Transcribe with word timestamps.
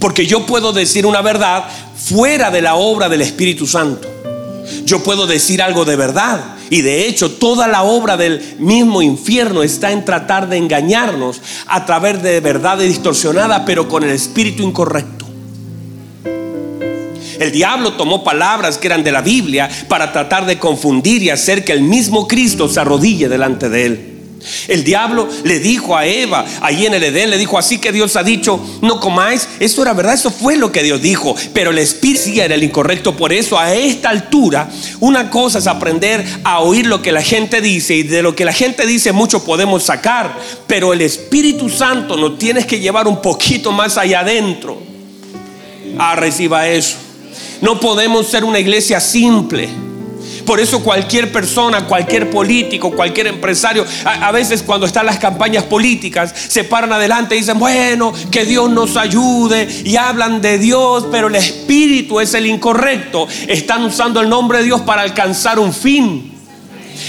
Porque 0.00 0.26
yo 0.26 0.46
puedo 0.46 0.72
decir 0.72 1.06
una 1.06 1.22
verdad 1.22 1.64
fuera 1.96 2.50
de 2.50 2.62
la 2.62 2.74
obra 2.74 3.08
del 3.08 3.22
Espíritu 3.22 3.66
Santo. 3.66 4.08
Yo 4.84 5.02
puedo 5.02 5.26
decir 5.26 5.62
algo 5.62 5.84
de 5.84 5.96
verdad. 5.96 6.56
Y 6.70 6.82
de 6.82 7.06
hecho, 7.06 7.30
toda 7.30 7.68
la 7.68 7.84
obra 7.84 8.16
del 8.16 8.56
mismo 8.58 9.00
infierno 9.00 9.62
está 9.62 9.92
en 9.92 10.04
tratar 10.04 10.48
de 10.48 10.56
engañarnos 10.56 11.40
a 11.66 11.86
través 11.86 12.22
de 12.22 12.40
verdades 12.40 12.88
distorsionadas, 12.88 13.62
pero 13.64 13.88
con 13.88 14.02
el 14.02 14.10
espíritu 14.10 14.62
incorrecto. 14.62 15.26
El 17.38 17.52
diablo 17.52 17.92
tomó 17.92 18.24
palabras 18.24 18.78
que 18.78 18.88
eran 18.88 19.04
de 19.04 19.12
la 19.12 19.20
Biblia 19.20 19.68
para 19.88 20.12
tratar 20.12 20.46
de 20.46 20.58
confundir 20.58 21.22
y 21.22 21.30
hacer 21.30 21.64
que 21.64 21.72
el 21.72 21.82
mismo 21.82 22.26
Cristo 22.26 22.68
se 22.68 22.80
arrodille 22.80 23.28
delante 23.28 23.68
de 23.68 23.86
él. 23.86 24.15
El 24.66 24.82
diablo 24.82 25.28
le 25.44 25.60
dijo 25.60 25.96
a 25.96 26.06
Eva, 26.06 26.44
ahí 26.60 26.86
en 26.86 26.94
el 26.94 27.04
Edén, 27.04 27.30
le 27.30 27.38
dijo, 27.38 27.58
así 27.58 27.78
que 27.78 27.92
Dios 27.92 28.16
ha 28.16 28.22
dicho, 28.22 28.60
no 28.82 28.98
comáis. 29.00 29.48
Eso 29.60 29.82
era 29.82 29.92
verdad, 29.92 30.14
eso 30.14 30.30
fue 30.30 30.56
lo 30.56 30.72
que 30.72 30.82
Dios 30.82 31.00
dijo. 31.00 31.36
Pero 31.52 31.70
el 31.70 31.78
espíritu 31.78 32.16
era 32.34 32.54
el 32.54 32.62
incorrecto. 32.62 33.16
Por 33.16 33.32
eso 33.32 33.58
a 33.58 33.74
esta 33.74 34.10
altura, 34.10 34.68
una 35.00 35.30
cosa 35.30 35.58
es 35.58 35.66
aprender 35.66 36.24
a 36.44 36.60
oír 36.60 36.86
lo 36.86 37.02
que 37.02 37.12
la 37.12 37.22
gente 37.22 37.60
dice. 37.60 37.94
Y 37.94 38.02
de 38.02 38.22
lo 38.22 38.34
que 38.34 38.44
la 38.44 38.52
gente 38.52 38.86
dice 38.86 39.12
mucho 39.12 39.44
podemos 39.44 39.84
sacar. 39.84 40.38
Pero 40.66 40.92
el 40.92 41.02
Espíritu 41.02 41.68
Santo 41.68 42.16
nos 42.16 42.38
tienes 42.38 42.66
que 42.66 42.80
llevar 42.80 43.06
un 43.06 43.20
poquito 43.20 43.72
más 43.72 43.98
allá 43.98 44.20
adentro. 44.20 44.80
Ah, 45.98 46.16
reciba 46.16 46.68
eso. 46.68 46.96
No 47.60 47.80
podemos 47.80 48.26
ser 48.26 48.44
una 48.44 48.58
iglesia 48.58 49.00
simple. 49.00 49.68
Por 50.46 50.60
eso 50.60 50.82
cualquier 50.82 51.32
persona, 51.32 51.84
cualquier 51.86 52.30
político, 52.30 52.92
cualquier 52.92 53.26
empresario, 53.26 53.84
a, 54.04 54.30
veces 54.32 54.62
cuando 54.62 54.86
están 54.86 55.04
las 55.06 55.18
campañas 55.18 55.64
políticas, 55.64 56.32
se 56.48 56.64
paran 56.64 56.92
adelante 56.92 57.34
y 57.34 57.40
dicen, 57.40 57.58
bueno, 57.58 58.12
que 58.30 58.44
Dios 58.44 58.70
nos 58.70 58.96
ayude 58.96 59.68
y 59.84 59.96
hablan 59.96 60.40
de 60.40 60.58
Dios, 60.58 61.06
pero 61.10 61.26
el 61.26 61.34
espíritu 61.34 62.20
es 62.20 62.32
el 62.34 62.46
incorrecto. 62.46 63.26
Están 63.48 63.84
usando 63.84 64.20
el 64.20 64.28
nombre 64.28 64.58
de 64.58 64.64
Dios 64.64 64.82
para 64.82 65.02
alcanzar 65.02 65.58
un 65.58 65.74
fin. 65.74 66.35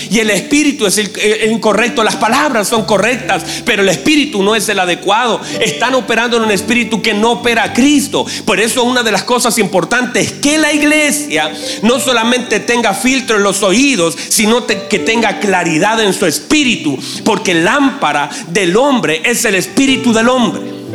Y 0.10 0.20
el 0.20 0.30
espíritu 0.30 0.86
es 0.86 0.98
el, 0.98 1.12
incorrecto. 1.52 2.04
Las 2.04 2.16
palabras 2.16 2.68
son 2.68 2.86
correctas, 2.86 3.44
pero 3.66 3.82
el 3.82 3.90
espíritu 3.90 4.44
no 4.44 4.56
es 4.56 4.68
el 4.70 4.80
adecuado. 4.80 5.42
Están 5.62 5.96
operando 5.96 6.38
en 6.38 6.44
un 6.44 6.52
espíritu 6.52 7.02
que 7.02 7.14
no 7.14 7.34
opera 7.34 7.64
a 7.64 7.74
Cristo. 7.74 8.26
Por 8.46 8.60
eso 8.60 8.84
una 8.84 9.04
de 9.04 9.12
las 9.12 9.24
cosas 9.24 9.58
importantes 9.58 10.28
es 10.28 10.32
que 10.34 10.58
la 10.58 10.74
iglesia 10.74 11.52
no 11.84 12.00
solamente 12.00 12.60
tenga 12.60 12.94
filtro 12.94 13.38
en 13.38 13.44
los 13.44 13.64
oídos, 13.64 14.18
sino 14.30 14.66
que 14.66 15.00
tenga 15.00 15.40
claridad 15.40 16.02
en 16.02 16.14
su 16.14 16.26
espíritu. 16.26 16.98
Porque 17.24 17.54
lámpara 17.54 18.30
del 18.48 18.76
hombre 18.78 19.22
es 19.24 19.46
el 19.46 19.56
espíritu 19.56 20.14
del 20.14 20.30
hombre. 20.30 20.87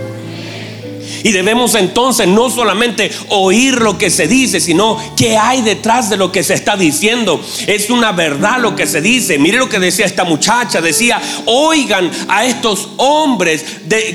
Y 1.22 1.32
debemos 1.32 1.74
entonces 1.74 2.26
no 2.28 2.50
solamente 2.50 3.10
oír 3.28 3.80
lo 3.80 3.98
que 3.98 4.10
se 4.10 4.26
dice, 4.26 4.60
sino 4.60 4.98
qué 5.16 5.36
hay 5.36 5.62
detrás 5.62 6.10
de 6.10 6.16
lo 6.16 6.32
que 6.32 6.42
se 6.42 6.54
está 6.54 6.76
diciendo. 6.76 7.40
Es 7.66 7.90
una 7.90 8.12
verdad 8.12 8.58
lo 8.58 8.76
que 8.76 8.86
se 8.86 9.00
dice. 9.00 9.38
Mire 9.38 9.58
lo 9.58 9.68
que 9.68 9.78
decía 9.78 10.06
esta 10.06 10.24
muchacha. 10.24 10.80
Decía, 10.80 11.20
oigan 11.46 12.10
a 12.28 12.44
estos 12.44 12.88
hombres 12.96 13.64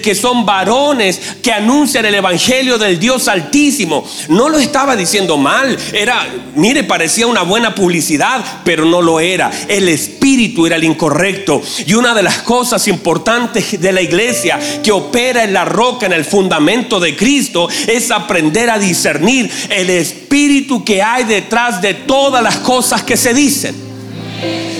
que 0.03 0.15
son 0.15 0.45
varones 0.45 1.19
que 1.41 1.51
anuncian 1.51 2.05
el 2.05 2.15
Evangelio 2.15 2.77
del 2.77 2.99
Dios 2.99 3.27
Altísimo. 3.27 4.05
No 4.29 4.49
lo 4.49 4.59
estaba 4.59 4.95
diciendo 4.95 5.37
mal. 5.37 5.77
Era, 5.93 6.27
mire, 6.55 6.83
parecía 6.83 7.27
una 7.27 7.43
buena 7.43 7.75
publicidad, 7.75 8.43
pero 8.63 8.85
no 8.85 9.01
lo 9.01 9.19
era. 9.19 9.51
El 9.67 9.89
espíritu 9.89 10.65
era 10.65 10.75
el 10.75 10.83
incorrecto. 10.83 11.61
Y 11.85 11.93
una 11.93 12.13
de 12.13 12.23
las 12.23 12.39
cosas 12.39 12.87
importantes 12.87 13.79
de 13.79 13.91
la 13.91 14.01
iglesia 14.01 14.59
que 14.83 14.91
opera 14.91 15.43
en 15.43 15.53
la 15.53 15.65
roca, 15.65 16.05
en 16.05 16.13
el 16.13 16.25
fundamento 16.25 16.96
de 16.99 17.15
Cristo 17.15 17.67
es 17.87 18.11
aprender 18.11 18.69
a 18.69 18.79
discernir 18.79 19.49
el 19.69 19.89
espíritu 19.89 20.83
que 20.83 21.01
hay 21.01 21.23
detrás 21.23 21.81
de 21.81 21.93
todas 21.93 22.43
las 22.43 22.57
cosas 22.57 23.03
que 23.03 23.17
se 23.17 23.33
dicen. 23.33 23.75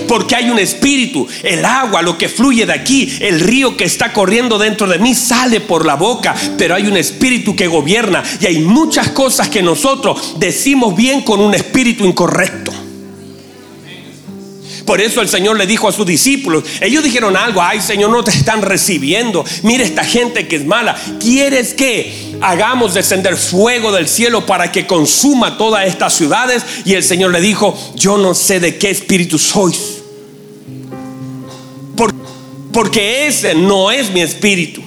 Porque 0.06 0.34
hay 0.34 0.48
un 0.48 0.58
espíritu, 0.58 1.28
el 1.42 1.64
agua, 1.64 2.00
lo 2.00 2.16
que 2.16 2.30
fluye 2.30 2.64
de 2.64 2.72
aquí, 2.72 3.18
el 3.20 3.40
río 3.40 3.76
que 3.76 3.84
está 3.84 4.12
corriendo 4.12 4.58
dentro 4.58 4.86
de 4.86 4.98
mí 4.98 5.14
sale 5.14 5.60
por 5.60 5.84
la 5.84 5.96
boca, 5.96 6.34
pero 6.56 6.74
hay 6.74 6.86
un 6.86 6.96
espíritu 6.96 7.54
que 7.54 7.66
gobierna 7.66 8.22
y 8.40 8.46
hay 8.46 8.60
muchas 8.60 9.08
cosas 9.08 9.48
que 9.48 9.62
nosotros 9.62 10.36
decimos 10.38 10.96
bien 10.96 11.20
con 11.22 11.40
un 11.40 11.54
espíritu 11.54 12.06
incorrecto. 12.06 12.87
Por 14.88 15.02
eso 15.02 15.20
el 15.20 15.28
Señor 15.28 15.58
le 15.58 15.66
dijo 15.66 15.86
a 15.86 15.92
sus 15.92 16.06
discípulos, 16.06 16.64
ellos 16.80 17.04
dijeron 17.04 17.36
algo, 17.36 17.60
ay 17.60 17.82
Señor, 17.82 18.08
no 18.08 18.24
te 18.24 18.30
están 18.30 18.62
recibiendo. 18.62 19.44
Mira 19.62 19.84
esta 19.84 20.02
gente 20.02 20.48
que 20.48 20.56
es 20.56 20.64
mala. 20.64 20.96
¿Quieres 21.20 21.74
que 21.74 22.38
hagamos 22.40 22.94
descender 22.94 23.36
fuego 23.36 23.92
del 23.92 24.08
cielo 24.08 24.46
para 24.46 24.72
que 24.72 24.86
consuma 24.86 25.58
todas 25.58 25.86
estas 25.86 26.14
ciudades? 26.14 26.64
Y 26.86 26.94
el 26.94 27.04
Señor 27.04 27.32
le 27.32 27.42
dijo, 27.42 27.78
yo 27.96 28.16
no 28.16 28.34
sé 28.34 28.60
de 28.60 28.78
qué 28.78 28.88
espíritu 28.88 29.38
sois. 29.38 29.98
Porque 32.72 33.26
ese 33.26 33.54
no 33.54 33.90
es 33.90 34.10
mi 34.10 34.22
espíritu. 34.22 34.80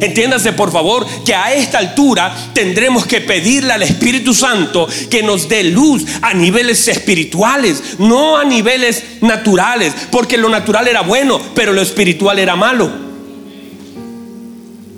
Entiéndase 0.00 0.52
por 0.52 0.72
favor 0.72 1.06
que 1.24 1.34
a 1.34 1.52
esta 1.52 1.78
altura 1.78 2.34
tendremos 2.52 3.06
que 3.06 3.20
pedirle 3.20 3.72
al 3.72 3.82
Espíritu 3.82 4.34
Santo 4.34 4.88
que 5.10 5.22
nos 5.22 5.48
dé 5.48 5.64
luz 5.64 6.04
a 6.22 6.34
niveles 6.34 6.88
espirituales, 6.88 7.98
no 7.98 8.36
a 8.36 8.44
niveles 8.44 9.04
naturales, 9.20 9.94
porque 10.10 10.38
lo 10.38 10.48
natural 10.48 10.88
era 10.88 11.02
bueno, 11.02 11.40
pero 11.54 11.72
lo 11.72 11.82
espiritual 11.82 12.38
era 12.38 12.56
malo. 12.56 13.11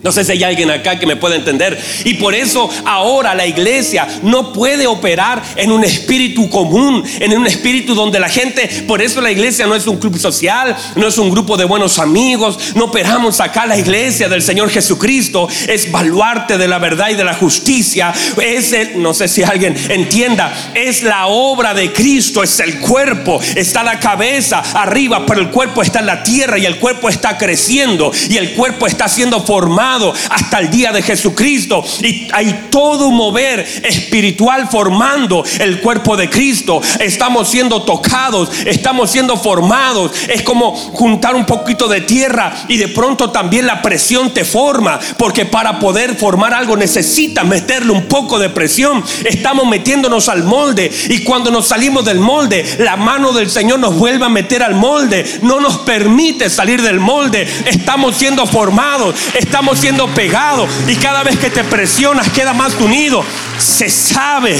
No 0.04 0.12
sé 0.12 0.22
si 0.22 0.32
hay 0.32 0.44
alguien 0.44 0.70
acá 0.70 0.98
que 0.98 1.06
me 1.06 1.16
pueda 1.16 1.34
entender. 1.34 1.82
Y 2.04 2.14
por 2.14 2.34
eso 2.34 2.68
ahora 2.84 3.34
la 3.34 3.46
iglesia 3.46 4.06
no 4.22 4.52
puede 4.52 4.86
operar 4.86 5.42
en 5.56 5.72
un 5.72 5.82
espíritu 5.82 6.50
común, 6.50 7.02
en 7.20 7.34
un 7.34 7.46
espíritu 7.46 7.94
donde 7.94 8.20
la 8.20 8.28
gente, 8.28 8.84
por 8.86 9.00
eso 9.00 9.22
la 9.22 9.32
iglesia 9.32 9.66
no 9.66 9.74
es 9.74 9.86
un 9.86 9.96
club 9.96 10.18
social, 10.18 10.76
no 10.96 11.08
es 11.08 11.16
un 11.16 11.30
grupo 11.30 11.56
de 11.56 11.64
buenos 11.64 11.98
amigos, 11.98 12.74
no 12.74 12.84
operamos 12.84 13.40
acá 13.40 13.64
la 13.64 13.78
iglesia 13.78 14.28
del 14.28 14.42
Señor 14.42 14.68
Jesucristo, 14.68 15.48
es 15.68 15.90
baluarte 15.90 16.58
de 16.58 16.68
la 16.68 16.78
verdad 16.78 17.08
y 17.08 17.14
de 17.14 17.24
la 17.24 17.32
justicia. 17.32 18.12
Es 18.42 18.74
el, 18.74 19.00
no 19.00 19.14
sé 19.14 19.26
si 19.26 19.42
alguien 19.42 19.74
entienda, 19.88 20.52
es 20.74 21.02
la 21.02 21.28
obra 21.28 21.72
de 21.72 21.94
Cristo, 21.94 22.42
es 22.42 22.60
el 22.60 22.78
cuerpo, 22.78 23.40
está 23.54 23.82
la 23.82 23.98
cabeza 23.98 24.62
arriba, 24.74 25.24
pero 25.24 25.40
el 25.40 25.48
cuerpo 25.48 25.80
está 25.80 26.00
en 26.00 26.06
la 26.06 26.22
tierra 26.22 26.58
y 26.58 26.66
el 26.66 26.78
cuerpo 26.78 27.08
está 27.08 27.38
creciendo 27.38 28.12
y 28.28 28.36
el 28.36 28.52
cuerpo 28.52 28.86
está 28.86 29.08
siendo 29.08 29.42
formado 29.42 29.93
hasta 30.30 30.58
el 30.58 30.70
día 30.70 30.92
de 30.92 31.02
Jesucristo. 31.02 31.84
Y 32.02 32.28
hay 32.32 32.68
todo 32.70 33.08
un 33.08 33.16
mover 33.16 33.60
espiritual 33.84 34.68
formando 34.68 35.44
el 35.60 35.80
cuerpo 35.80 36.16
de 36.16 36.28
Cristo. 36.28 36.80
Estamos 36.98 37.48
siendo 37.48 37.82
tocados, 37.82 38.50
estamos 38.66 39.10
siendo 39.10 39.36
formados. 39.36 40.12
Es 40.28 40.42
como 40.42 40.74
juntar 40.74 41.34
un 41.34 41.46
poquito 41.46 41.88
de 41.88 42.00
tierra 42.00 42.54
y 42.68 42.76
de 42.76 42.88
pronto 42.88 43.30
también 43.30 43.66
la 43.66 43.82
presión 43.82 44.32
te 44.32 44.44
forma. 44.44 44.98
Porque 45.16 45.44
para 45.44 45.78
poder 45.78 46.16
formar 46.16 46.54
algo 46.54 46.76
necesitas 46.76 47.44
meterle 47.44 47.92
un 47.92 48.06
poco 48.06 48.38
de 48.38 48.48
presión. 48.48 49.04
Estamos 49.24 49.66
metiéndonos 49.66 50.28
al 50.28 50.44
molde 50.44 50.90
y 51.08 51.20
cuando 51.20 51.50
nos 51.50 51.68
salimos 51.68 52.04
del 52.04 52.18
molde, 52.18 52.64
la 52.78 52.96
mano 52.96 53.32
del 53.32 53.50
Señor 53.50 53.78
nos 53.78 53.96
vuelve 53.96 54.24
a 54.24 54.28
meter 54.28 54.62
al 54.62 54.74
molde. 54.74 55.24
No 55.42 55.60
nos 55.60 55.78
permite 55.78 56.50
salir 56.50 56.82
del 56.82 57.00
molde. 57.00 57.46
Estamos 57.66 58.16
siendo 58.16 58.46
formados, 58.46 59.14
estamos 59.34 59.78
siendo 59.84 60.06
pegado 60.14 60.66
y 60.88 60.96
cada 60.96 61.22
vez 61.22 61.38
que 61.38 61.50
te 61.50 61.62
presionas 61.62 62.30
queda 62.30 62.54
más 62.54 62.74
unido. 62.80 63.22
Se 63.58 63.90
sabe 63.90 64.58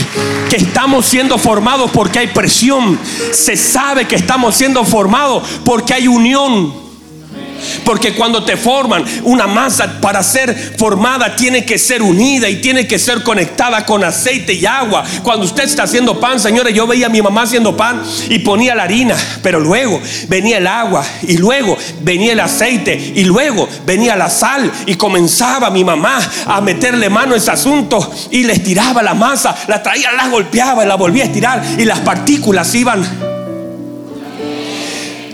que 0.50 0.56
estamos 0.56 1.06
siendo 1.06 1.38
formados 1.38 1.90
porque 1.92 2.18
hay 2.18 2.26
presión. 2.26 3.00
Se 3.32 3.56
sabe 3.56 4.06
que 4.06 4.16
estamos 4.16 4.54
siendo 4.54 4.84
formados 4.84 5.48
porque 5.64 5.94
hay 5.94 6.08
unión. 6.08 6.83
Porque 7.84 8.14
cuando 8.14 8.44
te 8.44 8.56
forman, 8.56 9.04
una 9.22 9.46
masa 9.46 10.00
para 10.00 10.22
ser 10.22 10.74
formada 10.78 11.36
tiene 11.36 11.64
que 11.64 11.78
ser 11.78 12.02
unida 12.02 12.48
y 12.48 12.56
tiene 12.56 12.86
que 12.86 12.98
ser 12.98 13.22
conectada 13.22 13.84
con 13.84 14.04
aceite 14.04 14.52
y 14.52 14.66
agua. 14.66 15.04
Cuando 15.22 15.46
usted 15.46 15.64
está 15.64 15.84
haciendo 15.84 16.18
pan, 16.20 16.40
señores, 16.40 16.74
yo 16.74 16.86
veía 16.86 17.06
a 17.06 17.10
mi 17.10 17.22
mamá 17.22 17.42
haciendo 17.42 17.76
pan 17.76 18.02
y 18.28 18.40
ponía 18.40 18.74
la 18.74 18.84
harina, 18.84 19.16
pero 19.42 19.60
luego 19.60 20.00
venía 20.28 20.58
el 20.58 20.66
agua 20.66 21.04
y 21.22 21.36
luego 21.36 21.76
venía 22.00 22.32
el 22.32 22.40
aceite 22.40 23.12
y 23.14 23.24
luego 23.24 23.68
venía 23.86 24.16
la 24.16 24.30
sal 24.30 24.70
y 24.86 24.94
comenzaba 24.94 25.70
mi 25.70 25.84
mamá 25.84 26.18
a 26.46 26.60
meterle 26.60 27.08
mano 27.08 27.34
a 27.34 27.38
ese 27.38 27.50
asunto 27.50 28.12
y 28.30 28.44
le 28.44 28.54
estiraba 28.54 29.02
la 29.02 29.14
masa, 29.14 29.54
la 29.68 29.82
traía, 29.82 30.12
la 30.12 30.28
golpeaba 30.28 30.84
y 30.84 30.88
la 30.88 30.96
volvía 30.96 31.24
a 31.24 31.26
estirar 31.26 31.62
y 31.78 31.84
las 31.84 32.00
partículas 32.00 32.74
iban 32.74 33.33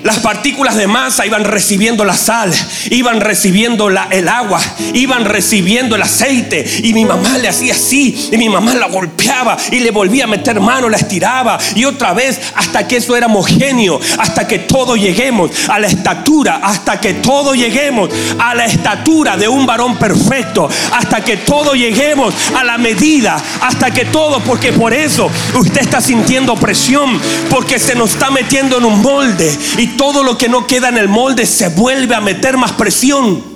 Las 0.03 0.19
partículas 0.21 0.77
de 0.77 0.87
masa 0.87 1.27
iban 1.27 1.45
recibiendo 1.45 2.05
la 2.05 2.15
sal, 2.15 2.53
iban 2.91 3.21
recibiendo 3.21 3.89
el 3.89 4.29
agua, 4.29 4.61
iban 4.95 5.25
recibiendo 5.25 5.97
el 5.97 6.03
aceite. 6.03 6.65
Y 6.83 6.95
mi 6.95 7.05
mamá 7.05 7.37
le 7.39 7.49
hacía 7.49 7.75
así, 7.75 8.31
y 8.33 8.39
mi 8.39 8.49
mamá 8.49 8.75
la 8.75 8.89
golpeaba 8.89 9.57
y 9.71 9.81
le 9.81 9.91
volvía 9.91 10.25
a 10.25 10.27
meter 10.27 10.61
mano, 10.61 10.89
la 10.89 10.97
estiraba. 10.97 11.59
Y 11.75 11.85
otra 11.85 12.15
vez 12.15 12.41
hasta 12.55 12.89
que 12.89 12.97
eso 12.97 13.17
era 13.17 13.27
homogéneo, 13.27 14.01
hasta 14.19 14.47
que 14.47 14.61
todo 14.61 14.97
lleguemos 14.97 15.51
a 15.69 15.79
la 15.79 15.87
estatura, 15.87 16.61
hasta 16.63 17.01
que 17.01 17.15
todo 17.15 17.55
lleguemos 17.55 18.11
a 18.39 18.55
la 18.55 18.65
estatura 18.65 19.37
de 19.37 19.49
un 19.49 19.67
varón 19.67 19.99
perfecto, 19.99 20.69
hasta 20.93 21.23
que 21.23 21.37
todo 21.39 21.75
lleguemos 21.75 22.35
a 22.57 22.65
la 22.65 22.79
medida, 22.79 23.37
hasta 23.61 23.91
que 23.91 24.07
todo, 24.07 24.41
porque 24.41 24.73
por 24.73 24.95
eso 24.95 25.31
usted 25.55 25.83
está 25.83 26.01
sintiendo 26.01 26.55
presión, 26.57 27.21
porque 27.51 27.79
se 27.79 27.95
nos 27.95 28.11
está 28.13 28.31
metiendo 28.31 28.79
en 28.79 28.85
un 28.85 29.03
molde 29.03 29.57
y 29.77 29.90
todo 29.97 30.23
lo 30.23 30.37
que 30.37 30.49
no 30.49 30.67
queda 30.67 30.89
en 30.89 30.99
el 30.99 31.09
molde 31.09 31.47
se 31.47 31.69
vuelve 31.69 32.15
a 32.15 32.21
meter 32.21 32.57
más 32.57 32.73
presión. 32.73 33.51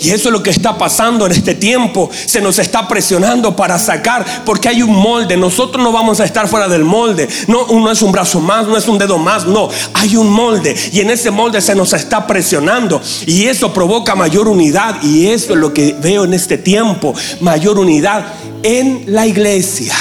Y 0.00 0.10
eso 0.10 0.28
es 0.28 0.32
lo 0.32 0.42
que 0.42 0.50
está 0.50 0.78
pasando 0.78 1.26
en 1.26 1.32
este 1.32 1.54
tiempo. 1.54 2.08
Se 2.26 2.40
nos 2.40 2.58
está 2.58 2.88
presionando 2.88 3.54
para 3.54 3.78
sacar, 3.78 4.24
porque 4.46 4.68
hay 4.68 4.82
un 4.82 4.94
molde. 4.94 5.36
Nosotros 5.36 5.82
no 5.84 5.92
vamos 5.92 6.20
a 6.20 6.24
estar 6.24 6.48
fuera 6.48 6.68
del 6.68 6.84
molde. 6.84 7.28
No, 7.48 7.66
uno 7.66 7.90
es 7.90 8.00
un 8.00 8.10
brazo 8.10 8.40
más, 8.40 8.66
no 8.66 8.78
es 8.78 8.88
un 8.88 8.98
dedo 8.98 9.18
más. 9.18 9.46
No, 9.46 9.68
hay 9.92 10.16
un 10.16 10.30
molde. 10.30 10.74
Y 10.92 11.00
en 11.00 11.10
ese 11.10 11.30
molde 11.30 11.60
se 11.60 11.74
nos 11.74 11.92
está 11.92 12.26
presionando. 12.26 13.00
Y 13.26 13.44
eso 13.44 13.74
provoca 13.74 14.14
mayor 14.14 14.48
unidad. 14.48 15.02
Y 15.02 15.26
eso 15.26 15.52
es 15.52 15.58
lo 15.58 15.74
que 15.74 15.94
veo 16.00 16.24
en 16.24 16.32
este 16.32 16.56
tiempo. 16.56 17.14
Mayor 17.40 17.78
unidad 17.78 18.24
en 18.62 19.04
la 19.06 19.26
iglesia. 19.26 19.94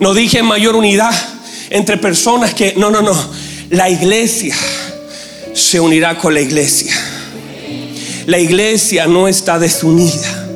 No 0.00 0.14
dije 0.14 0.42
mayor 0.42 0.76
unidad 0.76 1.14
entre 1.70 1.96
personas 1.96 2.54
que, 2.54 2.74
no, 2.76 2.90
no, 2.90 3.02
no. 3.02 3.14
La 3.70 3.88
iglesia 3.88 4.56
se 5.54 5.80
unirá 5.80 6.18
con 6.18 6.34
la 6.34 6.40
iglesia. 6.40 6.94
La 8.26 8.38
iglesia 8.38 9.06
no 9.06 9.28
está 9.28 9.58
desunida. 9.58 10.48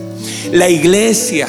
La 0.52 0.68
iglesia 0.68 1.46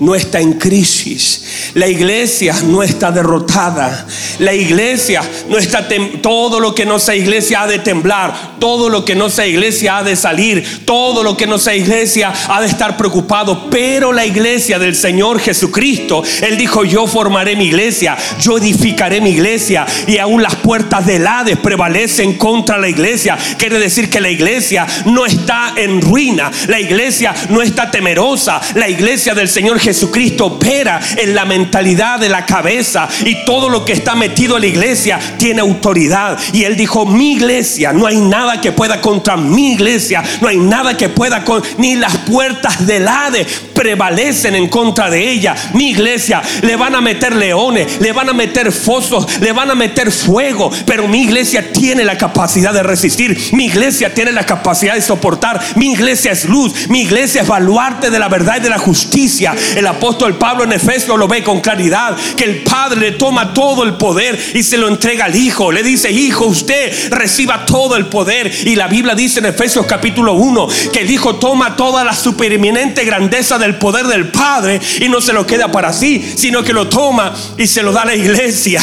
no 0.00 0.14
está 0.14 0.40
en 0.40 0.54
crisis. 0.54 1.72
La 1.74 1.86
iglesia 1.86 2.54
no 2.66 2.82
está 2.82 3.10
derrotada. 3.10 4.06
La 4.38 4.52
iglesia 4.52 5.22
no 5.48 5.58
está 5.58 5.86
todo 6.22 6.60
lo 6.60 6.74
que 6.74 6.86
no 6.86 6.98
sea 6.98 7.14
iglesia 7.14 7.62
ha 7.62 7.66
de 7.66 7.78
temblar, 7.78 8.56
todo 8.58 8.88
lo 8.88 9.04
que 9.04 9.14
no 9.14 9.28
sea 9.28 9.46
iglesia 9.46 9.98
ha 9.98 10.02
de 10.02 10.16
salir, 10.16 10.84
todo 10.84 11.22
lo 11.22 11.36
que 11.36 11.46
no 11.46 11.58
sea 11.58 11.74
iglesia 11.74 12.32
ha 12.48 12.60
de 12.60 12.66
estar 12.66 12.96
preocupado, 12.96 13.68
pero 13.70 14.12
la 14.12 14.26
iglesia 14.26 14.78
del 14.78 14.94
Señor 14.94 15.40
Jesucristo, 15.40 16.22
él 16.42 16.56
dijo, 16.56 16.84
"Yo 16.84 17.06
formaré 17.06 17.56
mi 17.56 17.66
iglesia, 17.66 18.16
yo 18.40 18.58
edificaré 18.58 19.20
mi 19.20 19.30
iglesia 19.30 19.86
y 20.06 20.18
aún 20.18 20.42
las 20.42 20.56
puertas 20.56 21.06
del 21.06 21.26
Hades 21.26 21.58
prevalecen 21.58 22.34
contra 22.34 22.78
la 22.78 22.88
iglesia." 22.88 23.36
Quiere 23.58 23.78
decir 23.78 24.10
que 24.10 24.20
la 24.20 24.30
iglesia 24.30 24.86
no 25.06 25.26
está 25.26 25.74
en 25.76 26.00
ruina, 26.00 26.50
la 26.68 26.80
iglesia 26.80 27.34
no 27.50 27.62
está 27.62 27.90
temerosa, 27.90 28.60
la 28.74 28.88
iglesia 28.88 29.34
del 29.34 29.48
Señor 29.48 29.78
Jesucristo 29.78 29.93
opera 30.40 31.00
en 31.16 31.34
la 31.34 31.44
mentalidad 31.44 32.18
de 32.18 32.28
la 32.28 32.46
cabeza 32.46 33.08
y 33.24 33.44
todo 33.44 33.68
lo 33.68 33.84
que 33.84 33.92
está 33.92 34.14
metido 34.14 34.56
en 34.56 34.62
la 34.62 34.66
iglesia 34.68 35.18
tiene 35.38 35.60
autoridad. 35.60 36.38
Y 36.52 36.64
él 36.64 36.76
dijo, 36.76 37.06
mi 37.06 37.32
iglesia, 37.32 37.92
no 37.92 38.06
hay 38.06 38.18
nada 38.18 38.60
que 38.60 38.72
pueda 38.72 39.00
contra 39.00 39.36
mi 39.36 39.72
iglesia, 39.72 40.22
no 40.40 40.48
hay 40.48 40.56
nada 40.56 40.96
que 40.96 41.08
pueda 41.08 41.44
con, 41.44 41.62
ni 41.78 41.96
las 41.96 42.16
puertas 42.18 42.86
del 42.86 43.06
Hades 43.08 43.46
prevalecen 43.74 44.54
en 44.54 44.68
contra 44.68 45.10
de 45.10 45.30
ella. 45.30 45.54
Mi 45.74 45.90
iglesia 45.90 46.42
le 46.62 46.76
van 46.76 46.94
a 46.94 47.00
meter 47.00 47.34
leones, 47.34 48.00
le 48.00 48.12
van 48.12 48.28
a 48.28 48.32
meter 48.32 48.72
fosos, 48.72 49.40
le 49.40 49.52
van 49.52 49.70
a 49.70 49.74
meter 49.74 50.10
fuego, 50.10 50.70
pero 50.86 51.08
mi 51.08 51.22
iglesia 51.22 51.72
tiene 51.72 52.04
la 52.04 52.16
capacidad 52.16 52.72
de 52.72 52.82
resistir, 52.82 53.36
mi 53.52 53.66
iglesia 53.66 54.14
tiene 54.14 54.32
la 54.32 54.46
capacidad 54.46 54.94
de 54.94 55.02
soportar, 55.02 55.60
mi 55.76 55.92
iglesia 55.92 56.32
es 56.32 56.44
luz, 56.44 56.88
mi 56.88 57.02
iglesia 57.02 57.42
es 57.42 57.48
baluarte 57.48 58.10
de 58.10 58.18
la 58.18 58.28
verdad 58.28 58.56
y 58.58 58.60
de 58.60 58.70
la 58.70 58.78
justicia. 58.78 59.54
El 59.74 59.86
apóstol 59.86 60.36
Pablo 60.36 60.64
en 60.64 60.72
Efesios 60.72 61.18
lo 61.18 61.28
ve 61.28 61.42
con 61.42 61.60
claridad, 61.60 62.16
que 62.36 62.44
el 62.44 62.62
Padre 62.62 63.00
le 63.00 63.12
toma 63.12 63.52
todo 63.52 63.82
el 63.82 63.94
poder 63.94 64.38
y 64.54 64.62
se 64.62 64.76
lo 64.76 64.88
entrega 64.88 65.26
al 65.26 65.36
Hijo. 65.36 65.72
Le 65.72 65.82
dice, 65.82 66.10
Hijo, 66.10 66.46
usted 66.46 67.10
reciba 67.10 67.66
todo 67.66 67.96
el 67.96 68.06
poder. 68.06 68.52
Y 68.64 68.76
la 68.76 68.88
Biblia 68.88 69.14
dice 69.14 69.40
en 69.40 69.46
Efesios 69.46 69.86
capítulo 69.86 70.34
1 70.34 70.68
que 70.92 71.00
el 71.00 71.10
Hijo 71.10 71.36
toma 71.36 71.76
toda 71.76 72.04
la 72.04 72.14
supereminente 72.14 73.04
grandeza 73.04 73.58
del 73.58 73.76
poder 73.76 74.06
del 74.06 74.28
Padre 74.28 74.80
y 75.00 75.08
no 75.08 75.20
se 75.20 75.32
lo 75.32 75.46
queda 75.46 75.70
para 75.70 75.92
sí, 75.92 76.32
sino 76.36 76.62
que 76.62 76.72
lo 76.72 76.88
toma 76.88 77.32
y 77.56 77.66
se 77.66 77.82
lo 77.82 77.92
da 77.92 78.02
a 78.02 78.06
la 78.06 78.14
iglesia. 78.14 78.80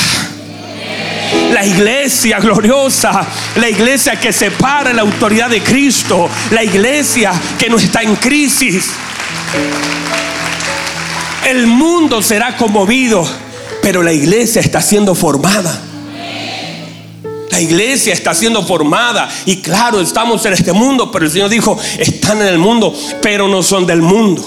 La 1.52 1.66
iglesia 1.66 2.40
gloriosa, 2.40 3.26
la 3.56 3.70
iglesia 3.70 4.20
que 4.20 4.32
separa 4.32 4.94
la 4.94 5.02
autoridad 5.02 5.50
de 5.50 5.62
Cristo, 5.62 6.30
la 6.52 6.64
iglesia 6.64 7.32
que 7.58 7.70
no 7.70 7.78
está 7.78 8.02
en 8.02 8.16
crisis. 8.16 8.92
El 11.48 11.68
mundo 11.68 12.22
será 12.22 12.56
conmovido, 12.56 13.28
pero 13.82 14.04
la 14.04 14.14
iglesia 14.14 14.62
está 14.62 14.82
siendo 14.82 15.16
formada. 15.16 15.82
La 17.52 17.60
iglesia 17.60 18.14
está 18.14 18.34
siendo 18.34 18.66
formada. 18.66 19.30
Y 19.46 19.58
claro, 19.58 20.00
estamos 20.00 20.46
en 20.46 20.54
este 20.54 20.72
mundo, 20.72 21.12
pero 21.12 21.26
el 21.26 21.32
Señor 21.32 21.50
dijo, 21.50 21.78
están 21.98 22.42
en 22.42 22.48
el 22.48 22.58
mundo, 22.58 22.96
pero 23.22 23.48
no 23.48 23.62
son 23.62 23.86
del 23.86 24.02
mundo. 24.02 24.44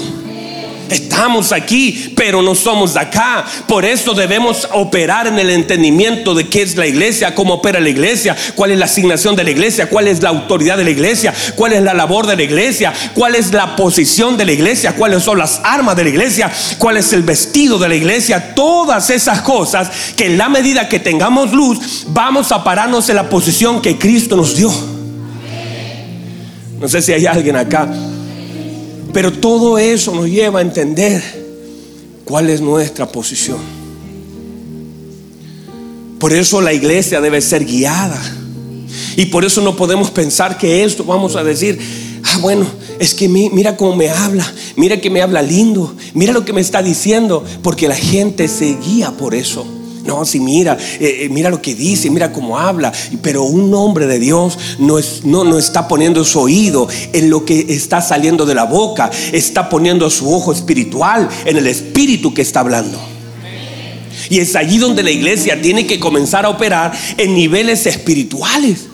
Estamos 0.91 1.53
aquí, 1.53 2.13
pero 2.17 2.43
no 2.43 2.55
somos 2.55 2.95
de 2.95 3.01
acá. 3.01 3.45
Por 3.67 3.85
eso 3.85 4.15
debemos 4.15 4.69
operar 4.73 5.27
en 5.27 5.39
el 5.39 5.51
entendimiento 5.51 6.35
de 6.35 6.49
qué 6.49 6.63
es 6.63 6.77
la 6.77 6.87
iglesia, 6.87 7.35
cómo 7.35 7.55
opera 7.55 7.81
la 7.81 7.89
iglesia, 7.89 8.37
cuál 8.55 8.71
es 8.71 8.79
la 8.79 8.85
asignación 8.85 9.35
de 9.35 9.45
la 9.45 9.51
iglesia, 9.51 9.89
cuál 9.89 10.09
es 10.09 10.23
la 10.23 10.29
autoridad 10.31 10.77
de 10.77 10.85
la 10.85 10.91
iglesia, 10.91 11.33
cuál 11.57 11.73
es 11.73 11.83
la 11.83 11.95
labor 11.95 12.27
de 12.27 12.37
la 12.37 12.43
iglesia, 12.43 12.93
cuál 13.15 13.35
es 13.35 13.53
la 13.53 13.77
posición 13.77 14.37
de 14.37 14.45
la 14.45 14.53
iglesia, 14.53 14.95
cuáles 14.95 15.23
son 15.23 15.39
las 15.39 15.61
armas 15.65 15.97
de 15.97 16.05
la 16.05 16.11
iglesia, 16.11 16.53
cuál 16.79 16.97
es 16.97 17.13
el 17.13 17.23
vestido 17.23 17.79
de 17.79 17.89
la 17.89 17.95
iglesia. 17.95 18.55
Todas 18.55 19.11
esas 19.11 19.41
cosas 19.41 19.91
que 20.17 20.27
en 20.27 20.39
la 20.39 20.49
medida 20.49 20.89
que 20.89 21.01
tengamos 21.01 21.53
luz, 21.53 22.07
vamos 22.09 22.53
a 22.53 22.63
pararnos 22.63 23.09
en 23.09 23.17
la 23.17 23.29
posición 23.29 23.81
que 23.81 23.99
Cristo 23.99 24.37
nos 24.37 24.57
dio. 24.57 24.71
No 26.79 26.89
sé 26.89 27.01
si 27.01 27.13
hay 27.13 27.25
alguien 27.25 27.57
acá 27.57 27.89
pero 29.15 29.33
todo 29.33 29.79
eso 29.79 30.13
nos 30.13 30.29
lleva 30.29 30.59
a 30.59 30.63
entender 30.63 31.23
cuál 32.25 32.51
es 32.51 32.61
nuestra 32.61 33.07
posición. 33.07 33.59
Por 36.19 36.33
eso 36.33 36.61
la 36.61 36.73
iglesia 36.73 37.21
debe 37.21 37.41
ser 37.41 37.65
guiada. 37.65 38.21
Y 39.17 39.27
por 39.27 39.45
eso 39.45 39.61
no 39.61 39.77
podemos 39.77 40.11
pensar 40.11 40.59
que 40.59 40.83
esto 40.83 41.05
vamos 41.05 41.37
a 41.37 41.45
decir, 41.45 41.79
ah, 42.25 42.39
bueno, 42.41 42.67
es 42.99 43.15
que 43.15 43.29
mira 43.29 43.77
cómo 43.77 43.95
me 43.95 44.11
habla, 44.11 44.53
mira 44.75 45.01
que 45.01 45.11
me 45.11 45.23
habla 45.23 45.43
lindo, 45.43 45.95
mira 46.15 46.33
lo 46.33 46.45
que 46.45 46.53
me 46.53 46.61
está 46.61 46.83
diciendo, 46.83 47.45
porque 47.63 47.87
la 47.87 47.97
gente 47.97 48.49
se 48.49 48.77
guía 48.79 49.13
por 49.13 49.37
eso. 49.37 49.65
No, 50.05 50.25
si 50.27 50.39
mira, 50.39 50.77
eh, 51.01 51.21
eh, 51.23 51.29
mira 51.31 51.49
lo 51.49 51.63
que 51.63 51.75
dice, 51.75 52.11
mira 52.11 52.31
cómo 52.31 52.59
habla. 52.59 52.93
Pero 53.23 53.45
un 53.45 53.73
hombre 53.75 54.07
de 54.07 54.19
Dios 54.19 54.59
no, 54.79 54.99
es, 54.99 55.25
no, 55.25 55.45
no 55.45 55.59
está 55.59 55.89
poniendo 55.89 56.25
su 56.25 56.41
oído 56.41 56.89
en 57.13 57.31
lo 57.31 57.45
que 57.45 57.67
está 57.71 58.03
saliendo 58.03 58.45
de 58.45 58.55
la 58.55 58.65
boca, 58.65 59.11
está 59.33 59.69
poniendo 59.69 60.11
su 60.11 60.33
ojo 60.33 60.53
espiritual 60.53 61.29
en 61.47 61.57
el 61.57 61.67
espíritu 61.67 62.35
que 62.35 62.43
está 62.43 62.61
hablando. 62.61 62.99
Y 64.29 64.41
es 64.41 64.57
allí 64.57 64.79
donde 64.79 65.03
la 65.03 65.11
iglesia 65.11 65.61
tiene 65.61 65.87
que 65.87 66.01
comenzar 66.01 66.45
a 66.45 66.51
operar 66.51 66.93
en 67.17 67.35
niveles 67.35 67.87
espirituales. 67.87 68.89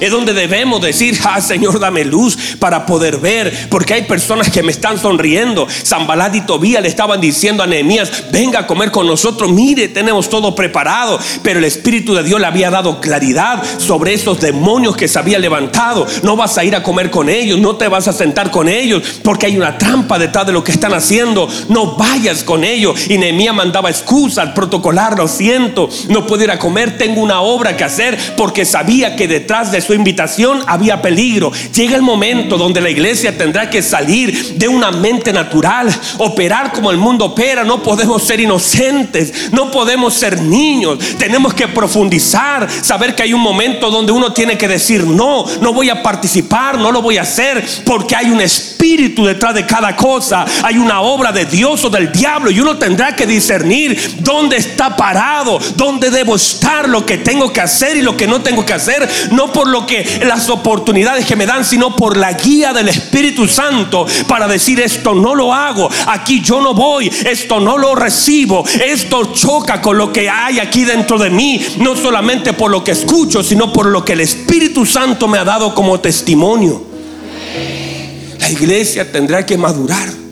Es 0.00 0.10
donde 0.10 0.32
debemos 0.32 0.80
decir, 0.80 1.18
ah 1.24 1.40
Señor, 1.40 1.78
dame 1.78 2.04
luz 2.04 2.56
para 2.58 2.86
poder 2.86 3.18
ver, 3.18 3.68
porque 3.70 3.94
hay 3.94 4.02
personas 4.02 4.50
que 4.50 4.62
me 4.62 4.72
están 4.72 4.98
sonriendo. 4.98 5.66
Zambalad 5.68 6.34
y 6.34 6.40
Tobía 6.42 6.80
le 6.80 6.88
estaban 6.88 7.20
diciendo 7.20 7.62
a 7.62 7.66
Nehemías, 7.66 8.30
venga 8.32 8.60
a 8.60 8.66
comer 8.66 8.90
con 8.90 9.06
nosotros, 9.06 9.50
mire, 9.50 9.88
tenemos 9.88 10.28
todo 10.28 10.54
preparado. 10.54 11.18
Pero 11.42 11.58
el 11.58 11.64
Espíritu 11.64 12.14
de 12.14 12.22
Dios 12.22 12.40
le 12.40 12.46
había 12.46 12.70
dado 12.70 13.00
claridad 13.00 13.62
sobre 13.78 14.14
esos 14.14 14.40
demonios 14.40 14.96
que 14.96 15.08
se 15.08 15.18
había 15.18 15.38
levantado. 15.38 16.06
No 16.22 16.36
vas 16.36 16.58
a 16.58 16.64
ir 16.64 16.74
a 16.74 16.82
comer 16.82 17.10
con 17.10 17.28
ellos, 17.28 17.58
no 17.58 17.76
te 17.76 17.88
vas 17.88 18.08
a 18.08 18.12
sentar 18.12 18.50
con 18.50 18.68
ellos, 18.68 19.20
porque 19.22 19.46
hay 19.46 19.56
una 19.56 19.78
trampa 19.78 20.18
detrás 20.18 20.46
de 20.46 20.52
lo 20.52 20.64
que 20.64 20.72
están 20.72 20.94
haciendo. 20.94 21.48
No 21.68 21.96
vayas 21.96 22.42
con 22.42 22.64
ellos. 22.64 23.08
Y 23.08 23.18
Nehemías 23.18 23.54
mandaba 23.54 23.90
excusa 23.90 24.42
al 24.42 24.54
protocolar, 24.54 25.16
lo 25.16 25.28
siento, 25.28 25.88
no 26.08 26.26
puedo 26.26 26.44
ir 26.44 26.50
a 26.50 26.58
comer, 26.58 26.98
tengo 26.98 27.20
una 27.20 27.40
obra 27.40 27.76
que 27.76 27.84
hacer, 27.84 28.18
porque 28.36 28.64
sabía 28.64 29.16
que 29.16 29.28
detrás 29.28 29.61
de 29.70 29.80
su 29.80 29.94
invitación 29.94 30.62
había 30.66 31.02
peligro. 31.02 31.52
Llega 31.74 31.94
el 31.94 32.02
momento 32.02 32.56
donde 32.56 32.80
la 32.80 32.90
iglesia 32.90 33.36
tendrá 33.36 33.70
que 33.70 33.82
salir 33.82 34.54
de 34.54 34.68
una 34.68 34.90
mente 34.90 35.32
natural, 35.32 35.94
operar 36.18 36.72
como 36.72 36.90
el 36.90 36.96
mundo 36.96 37.26
opera. 37.26 37.64
No 37.64 37.82
podemos 37.82 38.24
ser 38.24 38.40
inocentes, 38.40 39.52
no 39.52 39.70
podemos 39.70 40.14
ser 40.14 40.40
niños. 40.40 40.98
Tenemos 41.18 41.54
que 41.54 41.68
profundizar, 41.68 42.68
saber 42.82 43.14
que 43.14 43.22
hay 43.22 43.34
un 43.34 43.40
momento 43.40 43.90
donde 43.90 44.12
uno 44.12 44.32
tiene 44.32 44.58
que 44.58 44.68
decir, 44.68 45.04
no, 45.04 45.44
no 45.60 45.72
voy 45.72 45.90
a 45.90 46.02
participar, 46.02 46.78
no 46.78 46.90
lo 46.90 47.02
voy 47.02 47.18
a 47.18 47.22
hacer, 47.22 47.64
porque 47.84 48.16
hay 48.16 48.30
un 48.30 48.40
espíritu 48.40 49.24
detrás 49.24 49.54
de 49.54 49.66
cada 49.66 49.94
cosa. 49.94 50.44
Hay 50.62 50.78
una 50.78 51.00
obra 51.00 51.32
de 51.32 51.44
Dios 51.44 51.84
o 51.84 51.90
del 51.90 52.10
diablo 52.10 52.50
y 52.50 52.60
uno 52.60 52.78
tendrá 52.78 53.14
que 53.14 53.26
discernir 53.26 54.16
dónde 54.20 54.56
está 54.56 54.96
parado, 54.96 55.58
dónde 55.76 56.10
debo 56.10 56.36
estar, 56.36 56.88
lo 56.88 57.04
que 57.04 57.18
tengo 57.18 57.52
que 57.52 57.60
hacer 57.60 57.96
y 57.96 58.02
lo 58.02 58.16
que 58.16 58.26
no 58.26 58.40
tengo 58.40 58.64
que 58.64 58.72
hacer, 58.72 59.08
no 59.30 59.51
por 59.52 59.68
lo 59.68 59.86
que 59.86 60.22
las 60.24 60.48
oportunidades 60.48 61.26
que 61.26 61.36
me 61.36 61.46
dan, 61.46 61.64
sino 61.64 61.94
por 61.94 62.16
la 62.16 62.32
guía 62.32 62.72
del 62.72 62.88
Espíritu 62.88 63.46
Santo 63.46 64.06
para 64.26 64.48
decir 64.48 64.80
esto 64.80 65.14
no 65.14 65.34
lo 65.34 65.52
hago, 65.52 65.90
aquí 66.06 66.40
yo 66.40 66.60
no 66.60 66.74
voy, 66.74 67.10
esto 67.24 67.60
no 67.60 67.78
lo 67.78 67.94
recibo, 67.94 68.64
esto 68.84 69.32
choca 69.34 69.80
con 69.80 69.98
lo 69.98 70.12
que 70.12 70.28
hay 70.28 70.58
aquí 70.58 70.84
dentro 70.84 71.18
de 71.18 71.30
mí, 71.30 71.60
no 71.78 71.96
solamente 71.96 72.52
por 72.52 72.70
lo 72.70 72.82
que 72.82 72.92
escucho, 72.92 73.42
sino 73.42 73.72
por 73.72 73.86
lo 73.86 74.04
que 74.04 74.14
el 74.14 74.20
Espíritu 74.20 74.86
Santo 74.86 75.28
me 75.28 75.38
ha 75.38 75.44
dado 75.44 75.74
como 75.74 76.00
testimonio. 76.00 76.84
La 78.40 78.50
iglesia 78.50 79.10
tendrá 79.10 79.46
que 79.46 79.56
madurar. 79.56 80.22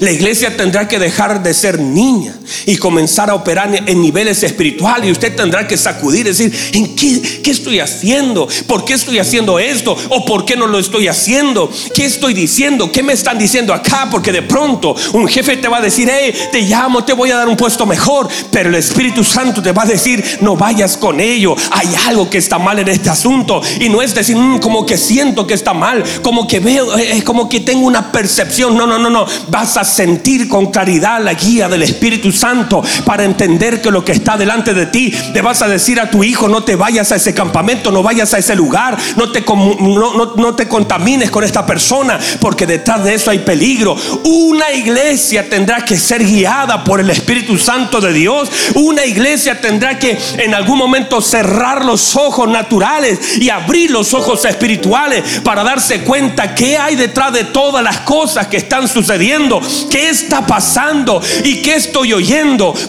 La 0.00 0.12
iglesia 0.12 0.56
tendrá 0.56 0.86
que 0.86 0.98
dejar 0.98 1.42
de 1.42 1.52
ser 1.54 1.80
niña 1.80 2.34
y 2.66 2.76
comenzar 2.76 3.30
a 3.30 3.34
operar 3.34 3.70
en 3.86 4.02
niveles 4.02 4.42
espirituales. 4.42 5.08
Y 5.08 5.12
usted 5.12 5.34
tendrá 5.34 5.66
que 5.66 5.76
sacudir, 5.76 6.26
decir, 6.26 6.52
¿en 6.72 6.94
qué, 6.94 7.50
estoy 7.50 7.80
haciendo? 7.80 8.46
¿Por 8.66 8.84
qué 8.84 8.94
estoy 8.94 9.18
haciendo 9.18 9.58
esto? 9.58 9.96
¿O 10.10 10.24
por 10.24 10.44
qué 10.44 10.56
no 10.56 10.66
lo 10.66 10.78
estoy 10.78 11.08
haciendo? 11.08 11.70
¿Qué 11.94 12.04
estoy 12.04 12.34
diciendo? 12.34 12.92
¿Qué 12.92 13.02
me 13.02 13.14
están 13.14 13.38
diciendo 13.38 13.72
acá? 13.72 14.08
Porque 14.10 14.32
de 14.32 14.42
pronto 14.42 14.94
un 15.14 15.26
jefe 15.26 15.56
te 15.56 15.68
va 15.68 15.78
a 15.78 15.80
decir, 15.80 16.10
hey, 16.10 16.34
te 16.52 16.62
llamo, 16.62 17.04
te 17.04 17.14
voy 17.14 17.30
a 17.30 17.36
dar 17.36 17.48
un 17.48 17.56
puesto 17.56 17.86
mejor. 17.86 18.28
Pero 18.50 18.68
el 18.68 18.74
Espíritu 18.74 19.24
Santo 19.24 19.62
te 19.62 19.72
va 19.72 19.82
a 19.82 19.86
decir, 19.86 20.22
no 20.40 20.56
vayas 20.56 20.96
con 20.96 21.20
ello. 21.20 21.56
Hay 21.70 21.88
algo 22.06 22.28
que 22.28 22.38
está 22.38 22.58
mal 22.58 22.78
en 22.78 22.88
este 22.88 23.10
asunto. 23.10 23.60
Y 23.80 23.88
no 23.88 24.02
es 24.02 24.14
decir, 24.14 24.36
mm, 24.36 24.58
como 24.58 24.84
que 24.84 24.98
siento 24.98 25.46
que 25.46 25.54
está 25.54 25.72
mal, 25.72 26.04
como 26.22 26.46
que 26.46 26.60
veo, 26.60 26.96
eh, 26.98 27.22
como 27.24 27.48
que 27.48 27.60
tengo 27.60 27.86
una 27.86 28.12
percepción. 28.12 28.76
No, 28.76 28.86
no, 28.86 28.98
no, 28.98 29.10
no. 29.10 29.26
Vas 29.48 29.76
a 29.76 29.84
sentir 29.84 30.48
con 30.48 30.70
claridad 30.70 31.22
la 31.22 31.34
guía 31.34 31.68
del 31.68 31.82
Espíritu 31.82 32.30
Santo 32.38 32.82
para 33.04 33.24
entender 33.24 33.80
que 33.80 33.90
lo 33.90 34.04
que 34.04 34.12
está 34.12 34.36
delante 34.36 34.74
de 34.74 34.86
ti, 34.86 35.10
te 35.32 35.42
vas 35.42 35.62
a 35.62 35.68
decir 35.68 36.00
a 36.00 36.10
tu 36.10 36.24
hijo, 36.24 36.48
no 36.48 36.64
te 36.64 36.76
vayas 36.76 37.12
a 37.12 37.16
ese 37.16 37.34
campamento, 37.34 37.90
no 37.90 38.02
vayas 38.02 38.32
a 38.34 38.38
ese 38.38 38.54
lugar, 38.54 38.96
no 39.16 39.30
te, 39.32 39.40
no, 39.42 40.34
no 40.36 40.54
te 40.54 40.68
contamines 40.68 41.30
con 41.30 41.44
esta 41.44 41.66
persona, 41.66 42.18
porque 42.40 42.66
detrás 42.66 43.04
de 43.04 43.14
eso 43.14 43.30
hay 43.30 43.40
peligro. 43.40 43.96
Una 44.24 44.72
iglesia 44.72 45.48
tendrá 45.48 45.84
que 45.84 45.98
ser 45.98 46.24
guiada 46.24 46.84
por 46.84 47.00
el 47.00 47.10
Espíritu 47.10 47.58
Santo 47.58 48.00
de 48.00 48.12
Dios. 48.12 48.50
Una 48.74 49.04
iglesia 49.04 49.60
tendrá 49.60 49.98
que 49.98 50.18
en 50.38 50.54
algún 50.54 50.78
momento 50.78 51.20
cerrar 51.20 51.84
los 51.84 52.16
ojos 52.16 52.48
naturales 52.48 53.38
y 53.40 53.50
abrir 53.50 53.90
los 53.90 54.14
ojos 54.14 54.44
espirituales 54.44 55.40
para 55.42 55.64
darse 55.64 56.00
cuenta 56.00 56.54
qué 56.54 56.78
hay 56.78 56.96
detrás 56.96 57.32
de 57.32 57.44
todas 57.44 57.82
las 57.82 57.98
cosas 58.00 58.46
que 58.46 58.58
están 58.58 58.88
sucediendo, 58.88 59.60
qué 59.90 60.08
está 60.08 60.46
pasando 60.46 61.20
y 61.44 61.62
qué 61.62 61.74
estoy 61.74 62.12
oyendo. 62.12 62.27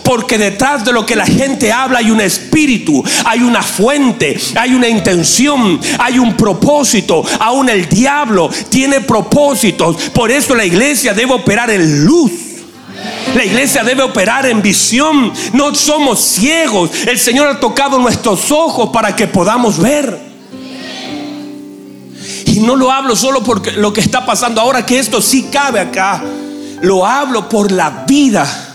Porque 0.04 0.38
detrás 0.38 0.84
de 0.84 0.92
lo 0.92 1.06
que 1.06 1.16
la 1.16 1.26
gente 1.26 1.72
habla 1.72 2.00
hay 2.00 2.12
un 2.12 2.22
espíritu, 2.22 3.04
hay 3.26 3.42
una 3.42 3.62
fuente, 3.64 4.38
hay 4.56 4.74
una 4.74 4.88
intención, 4.88 5.80
hay 5.98 6.20
un 6.20 6.36
propósito. 6.36 7.24
Aún 7.40 7.70
el 7.70 7.88
diablo 7.88 8.50
tiene 8.70 9.02
propósitos. 9.02 9.96
Por 10.14 10.32
eso 10.32 10.56
la 10.56 10.66
iglesia 10.66 11.14
debe 11.14 11.34
operar 11.34 11.70
en 11.70 12.06
luz. 12.06 12.32
La 13.34 13.46
iglesia 13.46 13.84
debe 13.84 14.04
operar 14.04 14.46
en 14.46 14.62
visión. 14.62 15.32
No 15.54 15.74
somos 15.74 16.20
ciegos. 16.20 16.92
El 17.08 17.18
Señor 17.18 17.48
ha 17.48 17.60
tocado 17.60 17.98
nuestros 18.00 18.52
ojos 18.52 18.90
para 18.92 19.16
que 19.16 19.28
podamos 19.28 19.80
ver. 19.80 20.20
Y 22.46 22.60
no 22.60 22.76
lo 22.76 22.92
hablo 22.92 23.16
solo 23.16 23.42
porque 23.44 23.72
lo 23.72 23.94
que 23.94 24.02
está 24.02 24.26
pasando 24.26 24.60
ahora, 24.60 24.86
que 24.86 25.00
esto 25.00 25.22
sí 25.22 25.48
cabe 25.52 25.80
acá. 25.80 26.24
Lo 26.82 27.06
hablo 27.06 27.48
por 27.48 27.72
la 27.72 28.06
vida. 28.08 28.69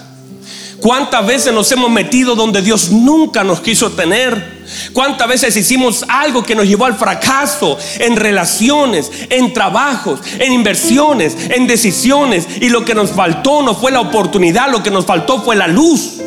¿Cuántas 0.84 1.26
veces 1.26 1.50
nos 1.54 1.72
hemos 1.72 1.90
metido 1.90 2.34
donde 2.34 2.60
Dios 2.60 2.90
nunca 2.90 3.42
nos 3.42 3.62
quiso 3.62 3.92
tener? 3.92 4.64
¿Cuántas 4.92 5.26
veces 5.26 5.56
hicimos 5.56 6.04
algo 6.06 6.42
que 6.42 6.54
nos 6.54 6.66
llevó 6.66 6.84
al 6.84 6.94
fracaso 6.94 7.78
en 8.00 8.16
relaciones, 8.16 9.10
en 9.30 9.54
trabajos, 9.54 10.20
en 10.38 10.52
inversiones, 10.52 11.38
en 11.48 11.66
decisiones? 11.66 12.46
Y 12.60 12.68
lo 12.68 12.84
que 12.84 12.94
nos 12.94 13.12
faltó 13.12 13.62
no 13.62 13.74
fue 13.74 13.92
la 13.92 14.02
oportunidad, 14.02 14.70
lo 14.70 14.82
que 14.82 14.90
nos 14.90 15.06
faltó 15.06 15.40
fue 15.40 15.56
la 15.56 15.68
luz. 15.68 16.20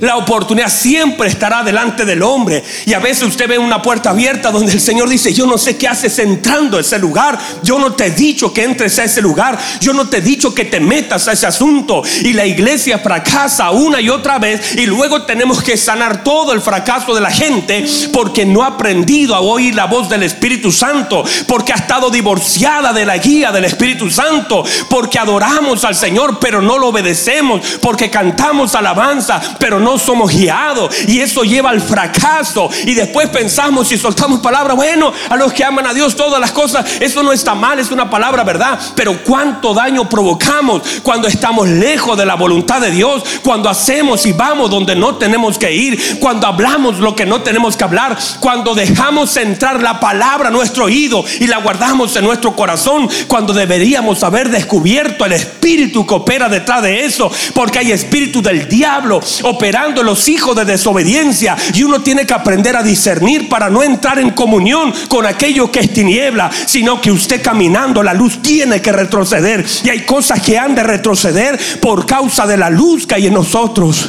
La 0.00 0.16
oportunidad 0.16 0.68
siempre 0.68 1.28
estará 1.28 1.62
delante 1.62 2.04
del 2.04 2.22
hombre. 2.22 2.62
Y 2.86 2.94
a 2.94 2.98
veces 2.98 3.24
usted 3.24 3.48
ve 3.48 3.58
una 3.58 3.82
puerta 3.82 4.10
abierta 4.10 4.50
donde 4.50 4.72
el 4.72 4.80
Señor 4.80 5.08
dice, 5.08 5.32
yo 5.32 5.46
no 5.46 5.58
sé 5.58 5.76
qué 5.76 5.88
haces 5.88 6.18
entrando 6.18 6.76
a 6.76 6.80
ese 6.80 6.98
lugar. 6.98 7.38
Yo 7.62 7.78
no 7.78 7.92
te 7.92 8.06
he 8.06 8.10
dicho 8.10 8.52
que 8.52 8.64
entres 8.64 8.98
a 8.98 9.04
ese 9.04 9.20
lugar. 9.20 9.58
Yo 9.80 9.92
no 9.92 10.08
te 10.08 10.18
he 10.18 10.20
dicho 10.20 10.54
que 10.54 10.64
te 10.64 10.80
metas 10.80 11.26
a 11.28 11.32
ese 11.32 11.46
asunto. 11.46 12.02
Y 12.22 12.32
la 12.32 12.46
iglesia 12.46 12.98
fracasa 12.98 13.70
una 13.70 14.00
y 14.00 14.08
otra 14.08 14.38
vez. 14.38 14.76
Y 14.76 14.86
luego 14.86 15.22
tenemos 15.22 15.62
que 15.62 15.76
sanar 15.76 16.22
todo 16.22 16.52
el 16.52 16.60
fracaso 16.60 17.14
de 17.14 17.20
la 17.20 17.30
gente 17.30 17.84
porque 18.12 18.46
no 18.46 18.62
ha 18.62 18.68
aprendido 18.68 19.34
a 19.34 19.40
oír 19.40 19.74
la 19.74 19.86
voz 19.86 20.08
del 20.08 20.22
Espíritu 20.22 20.70
Santo. 20.70 21.24
Porque 21.46 21.72
ha 21.72 21.76
estado 21.76 22.10
divorciada 22.10 22.92
de 22.92 23.04
la 23.04 23.18
guía 23.18 23.50
del 23.50 23.64
Espíritu 23.64 24.10
Santo. 24.10 24.64
Porque 24.88 25.18
adoramos 25.18 25.84
al 25.84 25.94
Señor 25.94 26.38
pero 26.38 26.62
no 26.62 26.78
lo 26.78 26.88
obedecemos. 26.88 27.62
Porque 27.80 28.10
cantamos 28.10 28.74
alabanza 28.74 29.40
pero 29.58 29.80
no 29.80 29.87
no 29.88 29.96
somos 29.96 30.30
guiados 30.30 30.94
y 31.06 31.20
eso 31.20 31.44
lleva 31.44 31.70
al 31.70 31.80
fracaso. 31.80 32.68
Y 32.84 32.92
después 32.92 33.30
pensamos 33.30 33.90
y 33.90 33.96
soltamos 33.96 34.40
palabras, 34.40 34.76
bueno, 34.76 35.14
a 35.30 35.36
los 35.36 35.50
que 35.54 35.64
aman 35.64 35.86
a 35.86 35.94
Dios 35.94 36.14
todas 36.14 36.38
las 36.38 36.52
cosas, 36.52 36.84
eso 37.00 37.22
no 37.22 37.32
está 37.32 37.54
mal, 37.54 37.78
es 37.78 37.90
una 37.90 38.10
palabra 38.10 38.44
verdad, 38.44 38.78
pero 38.94 39.24
cuánto 39.24 39.72
daño 39.72 40.06
provocamos 40.06 40.82
cuando 41.02 41.26
estamos 41.26 41.66
lejos 41.68 42.18
de 42.18 42.26
la 42.26 42.34
voluntad 42.34 42.82
de 42.82 42.90
Dios, 42.90 43.22
cuando 43.42 43.70
hacemos 43.70 44.26
y 44.26 44.32
vamos 44.32 44.70
donde 44.70 44.94
no 44.94 45.16
tenemos 45.16 45.56
que 45.56 45.72
ir, 45.72 46.18
cuando 46.18 46.46
hablamos 46.46 46.98
lo 46.98 47.16
que 47.16 47.24
no 47.24 47.40
tenemos 47.40 47.74
que 47.74 47.84
hablar, 47.84 48.18
cuando 48.40 48.74
dejamos 48.74 49.34
entrar 49.38 49.82
la 49.82 50.00
palabra 50.00 50.48
a 50.48 50.52
nuestro 50.52 50.84
oído 50.84 51.24
y 51.40 51.46
la 51.46 51.58
guardamos 51.58 52.14
en 52.16 52.24
nuestro 52.24 52.54
corazón, 52.54 53.08
cuando 53.26 53.54
deberíamos 53.54 54.22
haber 54.22 54.50
descubierto 54.50 55.24
el 55.24 55.32
espíritu 55.32 56.06
que 56.06 56.14
opera 56.14 56.50
detrás 56.50 56.82
de 56.82 57.06
eso, 57.06 57.30
porque 57.54 57.78
hay 57.78 57.92
espíritu 57.92 58.42
del 58.42 58.68
diablo 58.68 59.20
operando 59.44 59.77
los 60.02 60.28
hijos 60.28 60.56
de 60.56 60.64
desobediencia 60.64 61.56
y 61.74 61.82
uno 61.82 62.00
tiene 62.00 62.26
que 62.26 62.34
aprender 62.34 62.76
a 62.76 62.82
discernir 62.82 63.48
para 63.48 63.70
no 63.70 63.82
entrar 63.82 64.18
en 64.18 64.30
comunión 64.30 64.92
con 65.08 65.26
aquello 65.26 65.70
que 65.70 65.80
es 65.80 65.92
tiniebla, 65.92 66.50
sino 66.66 67.00
que 67.00 67.10
usted 67.10 67.42
caminando 67.42 68.02
la 68.02 68.14
luz 68.14 68.40
tiene 68.42 68.80
que 68.80 68.92
retroceder 68.92 69.64
y 69.84 69.88
hay 69.88 70.00
cosas 70.04 70.40
que 70.40 70.58
han 70.58 70.74
de 70.74 70.82
retroceder 70.82 71.58
por 71.80 72.06
causa 72.06 72.46
de 72.46 72.56
la 72.56 72.70
luz 72.70 73.06
que 73.06 73.14
hay 73.16 73.26
en 73.26 73.34
nosotros. 73.34 74.08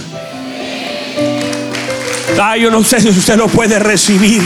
Ah, 2.41 2.55
yo 2.57 2.69
no 2.69 2.83
sé 2.83 3.01
si 3.01 3.09
usted 3.09 3.35
lo 3.35 3.47
puede 3.47 3.79
recibir. 3.79 4.41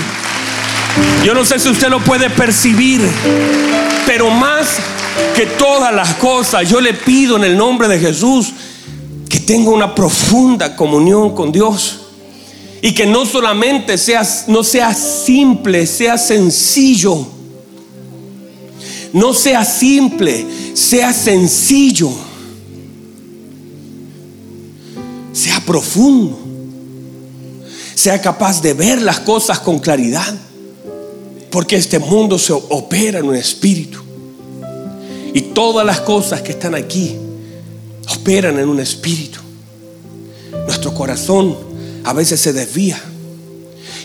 Yo 1.23 1.33
no 1.33 1.43
sé 1.43 1.59
si 1.59 1.69
usted 1.69 1.89
lo 1.89 1.99
puede 1.99 2.29
percibir. 2.29 3.01
Pero 4.05 4.29
más 4.29 4.77
que 5.35 5.45
todas 5.45 5.93
las 5.93 6.15
cosas, 6.15 6.67
yo 6.67 6.81
le 6.81 6.93
pido 6.93 7.37
en 7.37 7.43
el 7.43 7.57
nombre 7.57 7.87
de 7.87 7.99
Jesús 7.99 8.53
tenga 9.45 9.69
una 9.69 9.93
profunda 9.93 10.75
comunión 10.75 11.33
con 11.33 11.51
Dios. 11.51 11.99
Y 12.81 12.93
que 12.93 13.05
no 13.05 13.25
solamente 13.25 13.97
sea, 13.97 14.27
no 14.47 14.63
sea 14.63 14.93
simple, 14.93 15.87
sea 15.87 16.17
sencillo. 16.17 17.25
No 19.13 19.33
sea 19.33 19.63
simple, 19.63 20.45
sea 20.73 21.13
sencillo. 21.13 22.11
Sea 25.31 25.61
profundo. 25.65 26.37
Sea 27.95 28.19
capaz 28.19 28.61
de 28.61 28.73
ver 28.73 29.01
las 29.01 29.21
cosas 29.21 29.59
con 29.59 29.79
claridad. 29.79 30.35
Porque 31.49 31.77
este 31.77 31.99
mundo 31.99 32.37
se 32.37 32.51
opera 32.51 33.19
en 33.19 33.25
un 33.25 33.35
espíritu. 33.35 33.99
Y 35.33 35.41
todas 35.41 35.85
las 35.85 36.01
cosas 36.01 36.41
que 36.41 36.51
están 36.51 36.75
aquí 36.75 37.17
operan 38.07 38.57
en 38.57 38.69
un 38.69 38.79
espíritu. 38.79 39.39
Nuestro 40.65 40.93
corazón 40.93 41.55
a 42.03 42.13
veces 42.13 42.39
se 42.39 42.53
desvía. 42.53 43.01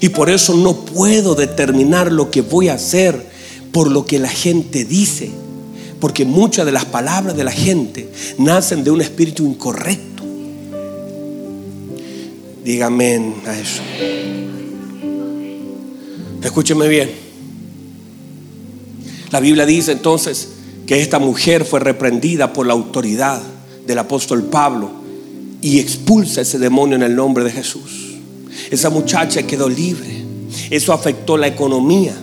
Y 0.00 0.09
por 0.11 0.31
eso 0.31 0.55
no 0.55 0.85
puedo 0.85 1.35
determinar 1.35 2.12
lo 2.12 2.31
que 2.31 2.43
voy 2.43 2.69
a 2.69 2.75
hacer 2.75 3.26
por 3.73 3.90
lo 3.90 4.07
que 4.07 4.19
la 4.19 4.28
gente 4.28 4.85
dice. 4.85 5.31
Porque 6.00 6.25
muchas 6.25 6.67
de 6.67 6.73
las 6.73 6.85
palabras 6.85 7.37
de 7.37 7.45
la 7.45 7.52
gente 7.52 8.09
nacen 8.38 8.85
de 8.85 8.90
un 8.90 9.00
espíritu 9.00 9.45
incorrecto. 9.45 10.23
Dígame 12.64 13.35
a 13.47 13.59
eso. 13.59 13.83
Escúcheme 16.43 16.87
bien. 16.88 17.11
La 19.31 19.40
Biblia 19.40 19.67
dice 19.67 19.93
entonces 19.93 20.49
que 20.87 21.00
esta 21.02 21.19
mujer 21.19 21.64
fue 21.64 21.81
reprendida 21.81 22.52
por 22.52 22.67
la 22.67 22.73
autoridad 22.73 23.43
del 23.88 23.99
apóstol 23.99 24.45
Pablo 24.45 24.90
y 25.61 25.80
expulsa 25.80 26.42
ese 26.42 26.61
demonio 26.61 26.95
en 26.95 27.02
el 27.02 27.16
nombre 27.16 27.42
de 27.42 27.50
Jesús. 27.50 28.18
Esa 28.71 28.90
muchacha 28.90 29.42
quedó 29.42 29.68
libre. 29.68 30.23
Eso 30.71 30.92
afectó 30.92 31.37
la 31.37 31.49
economía 31.49 32.14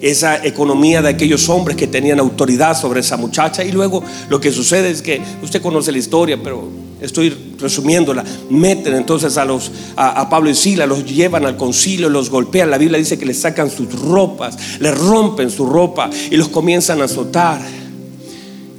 esa 0.00 0.44
economía 0.46 1.02
de 1.02 1.10
aquellos 1.10 1.48
hombres 1.48 1.76
que 1.76 1.86
tenían 1.86 2.18
autoridad 2.20 2.74
sobre 2.74 3.00
esa 3.00 3.16
muchacha. 3.16 3.62
Y 3.64 3.72
luego 3.72 4.02
lo 4.28 4.40
que 4.40 4.50
sucede 4.50 4.90
es 4.90 5.02
que 5.02 5.20
usted 5.42 5.60
conoce 5.60 5.92
la 5.92 5.98
historia, 5.98 6.38
pero 6.42 6.68
estoy 7.00 7.36
resumiéndola. 7.58 8.24
Meten 8.48 8.94
entonces 8.94 9.36
a 9.36 9.44
los 9.44 9.70
a, 9.96 10.28
Pablo 10.30 10.48
y 10.50 10.54
Sila, 10.54 10.86
los 10.86 11.04
llevan 11.04 11.44
al 11.44 11.56
concilio, 11.56 12.08
los 12.08 12.30
golpean. 12.30 12.70
La 12.70 12.78
Biblia 12.78 12.98
dice 12.98 13.18
que 13.18 13.26
les 13.26 13.40
sacan 13.40 13.70
sus 13.70 13.92
ropas, 14.00 14.56
les 14.80 14.96
rompen 14.96 15.50
su 15.50 15.66
ropa 15.66 16.08
y 16.30 16.36
los 16.36 16.48
comienzan 16.48 17.02
a 17.02 17.04
azotar. 17.04 17.60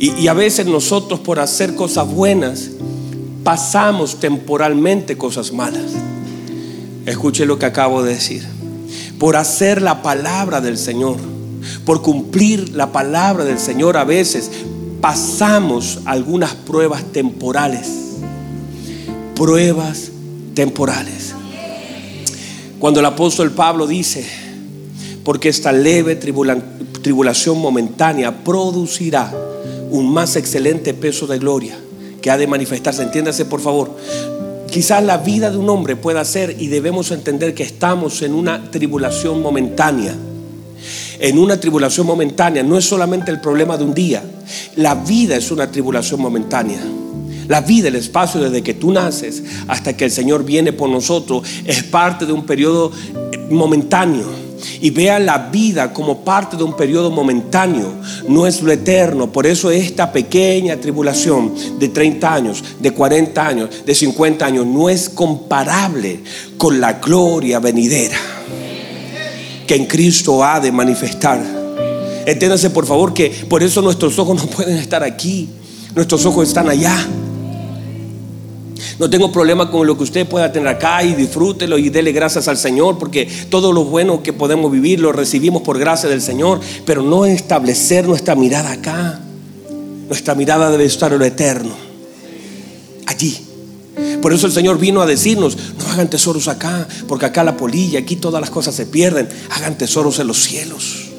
Y, 0.02 0.28
a 0.28 0.34
veces 0.34 0.66
nosotros 0.66 1.20
por 1.20 1.40
hacer 1.40 1.76
cosas 1.76 2.12
buenas 2.12 2.72
pasamos 3.44 4.20
temporalmente 4.20 5.16
cosas 5.16 5.54
malas. 5.54 5.92
Escuche 7.06 7.46
lo 7.46 7.60
que 7.60 7.68
acabo 7.68 8.02
de 8.02 8.16
decir 8.16 8.44
por 9.20 9.36
hacer 9.36 9.84
la 9.84 10.02
palabra 10.02 10.60
del 10.60 10.80
Señor, 10.80 11.18
por 11.86 12.02
cumplir 12.02 12.76
la 12.76 12.92
palabra 12.92 13.46
del 13.46 13.60
Señor, 13.60 13.96
a 13.96 14.04
veces 14.04 14.50
pasamos 15.00 16.00
algunas 16.06 16.56
pruebas 16.56 17.04
temporales. 17.12 17.88
Pruebas 19.36 20.10
temporales. 20.56 21.36
Cuando 22.80 23.00
el 23.00 23.06
apóstol 23.06 23.52
Pablo 23.52 23.86
dice, 23.86 24.26
porque 25.24 25.50
esta 25.50 25.72
leve 25.72 26.16
tribulación 26.16 27.60
momentánea 27.60 28.44
producirá 28.44 29.32
un 29.92 30.12
más 30.12 30.36
excelente 30.36 30.94
peso 30.94 31.28
de 31.28 31.38
gloria 31.38 31.78
que 32.22 32.32
ha 32.32 32.38
de 32.38 32.48
manifestarse. 32.48 33.04
Entiéndase 33.04 33.46
por 33.46 33.62
favor, 33.62 33.96
Quizás 34.72 35.04
la 35.04 35.18
vida 35.18 35.52
de 35.52 35.58
un 35.58 35.70
hombre 35.70 35.98
pueda 35.98 36.24
ser 36.24 36.56
y 36.58 36.68
debemos 36.68 37.12
entender 37.12 37.54
que 37.54 37.62
estamos 37.62 38.22
en 38.22 38.34
una 38.34 38.72
tribulación 38.72 39.42
momentánea. 39.42 40.16
En 41.20 41.38
una 41.38 41.60
tribulación 41.60 42.08
momentánea 42.08 42.64
no 42.64 42.78
es 42.78 42.86
solamente 42.86 43.32
el 43.32 43.42
problema 43.42 43.78
de 43.78 43.84
un 43.84 43.94
día. 43.94 44.24
La 44.78 44.96
vida 44.96 45.36
es 45.36 45.52
una 45.52 45.70
tribulación 45.70 46.22
momentánea. 46.22 46.80
La 47.50 47.60
vida, 47.60 47.90
el 47.90 47.96
espacio 47.96 48.40
desde 48.40 48.64
que 48.64 48.74
tú 48.74 48.94
naces 48.94 49.44
hasta 49.68 49.98
que 49.98 50.06
el 50.06 50.12
Señor 50.12 50.46
viene 50.46 50.72
por 50.72 50.90
nosotros 50.90 51.46
es 51.66 51.84
parte 51.84 52.26
de 52.26 52.32
un 52.32 52.46
periodo 52.46 52.94
momentáneo 53.50 54.51
y 54.82 54.90
vea 54.90 55.20
la 55.20 55.38
vida 55.38 55.94
como 55.94 56.24
parte 56.24 56.58
de 56.58 56.64
un 56.64 56.76
periodo 56.76 57.12
momentáneo, 57.12 57.94
no 58.28 58.48
es 58.48 58.62
lo 58.62 58.72
eterno. 58.72 59.32
Por 59.32 59.46
eso 59.46 59.72
esta 59.72 60.12
pequeña 60.12 60.78
tribulación 60.78 61.54
de 61.80 61.90
30 61.90 62.34
años, 62.34 62.64
de 62.80 62.92
40 62.92 63.48
años, 63.48 63.70
de 63.86 63.96
50 63.96 64.46
años, 64.46 64.66
no 64.66 64.90
es 64.90 65.10
comparable 65.10 66.20
con 66.58 66.80
la 66.80 66.94
gloria 66.94 67.60
venidera 67.60 68.18
que 69.72 69.78
en 69.78 69.86
Cristo 69.86 70.44
ha 70.44 70.60
de 70.60 70.70
manifestar. 70.70 71.40
Entiéndase 72.26 72.72
por 72.72 72.86
favor 72.86 73.14
que 73.14 73.30
por 73.30 73.64
eso 73.64 73.82
nuestros 73.82 74.20
ojos 74.20 74.36
no 74.36 74.46
pueden 74.48 74.78
estar 74.78 75.02
aquí, 75.02 75.48
nuestros 75.96 76.26
ojos 76.26 76.50
están 76.50 76.68
allá. 76.68 77.08
No 79.00 79.10
tengo 79.10 79.32
problema 79.32 79.70
con 79.70 79.88
lo 79.88 79.98
que 79.98 80.04
usted 80.04 80.28
pueda 80.28 80.52
tener 80.52 80.68
acá 80.68 81.04
y 81.04 81.14
disfrútelo 81.14 81.78
y 81.78 81.90
dele 81.90 82.12
gracias 82.12 82.48
al 82.48 82.58
Señor 82.58 82.98
porque 82.98 83.28
todo 83.50 83.74
lo 83.74 83.86
bueno 83.86 84.24
que 84.24 84.34
podemos 84.34 84.72
vivir 84.72 85.00
lo 85.00 85.12
recibimos 85.12 85.62
por 85.62 85.80
gracia 85.80 86.10
del 86.10 86.22
Señor, 86.22 86.60
pero 86.86 87.02
no 87.02 87.26
establecer 87.26 88.08
nuestra 88.08 88.36
mirada 88.36 88.72
acá. 88.72 89.20
Nuestra 90.08 90.36
mirada 90.36 90.70
debe 90.70 90.86
estar 90.86 91.14
en 91.14 91.20
lo 91.20 91.26
eterno, 91.26 91.74
allí. 93.06 93.48
Por 94.22 94.34
eso 94.34 94.46
el 94.46 94.54
Señor 94.54 94.78
vino 94.78 95.02
a 95.02 95.06
decirnos, 95.06 95.58
no 95.78 95.90
hagan 95.92 96.10
tesoros 96.10 96.48
acá, 96.48 96.88
porque 97.08 97.26
acá 97.26 97.44
la 97.44 97.58
polilla, 97.58 98.00
aquí 98.00 98.18
todas 98.18 98.40
las 98.42 98.50
cosas 98.50 98.76
se 98.76 98.86
pierden, 98.86 99.28
hagan 99.50 99.78
tesoros 99.78 100.20
en 100.20 100.28
los 100.28 100.38
cielos. 100.38 101.10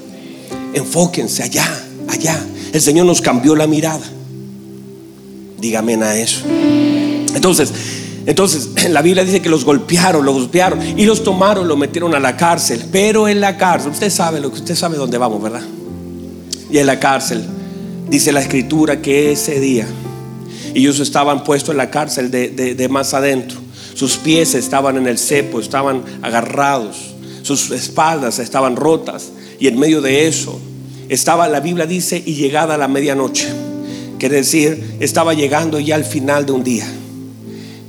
Enfóquense 0.75 1.42
allá, 1.42 1.66
allá. 2.09 2.38
El 2.73 2.81
Señor 2.81 3.07
nos 3.07 3.21
cambió 3.21 3.57
la 3.57 3.66
mirada. 3.66 4.04
Dígame 5.59 5.95
a 5.95 6.19
eso. 6.19 6.42
Entonces, 7.34 7.72
entonces, 8.26 8.70
la 8.90 9.02
Biblia 9.02 9.24
dice 9.24 9.40
que 9.40 9.48
los 9.48 9.64
golpearon, 9.64 10.24
los 10.24 10.34
golpearon 10.34 10.80
y 10.98 11.04
los 11.04 11.24
tomaron, 11.24 11.68
los 11.68 11.78
metieron 11.78 12.14
a 12.14 12.20
la 12.20 12.36
cárcel. 12.36 12.84
Pero 12.90 13.28
en 13.28 13.40
la 13.40 13.56
cárcel, 13.56 13.92
usted 13.92 14.10
sabe 14.10 14.40
lo 14.40 14.50
que 14.50 14.58
usted 14.58 14.74
sabe 14.74 14.96
dónde 14.96 15.18
vamos, 15.18 15.42
¿verdad? 15.42 15.62
Y 16.70 16.78
en 16.78 16.86
la 16.86 16.98
cárcel 16.98 17.44
dice 18.08 18.32
la 18.32 18.40
escritura 18.40 19.00
que 19.00 19.32
ese 19.32 19.60
día 19.60 19.86
ellos 20.74 21.00
estaban 21.00 21.44
puestos 21.44 21.70
en 21.70 21.76
la 21.76 21.90
cárcel 21.90 22.30
de, 22.30 22.48
de 22.50 22.88
más 22.88 23.12
adentro. 23.14 23.60
Sus 23.94 24.16
pies 24.16 24.54
estaban 24.54 24.96
en 24.96 25.06
el 25.06 25.18
cepo, 25.18 25.60
estaban 25.60 26.02
agarrados, 26.22 27.14
sus 27.42 27.70
espaldas 27.70 28.38
estaban 28.38 28.76
rotas 28.76 29.32
y 29.60 29.66
en 29.66 29.78
medio 29.78 30.00
de 30.00 30.26
eso 30.26 30.58
estaba, 31.08 31.46
la 31.48 31.60
Biblia 31.60 31.86
dice, 31.86 32.23
y 32.25 32.34
llegada 32.34 32.75
a 32.75 32.78
la 32.78 32.88
medianoche. 32.88 33.49
Quiere 34.18 34.36
decir, 34.36 34.97
estaba 35.00 35.34
llegando 35.34 35.78
ya 35.78 35.97
al 35.97 36.04
final 36.04 36.47
de 36.47 36.52
un 36.52 36.64
día. 36.64 36.86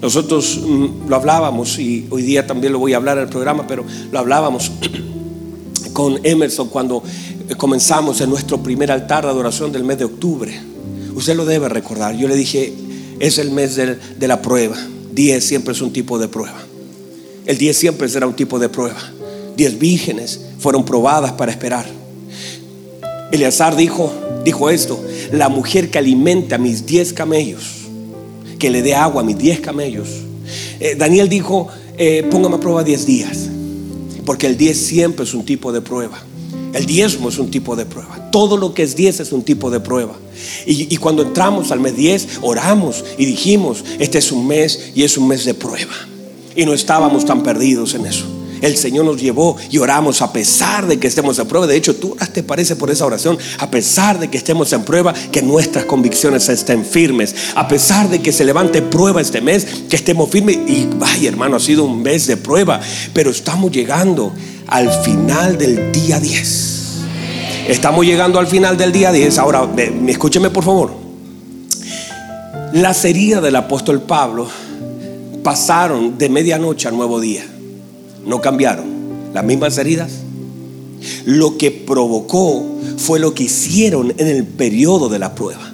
Nosotros 0.04 0.60
mm, 0.62 1.08
lo 1.08 1.16
hablábamos 1.16 1.80
y 1.80 2.06
hoy 2.10 2.24
día 2.24 2.46
también 2.46 2.74
lo 2.74 2.80
voy 2.80 2.92
a 2.92 2.98
hablar 2.98 3.18
en 3.18 3.24
el 3.24 3.30
programa, 3.30 3.66
pero 3.66 3.86
lo 4.12 4.20
hablábamos 4.20 4.70
con 5.94 6.20
Emerson 6.26 6.68
cuando 6.68 7.02
eh, 7.48 7.56
comenzamos 7.56 8.20
en 8.20 8.30
nuestro 8.30 8.62
primer 8.62 8.92
altar 8.92 9.24
de 9.24 9.30
adoración 9.30 9.72
del 9.72 9.86
mes 9.86 9.98
de 10.00 10.04
octubre. 10.04 10.60
Usted 11.16 11.38
lo 11.38 11.46
debe 11.46 11.70
recordar. 11.70 12.18
Yo 12.18 12.28
le 12.28 12.36
dije, 12.36 12.74
es 13.22 13.38
el 13.38 13.52
mes 13.52 13.78
de, 13.78 14.28
la 14.28 14.42
prueba. 14.42 14.76
10 15.14 15.42
siempre 15.42 15.72
es 15.72 15.80
un 15.80 15.94
tipo 15.94 16.20
de 16.20 16.28
prueba. 16.28 16.60
El 17.46 17.58
10 17.58 17.78
siempre 17.78 18.10
será 18.10 18.28
un 18.28 18.36
tipo 18.36 18.60
de 18.60 18.68
prueba. 18.68 19.00
Diez 19.56 19.80
vírgenes 19.80 20.42
fueron 20.60 20.84
probadas 20.84 21.32
para 21.32 21.52
esperar. 21.52 21.86
Eleazar 23.32 23.78
dijo, 23.78 24.12
dijo 24.44 24.70
esto, 24.70 25.02
la 25.32 25.48
mujer 25.48 25.90
que 25.90 26.00
alimenta 26.00 26.58
mis 26.58 26.86
diez 26.86 27.14
camellos 27.14 27.83
que 28.64 28.70
le 28.70 28.82
dé 28.82 28.96
agua 28.96 29.24
a 29.24 29.26
mis 29.26 29.38
10 29.38 29.60
camellos. 29.60 30.08
Eh, 30.80 30.96
Daniel 30.98 31.28
dijo, 31.28 31.68
eh, 31.98 32.26
póngame 32.32 32.56
a 32.56 32.60
prueba 32.62 32.82
10 32.82 33.06
días, 33.06 33.50
porque 34.26 34.48
el 34.48 34.56
10 34.56 34.78
siempre 34.78 35.26
es 35.26 35.34
un 35.34 35.44
tipo 35.44 35.74
de 35.74 35.82
prueba. 35.82 36.24
El 36.74 36.86
diezmo 36.86 37.28
es 37.28 37.40
un 37.40 37.52
tipo 37.52 37.76
de 37.76 37.86
prueba. 37.86 38.30
Todo 38.32 38.56
lo 38.56 38.74
que 38.74 38.84
es 38.84 38.96
10 38.96 39.20
es 39.20 39.34
un 39.34 39.44
tipo 39.44 39.70
de 39.70 39.82
prueba. 39.82 40.14
Y, 40.66 40.94
y, 40.94 40.96
cuando 40.96 41.24
entramos 41.24 41.74
al 41.74 41.82
mes 41.82 41.98
10, 41.98 42.40
oramos 42.42 43.04
y 43.18 43.26
dijimos, 43.26 43.84
este 44.00 44.20
es 44.20 44.32
un 44.32 44.48
mes 44.48 44.94
y 44.96 45.04
es 45.04 45.18
un 45.18 45.28
mes 45.28 45.44
de 45.44 45.56
prueba. 45.56 45.92
Y 46.56 46.64
no 46.64 46.74
estábamos 46.74 47.26
tan 47.26 47.44
perdidos 47.44 47.96
en 47.96 48.06
eso 48.06 48.33
el 48.64 48.78
Señor 48.78 49.04
nos 49.04 49.22
llevó 49.22 49.58
y 49.70 49.78
oramos 49.78 50.22
a 50.22 50.32
pesar 50.32 50.88
de 50.88 50.98
que 50.98 51.08
estemos 51.08 51.38
en 51.38 51.48
prueba. 51.48 51.68
De 51.68 51.76
hecho, 51.76 51.98
tú 51.98 52.16
te 52.32 52.44
parece 52.44 52.78
por 52.78 52.90
esa 52.90 53.06
oración, 53.06 53.38
a 53.60 53.70
pesar 53.70 54.20
de 54.20 54.30
que 54.30 54.38
estemos 54.38 54.72
en 54.72 54.84
prueba, 54.84 55.14
que 55.34 55.42
nuestras 55.42 55.84
convicciones 55.84 56.48
estén 56.48 56.86
firmes. 56.86 57.36
A 57.56 57.68
pesar 57.68 58.10
de 58.10 58.22
que 58.22 58.32
se 58.32 58.46
levante 58.46 58.82
prueba 58.82 59.20
este 59.20 59.42
mes, 59.42 59.68
que 59.90 59.98
estemos 59.98 60.30
firmes. 60.30 60.60
Y 60.66 60.88
vaya, 60.98 61.28
hermano, 61.28 61.58
ha 61.58 61.60
sido 61.60 61.84
un 61.84 62.02
mes 62.02 62.26
de 62.26 62.38
prueba, 62.38 62.80
pero 63.14 63.32
estamos 63.32 63.70
llegando 63.70 64.32
al 64.68 64.90
final 65.04 65.58
del 65.58 65.92
día 65.92 66.22
10. 66.22 66.70
Estamos 67.68 68.06
llegando 68.06 68.40
al 68.40 68.48
final 68.48 68.78
del 68.78 68.94
día 68.94 69.12
10. 69.12 69.40
Ahora, 69.40 69.68
escúcheme 70.08 70.50
por 70.50 70.64
favor. 70.64 70.94
Las 72.72 73.04
heridas 73.04 73.44
del 73.44 73.58
apóstol 73.58 74.02
Pablo 74.02 74.48
pasaron 75.44 76.18
de 76.18 76.30
medianoche 76.30 76.88
al 76.88 76.96
nuevo 76.96 77.20
día 77.20 77.46
no 78.26 78.42
cambiaron. 78.42 78.86
Las 79.34 79.44
mismas 79.44 79.78
heridas. 79.78 80.12
Lo 81.26 81.58
que 81.58 81.72
provocó 81.72 82.64
fue 82.98 83.20
lo 83.20 83.34
que 83.34 83.44
hicieron 83.44 84.14
en 84.18 84.28
el 84.28 84.46
periodo 84.46 85.10
de 85.10 85.20
la 85.20 85.36
prueba. 85.36 85.72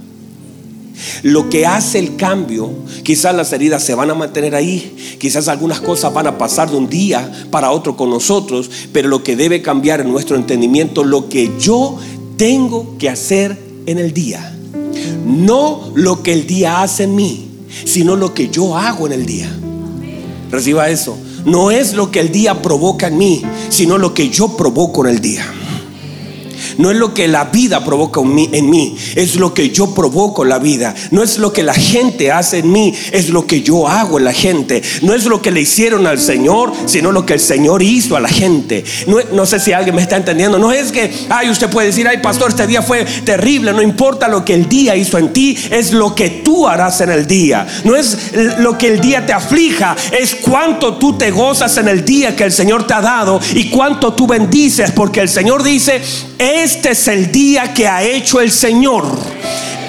Lo 1.24 1.50
que 1.50 1.66
hace 1.66 2.00
el 2.00 2.18
cambio, 2.18 2.72
quizás 3.04 3.34
las 3.36 3.54
heridas 3.54 3.84
se 3.84 3.96
van 3.96 4.10
a 4.10 4.16
mantener 4.16 4.54
ahí, 4.54 5.18
quizás 5.18 5.48
algunas 5.48 5.80
cosas 5.80 6.14
van 6.14 6.28
a 6.28 6.38
pasar 6.38 6.70
de 6.72 6.78
un 6.78 6.90
día 6.90 7.48
para 7.52 7.72
otro 7.72 7.96
con 7.96 8.10
nosotros, 8.10 8.70
pero 8.92 9.08
lo 9.08 9.24
que 9.24 9.38
debe 9.38 9.62
cambiar 9.62 10.02
en 10.02 10.12
nuestro 10.12 10.36
entendimiento, 10.36 11.04
lo 11.04 11.30
que 11.30 11.52
yo 11.58 11.98
tengo 12.36 12.98
que 12.98 13.10
hacer 13.10 13.58
en 13.86 13.98
el 13.98 14.14
día, 14.14 14.58
no 15.26 15.92
lo 15.96 16.22
que 16.22 16.34
el 16.34 16.46
día 16.46 16.82
hace 16.82 17.04
en 17.04 17.16
mí, 17.16 17.48
sino 17.86 18.18
lo 18.18 18.34
que 18.34 18.50
yo 18.50 18.78
hago 18.78 19.08
en 19.08 19.14
el 19.14 19.26
día. 19.26 19.50
Reciba 20.52 20.90
eso 20.90 21.18
no 21.46 21.72
es 21.72 21.94
lo 21.94 22.12
que 22.12 22.20
el 22.20 22.32
día 22.32 22.62
provoca 22.62 23.08
en 23.08 23.18
mí, 23.18 23.42
sino 23.70 23.98
lo 23.98 24.14
que 24.14 24.30
yo 24.30 24.56
provoco 24.56 25.06
en 25.06 25.16
el 25.16 25.22
día. 25.22 25.59
No 26.80 26.92
es 26.92 26.98
lo 26.98 27.14
que 27.14 27.28
la 27.28 27.44
vida 27.44 27.84
provoca 27.84 28.22
en 28.22 28.70
mí, 28.70 28.96
es 29.16 29.36
lo 29.36 29.54
que 29.54 29.70
yo 29.70 29.94
provoco 29.94 30.46
la 30.46 30.60
vida. 30.60 30.96
No 31.12 31.22
es 31.22 31.38
lo 31.38 31.52
que 31.52 31.62
la 31.62 31.74
gente 31.74 32.32
hace 32.32 32.60
en 32.60 32.72
mí, 32.72 32.94
es 33.12 33.30
lo 33.30 33.46
que 33.46 33.62
yo 33.62 33.86
hago 33.88 34.18
en 34.18 34.24
la 34.24 34.34
gente. 34.34 34.82
No 35.02 35.14
es 35.14 35.26
lo 35.26 35.42
que 35.42 35.52
le 35.52 35.60
hicieron 35.60 36.08
al 36.08 36.20
Señor, 36.20 36.72
sino 36.86 37.12
lo 37.12 37.26
que 37.26 37.34
el 37.34 37.42
Señor 37.42 37.84
hizo 37.84 38.16
a 38.16 38.22
la 38.22 38.30
gente. 38.30 38.86
No, 39.08 39.18
no 39.34 39.46
sé 39.46 39.60
si 39.60 39.74
alguien 39.74 39.94
me 39.94 40.02
está 40.02 40.16
entendiendo. 40.16 40.58
No 40.58 40.72
es 40.72 40.94
que, 40.94 41.12
ay, 41.28 41.50
usted 41.50 41.70
puede 41.70 41.88
decir, 41.88 42.08
ay, 42.08 42.20
pastor, 42.20 42.50
este 42.50 42.66
día 42.66 42.82
fue 42.82 43.04
terrible. 43.26 43.74
No 43.74 43.82
importa 43.82 44.30
lo 44.30 44.46
que 44.46 44.54
el 44.54 44.70
día 44.70 44.96
hizo 44.96 45.18
en 45.18 45.34
ti, 45.34 45.58
es 45.70 45.92
lo 45.92 46.16
que 46.16 46.30
tú 46.30 46.66
harás 46.66 47.02
en 47.02 47.10
el 47.10 47.28
día. 47.28 47.68
No 47.84 47.94
es 47.98 48.32
lo 48.60 48.78
que 48.78 48.88
el 48.88 49.02
día 49.02 49.26
te 49.26 49.34
aflija, 49.34 49.98
es 50.18 50.34
cuánto 50.36 50.98
tú 50.98 51.18
te 51.18 51.30
gozas 51.32 51.76
en 51.78 51.90
el 51.90 52.06
día 52.06 52.38
que 52.38 52.46
el 52.46 52.54
Señor 52.54 52.88
te 52.88 52.94
ha 52.94 53.02
dado 53.02 53.40
y 53.54 53.70
cuánto 53.70 54.14
tú 54.14 54.28
bendices, 54.28 54.92
porque 54.92 55.20
el 55.20 55.28
Señor 55.30 55.62
dice, 55.62 56.02
este 56.70 56.92
es 56.92 57.08
el 57.08 57.32
día 57.32 57.74
que 57.74 57.88
ha 57.88 58.04
hecho 58.04 58.40
el 58.40 58.52
Señor. 58.52 59.04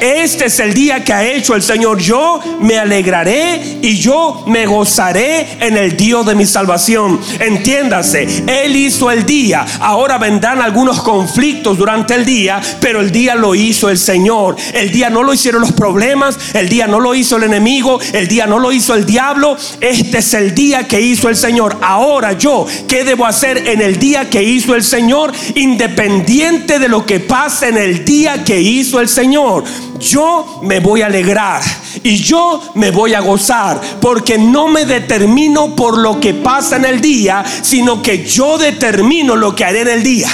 Este 0.00 0.46
es 0.46 0.58
el 0.60 0.72
día 0.72 1.04
que 1.04 1.12
ha 1.12 1.24
hecho 1.24 1.54
el 1.54 1.62
Señor. 1.62 1.98
Yo 1.98 2.40
me 2.60 2.78
alegraré 2.78 3.78
y 3.82 3.98
yo 3.98 4.44
me 4.46 4.64
gozaré 4.64 5.58
en 5.60 5.76
el 5.76 5.96
Dios 5.96 6.24
de 6.24 6.34
mi 6.34 6.46
salvación. 6.46 7.20
Entiéndase, 7.38 8.44
Él 8.46 8.74
hizo 8.76 9.10
el 9.10 9.26
día. 9.26 9.66
Ahora 9.80 10.16
vendrán 10.16 10.62
algunos 10.62 11.02
conflictos 11.02 11.76
durante 11.76 12.14
el 12.14 12.24
día, 12.24 12.60
pero 12.80 13.00
el 13.00 13.12
día 13.12 13.34
lo 13.34 13.54
hizo 13.54 13.90
el 13.90 13.98
Señor. 13.98 14.56
El 14.72 14.90
día 14.90 15.10
no 15.10 15.22
lo 15.22 15.34
hicieron 15.34 15.60
los 15.60 15.72
problemas, 15.72 16.38
el 16.54 16.68
día 16.68 16.86
no 16.86 16.98
lo 16.98 17.14
hizo 17.14 17.36
el 17.36 17.42
enemigo, 17.42 18.00
el 18.14 18.26
día 18.26 18.46
no 18.46 18.58
lo 18.58 18.72
hizo 18.72 18.94
el 18.94 19.04
diablo. 19.04 19.56
Este 19.80 20.18
es 20.18 20.32
el 20.32 20.54
día 20.54 20.88
que 20.88 21.00
hizo 21.00 21.28
el 21.28 21.36
Señor. 21.36 21.76
Ahora 21.82 22.32
yo, 22.32 22.66
¿qué 22.88 23.04
debo 23.04 23.26
hacer 23.26 23.68
en 23.68 23.82
el 23.82 23.98
día 23.98 24.30
que 24.30 24.42
hizo 24.42 24.74
el 24.74 24.82
Señor? 24.82 25.32
Independiente 25.54 26.78
de 26.78 26.88
lo 26.88 27.04
que 27.04 27.20
pase 27.20 27.68
en 27.68 27.76
el 27.76 28.04
día 28.04 28.44
que 28.44 28.60
hizo 28.60 28.98
el 28.98 29.08
Señor 29.08 29.64
yo 30.00 30.60
me 30.62 30.80
voy 30.80 31.02
a 31.02 31.06
alegrar 31.06 31.62
y 32.02 32.16
yo 32.16 32.72
me 32.74 32.90
voy 32.90 33.14
a 33.14 33.20
gozar, 33.20 33.80
porque 34.00 34.38
no 34.38 34.68
me 34.68 34.86
determino 34.86 35.76
por 35.76 35.98
lo 35.98 36.18
que 36.18 36.34
pasa 36.34 36.76
en 36.76 36.86
el 36.86 37.00
día, 37.00 37.44
sino 37.62 38.02
que 38.02 38.24
yo 38.24 38.58
determino 38.58 39.36
lo 39.36 39.54
que 39.54 39.64
haré 39.64 39.82
en 39.82 39.88
el 39.88 40.02
día. 40.02 40.28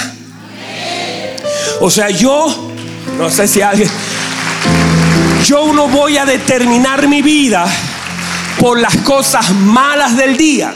O 1.81 1.91
sea, 1.91 2.09
yo, 2.09 2.71
no 3.17 3.29
sé 3.29 3.47
si 3.47 3.61
alguien, 3.61 3.89
yo 5.45 5.71
no 5.73 5.87
voy 5.87 6.17
a 6.17 6.25
determinar 6.25 7.07
mi 7.07 7.21
vida 7.21 7.67
por 8.59 8.79
las 8.79 8.97
cosas 8.97 9.51
malas 9.51 10.17
del 10.17 10.37
día. 10.37 10.73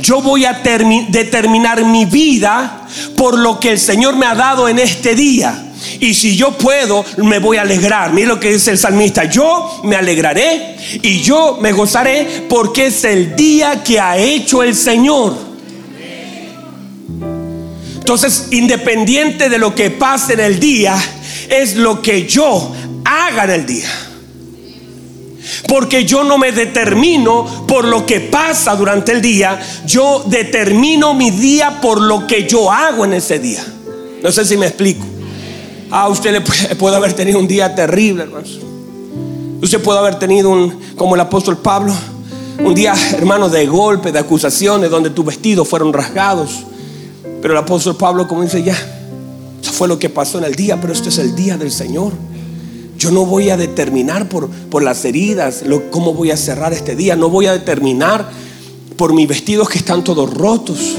Yo 0.00 0.22
voy 0.22 0.44
a 0.44 0.62
determinar 1.08 1.84
mi 1.84 2.04
vida 2.06 2.86
por 3.16 3.38
lo 3.38 3.60
que 3.60 3.72
el 3.72 3.78
Señor 3.78 4.16
me 4.16 4.26
ha 4.26 4.34
dado 4.34 4.68
en 4.68 4.78
este 4.78 5.14
día. 5.14 5.67
Y 6.00 6.14
si 6.14 6.36
yo 6.36 6.52
puedo, 6.52 7.04
me 7.18 7.38
voy 7.38 7.56
a 7.56 7.62
alegrar. 7.62 8.12
Mira 8.12 8.28
lo 8.28 8.40
que 8.40 8.52
dice 8.52 8.70
el 8.70 8.78
salmista. 8.78 9.24
Yo 9.24 9.80
me 9.84 9.96
alegraré 9.96 10.76
y 11.02 11.20
yo 11.20 11.58
me 11.60 11.72
gozaré 11.72 12.46
porque 12.48 12.86
es 12.86 13.04
el 13.04 13.34
día 13.36 13.82
que 13.82 14.00
ha 14.00 14.16
hecho 14.16 14.62
el 14.62 14.74
Señor. 14.74 15.48
Entonces, 18.08 18.48
independiente 18.52 19.50
de 19.50 19.58
lo 19.58 19.74
que 19.74 19.90
pase 19.90 20.32
en 20.32 20.40
el 20.40 20.58
día, 20.58 20.96
es 21.50 21.76
lo 21.76 22.00
que 22.00 22.26
yo 22.26 22.72
haga 23.04 23.44
en 23.44 23.50
el 23.50 23.66
día. 23.66 23.88
Porque 25.66 26.04
yo 26.04 26.24
no 26.24 26.38
me 26.38 26.52
determino 26.52 27.66
por 27.66 27.84
lo 27.84 28.06
que 28.06 28.20
pasa 28.20 28.74
durante 28.76 29.12
el 29.12 29.20
día, 29.20 29.60
yo 29.84 30.24
determino 30.26 31.12
mi 31.12 31.30
día 31.30 31.80
por 31.80 32.00
lo 32.00 32.26
que 32.26 32.48
yo 32.48 32.72
hago 32.72 33.04
en 33.04 33.12
ese 33.12 33.38
día. 33.38 33.64
No 34.22 34.32
sé 34.32 34.44
si 34.44 34.56
me 34.56 34.66
explico. 34.66 35.04
Ah, 35.90 36.08
usted 36.08 36.32
le 36.32 36.76
puede, 36.76 36.96
haber 36.96 37.14
tenido 37.14 37.38
un 37.38 37.48
día 37.48 37.74
terrible, 37.74 38.24
hermanos. 38.24 38.58
Usted 39.62 39.82
puede 39.82 39.98
haber 39.98 40.18
tenido 40.18 40.50
un, 40.50 40.78
como 40.96 41.14
el 41.14 41.20
apóstol 41.20 41.56
Pablo, 41.58 41.92
un 42.62 42.74
día, 42.74 42.94
hermano, 43.12 43.48
de 43.48 43.66
golpe, 43.66 44.12
de 44.12 44.18
acusaciones, 44.18 44.90
donde 44.90 45.10
tus 45.10 45.24
vestidos 45.24 45.66
fueron 45.66 45.92
rasgados. 45.92 46.64
Pero 47.40 47.54
el 47.54 47.58
apóstol 47.58 47.96
Pablo, 47.96 48.28
como 48.28 48.42
dice 48.42 48.62
ya, 48.62 48.76
eso 49.62 49.72
fue 49.72 49.88
lo 49.88 49.98
que 49.98 50.10
pasó 50.10 50.38
en 50.38 50.44
el 50.44 50.54
día, 50.54 50.78
pero 50.80 50.92
este 50.92 51.08
es 51.08 51.18
el 51.18 51.34
día 51.34 51.56
del 51.56 51.70
Señor. 51.70 52.12
Yo 52.98 53.10
no 53.10 53.24
voy 53.24 53.48
a 53.48 53.56
determinar 53.56 54.28
por, 54.28 54.48
por 54.48 54.82
las 54.82 55.04
heridas 55.04 55.62
cómo 55.90 56.12
voy 56.12 56.32
a 56.32 56.36
cerrar 56.36 56.72
este 56.72 56.96
día. 56.96 57.16
No 57.16 57.30
voy 57.30 57.46
a 57.46 57.52
determinar 57.52 58.28
por 58.96 59.14
mis 59.14 59.26
vestidos 59.26 59.68
que 59.68 59.78
están 59.78 60.04
todos 60.04 60.34
rotos. 60.34 60.96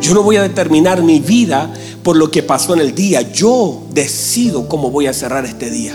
Yo 0.00 0.14
no 0.14 0.22
voy 0.22 0.36
a 0.36 0.42
determinar 0.42 1.02
mi 1.02 1.20
vida 1.20 1.72
por 2.02 2.16
lo 2.16 2.30
que 2.30 2.42
pasó 2.42 2.74
en 2.74 2.80
el 2.80 2.94
día. 2.94 3.22
Yo 3.32 3.82
decido 3.90 4.68
cómo 4.68 4.90
voy 4.90 5.06
a 5.06 5.12
cerrar 5.12 5.44
este 5.44 5.70
día. 5.70 5.94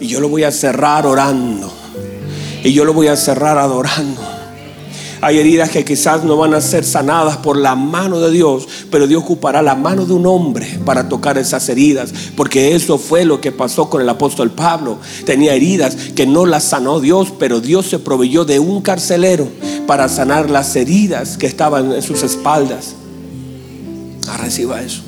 Y 0.00 0.06
yo 0.06 0.20
lo 0.20 0.28
voy 0.28 0.44
a 0.44 0.52
cerrar 0.52 1.06
orando. 1.06 1.72
Y 2.62 2.72
yo 2.72 2.84
lo 2.84 2.92
voy 2.92 3.08
a 3.08 3.16
cerrar 3.16 3.58
adorando. 3.58 4.20
Hay 5.20 5.38
heridas 5.38 5.70
que 5.70 5.84
quizás 5.84 6.24
no 6.24 6.36
van 6.36 6.52
a 6.52 6.60
ser 6.60 6.84
sanadas 6.84 7.36
por 7.36 7.56
la 7.56 7.76
mano 7.76 8.18
de 8.18 8.32
Dios, 8.32 8.66
pero 8.90 9.06
Dios 9.06 9.22
ocupará 9.22 9.62
la 9.62 9.76
mano 9.76 10.04
de 10.04 10.12
un 10.12 10.26
hombre 10.26 10.80
para 10.84 11.08
tocar 11.08 11.38
esas 11.38 11.68
heridas, 11.68 12.12
porque 12.36 12.74
eso 12.74 12.98
fue 12.98 13.24
lo 13.24 13.40
que 13.40 13.52
pasó 13.52 13.88
con 13.88 14.02
el 14.02 14.08
apóstol 14.08 14.50
Pablo. 14.50 14.98
Tenía 15.24 15.54
heridas 15.54 15.94
que 16.16 16.26
no 16.26 16.44
las 16.44 16.64
sanó 16.64 16.98
Dios, 16.98 17.32
pero 17.38 17.60
Dios 17.60 17.86
se 17.86 18.00
proveyó 18.00 18.44
de 18.44 18.58
un 18.58 18.82
carcelero 18.82 19.46
para 19.86 20.08
sanar 20.08 20.50
las 20.50 20.74
heridas 20.74 21.38
que 21.38 21.46
estaban 21.46 21.92
en 21.92 22.02
sus 22.02 22.24
espaldas. 22.24 22.96
Ah, 24.32 24.38
reciba 24.38 24.80
eso. 24.80 25.02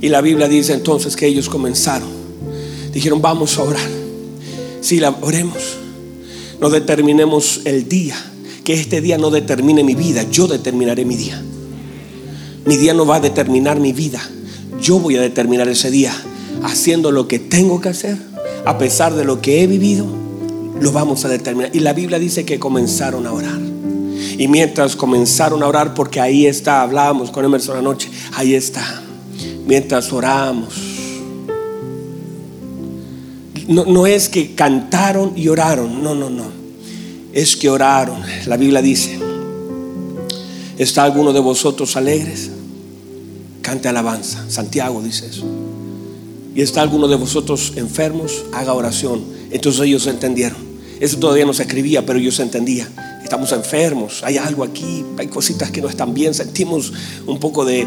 Y 0.00 0.08
la 0.08 0.20
Biblia 0.20 0.48
dice 0.48 0.72
entonces 0.72 1.14
que 1.14 1.28
ellos 1.28 1.48
comenzaron. 1.48 2.08
Dijeron, 2.92 3.22
vamos 3.22 3.56
a 3.58 3.62
orar. 3.62 3.88
Si 4.80 5.00
oremos, 5.20 5.78
no 6.60 6.68
determinemos 6.68 7.60
el 7.64 7.88
día. 7.88 8.16
Que 8.64 8.74
este 8.74 9.00
día 9.00 9.18
no 9.18 9.30
determine 9.30 9.84
mi 9.84 9.94
vida, 9.94 10.24
yo 10.30 10.48
determinaré 10.48 11.04
mi 11.04 11.16
día. 11.16 11.40
Mi 12.64 12.76
día 12.76 12.92
no 12.94 13.06
va 13.06 13.16
a 13.16 13.20
determinar 13.20 13.78
mi 13.78 13.92
vida. 13.92 14.20
Yo 14.80 14.98
voy 14.98 15.16
a 15.16 15.20
determinar 15.20 15.68
ese 15.68 15.90
día 15.90 16.12
haciendo 16.64 17.12
lo 17.12 17.28
que 17.28 17.38
tengo 17.38 17.80
que 17.80 17.88
hacer, 17.88 18.16
a 18.64 18.78
pesar 18.78 19.14
de 19.14 19.24
lo 19.24 19.40
que 19.40 19.62
he 19.62 19.66
vivido, 19.66 20.06
lo 20.80 20.92
vamos 20.92 21.24
a 21.24 21.28
determinar. 21.28 21.70
Y 21.74 21.80
la 21.80 21.92
Biblia 21.92 22.18
dice 22.18 22.44
que 22.44 22.58
comenzaron 22.58 23.26
a 23.26 23.32
orar. 23.32 23.61
Y 24.38 24.48
mientras 24.48 24.96
comenzaron 24.96 25.62
a 25.62 25.66
orar, 25.66 25.94
porque 25.94 26.20
ahí 26.20 26.46
está, 26.46 26.82
hablábamos 26.82 27.30
con 27.30 27.44
Emerson 27.44 27.78
anoche, 27.78 28.10
ahí 28.34 28.54
está 28.54 29.02
mientras 29.66 30.12
oramos. 30.12 30.74
No, 33.68 33.84
no, 33.84 34.06
es 34.06 34.28
que 34.28 34.54
cantaron 34.54 35.32
y 35.36 35.48
oraron, 35.48 36.02
no, 36.02 36.14
no, 36.14 36.28
no. 36.28 36.44
Es 37.32 37.56
que 37.56 37.70
oraron. 37.70 38.20
La 38.46 38.56
Biblia 38.56 38.82
dice, 38.82 39.18
¿está 40.78 41.04
alguno 41.04 41.32
de 41.32 41.40
vosotros 41.40 41.96
alegres? 41.96 42.50
Cante 43.62 43.88
alabanza. 43.88 44.44
Santiago 44.48 45.00
dice 45.00 45.26
eso. 45.26 45.46
¿Y 46.54 46.60
está 46.60 46.82
alguno 46.82 47.08
de 47.08 47.16
vosotros 47.16 47.72
enfermos? 47.76 48.44
Haga 48.52 48.74
oración. 48.74 49.24
Entonces 49.50 49.80
ellos 49.82 50.06
entendieron. 50.06 50.58
Eso 51.00 51.18
todavía 51.18 51.46
no 51.46 51.54
se 51.54 51.62
escribía, 51.62 52.04
pero 52.04 52.18
ellos 52.18 52.38
entendían 52.40 52.88
estamos 53.32 53.52
enfermos, 53.52 54.22
hay 54.24 54.36
algo 54.36 54.62
aquí, 54.62 55.06
hay 55.16 55.26
cositas 55.28 55.70
que 55.70 55.80
no 55.80 55.88
están 55.88 56.12
bien, 56.12 56.34
sentimos 56.34 56.92
un 57.26 57.40
poco 57.40 57.64
de, 57.64 57.80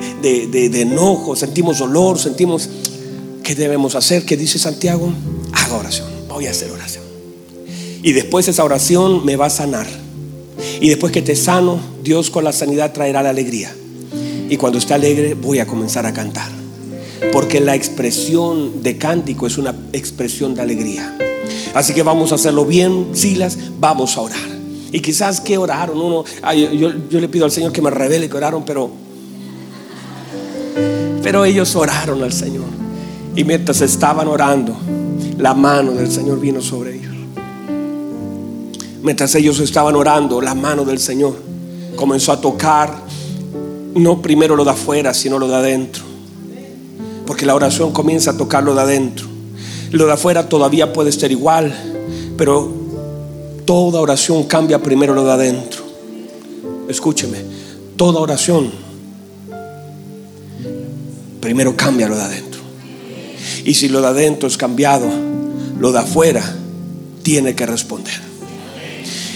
enojo, 0.82 1.36
sentimos 1.36 1.78
dolor, 1.78 2.18
sentimos... 2.18 2.68
¿Qué 3.44 3.54
debemos 3.54 3.94
hacer? 3.94 4.26
¿Qué 4.26 4.38
dice 4.38 4.58
Santiago? 4.58 5.14
Haga 5.52 5.76
oración, 5.76 6.08
voy 6.28 6.48
a 6.48 6.50
hacer 6.50 6.72
oración. 6.72 7.04
Y 8.02 8.14
después 8.14 8.48
esa 8.48 8.64
oración 8.64 9.24
me 9.24 9.36
va 9.36 9.46
a 9.46 9.50
sanar. 9.52 9.86
Y 10.82 10.90
después 10.90 11.14
que 11.14 11.22
te 11.22 11.36
sano, 11.36 11.80
Dios 12.02 12.32
con 12.32 12.44
la 12.44 12.52
sanidad 12.52 12.92
traerá 12.92 13.22
la 13.22 13.30
alegría. 13.30 13.72
Y 14.50 14.58
cuando 14.58 14.80
esté 14.80 14.96
alegre, 14.96 15.36
voy 15.36 15.60
a 15.60 15.68
comenzar 15.68 16.08
a 16.08 16.14
cantar. 16.14 16.50
Porque 17.32 17.60
la 17.60 17.76
expresión 17.76 18.82
de 18.82 18.98
cántico 18.98 19.46
es 19.46 19.60
una 19.60 19.76
expresión 19.94 20.56
de 20.56 20.64
alegría. 20.64 21.16
Así 21.76 21.94
que 21.94 22.02
vamos 22.02 22.32
a 22.32 22.36
hacerlo 22.36 22.66
bien, 22.66 23.10
Silas, 23.14 23.60
vamos 23.80 24.18
a 24.18 24.22
orar. 24.22 24.55
Y 24.96 25.02
quizás 25.02 25.42
que 25.42 25.58
oraron, 25.58 26.00
uno, 26.00 26.24
yo, 26.56 26.94
yo, 27.10 27.20
le 27.20 27.28
pido 27.28 27.44
al 27.44 27.52
Señor 27.52 27.74
que 27.74 27.82
me 27.82 27.90
revele 27.90 28.30
que 28.30 28.38
oraron, 28.38 28.64
pero, 28.64 28.90
pero 31.22 31.44
ellos 31.44 31.76
oraron 31.76 32.24
al 32.24 32.32
Señor. 32.32 32.64
Y 33.36 33.44
mientras 33.44 33.82
estaban 33.82 34.30
orando, 34.30 34.74
la 35.38 35.54
mano 35.54 35.92
del 35.92 36.10
Señor 36.10 36.40
vino 36.40 36.62
sobre 36.62 36.96
ellos. 36.96 37.14
Mientras 39.04 39.36
ellos 39.36 39.60
estaban 39.60 39.98
orando, 39.98 40.40
la 40.40 40.56
mano 40.56 40.86
del 40.86 41.00
Señor 41.00 41.36
comenzó 41.98 42.32
a 42.32 42.40
tocar, 42.40 42.94
no 43.96 44.22
primero 44.22 44.56
lo 44.56 44.64
de 44.64 44.72
afuera, 44.72 45.14
sino 45.14 45.40
lo 45.40 45.50
de 45.50 45.56
adentro. 45.56 46.04
Porque 47.28 47.46
la 47.46 47.54
oración 47.54 47.92
comienza 47.92 48.32
a 48.32 48.38
tocar 48.38 48.64
lo 48.64 48.74
de 48.74 48.82
adentro. 48.82 49.28
Lo 49.92 50.06
de 50.06 50.14
afuera 50.14 50.48
todavía 50.48 50.94
puede 50.94 51.10
estar 51.10 51.30
igual, 51.34 51.76
pero 52.38 52.85
Toda 53.66 54.00
oración 54.00 54.44
cambia 54.44 54.82
primero 54.82 55.14
lo 55.14 55.26
de 55.26 55.32
adentro. 55.32 55.84
Escúcheme, 56.88 57.40
toda 57.96 58.20
oración 58.20 58.72
primero 61.42 61.76
cambia 61.76 62.08
lo 62.08 62.16
de 62.16 62.24
adentro. 62.24 62.62
Y 63.66 63.74
si 63.74 63.90
lo 63.90 64.02
de 64.02 64.08
adentro 64.08 64.48
es 64.48 64.58
cambiado, 64.58 65.08
lo 65.80 65.92
de 65.92 66.00
afuera 66.00 66.44
tiene 67.24 67.56
que 67.56 67.66
responder. 67.66 68.14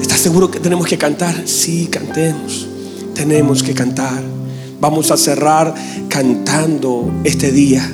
¿estás 0.00 0.20
seguro 0.20 0.50
que 0.50 0.60
tenemos 0.60 0.86
que 0.86 0.98
cantar? 0.98 1.46
Sí, 1.46 1.86
cantemos, 1.86 2.66
tenemos 3.14 3.62
que 3.62 3.74
cantar. 3.74 4.22
Vamos 4.80 5.10
a 5.10 5.16
cerrar 5.16 5.74
cantando 6.08 7.10
este 7.24 7.52
día. 7.52 7.90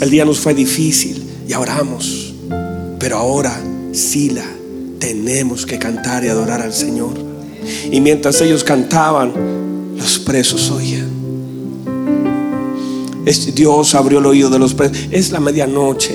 El 0.00 0.10
día 0.10 0.24
nos 0.24 0.38
fue 0.40 0.54
difícil 0.54 1.22
y 1.48 1.54
oramos. 1.54 2.34
Pero 2.98 3.18
ahora, 3.18 3.58
Sila, 3.92 4.44
tenemos 4.98 5.64
que 5.64 5.78
cantar 5.78 6.24
y 6.24 6.28
adorar 6.28 6.60
al 6.60 6.72
Señor. 6.72 7.14
Y 7.90 8.00
mientras 8.00 8.40
ellos 8.40 8.62
cantaban, 8.62 9.32
los 9.96 10.18
presos 10.18 10.70
oían. 10.70 11.16
Dios 13.54 13.94
abrió 13.94 14.18
el 14.18 14.26
oído 14.26 14.50
de 14.50 14.58
los 14.58 14.74
presos. 14.74 14.98
Es 15.10 15.30
la 15.30 15.40
medianoche. 15.40 16.14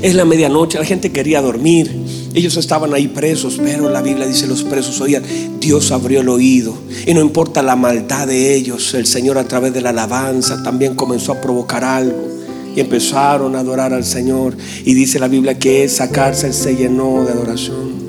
Es 0.00 0.14
la 0.14 0.24
medianoche. 0.24 0.78
La 0.78 0.84
gente 0.84 1.10
quería 1.10 1.42
dormir. 1.42 1.90
Ellos 2.32 2.56
estaban 2.56 2.94
ahí 2.94 3.08
presos, 3.08 3.60
pero 3.62 3.90
la 3.90 4.00
Biblia 4.00 4.26
dice 4.26 4.46
los 4.46 4.62
presos 4.62 5.00
oían. 5.00 5.22
Dios 5.60 5.90
abrió 5.90 6.20
el 6.20 6.28
oído. 6.28 6.74
Y 7.06 7.12
no 7.12 7.20
importa 7.20 7.62
la 7.62 7.76
maldad 7.76 8.26
de 8.28 8.54
ellos, 8.54 8.94
el 8.94 9.06
Señor 9.06 9.36
a 9.36 9.48
través 9.48 9.74
de 9.74 9.82
la 9.82 9.90
alabanza 9.90 10.62
también 10.62 10.94
comenzó 10.94 11.32
a 11.32 11.40
provocar 11.40 11.84
algo. 11.84 12.41
Y 12.74 12.80
empezaron 12.80 13.56
a 13.56 13.60
adorar 13.60 13.92
al 13.92 14.04
Señor. 14.04 14.56
Y 14.84 14.94
dice 14.94 15.18
la 15.18 15.28
Biblia 15.28 15.58
que 15.58 15.84
esa 15.84 16.10
cárcel 16.10 16.52
se 16.54 16.74
llenó 16.74 17.24
de 17.24 17.32
adoración. 17.32 18.02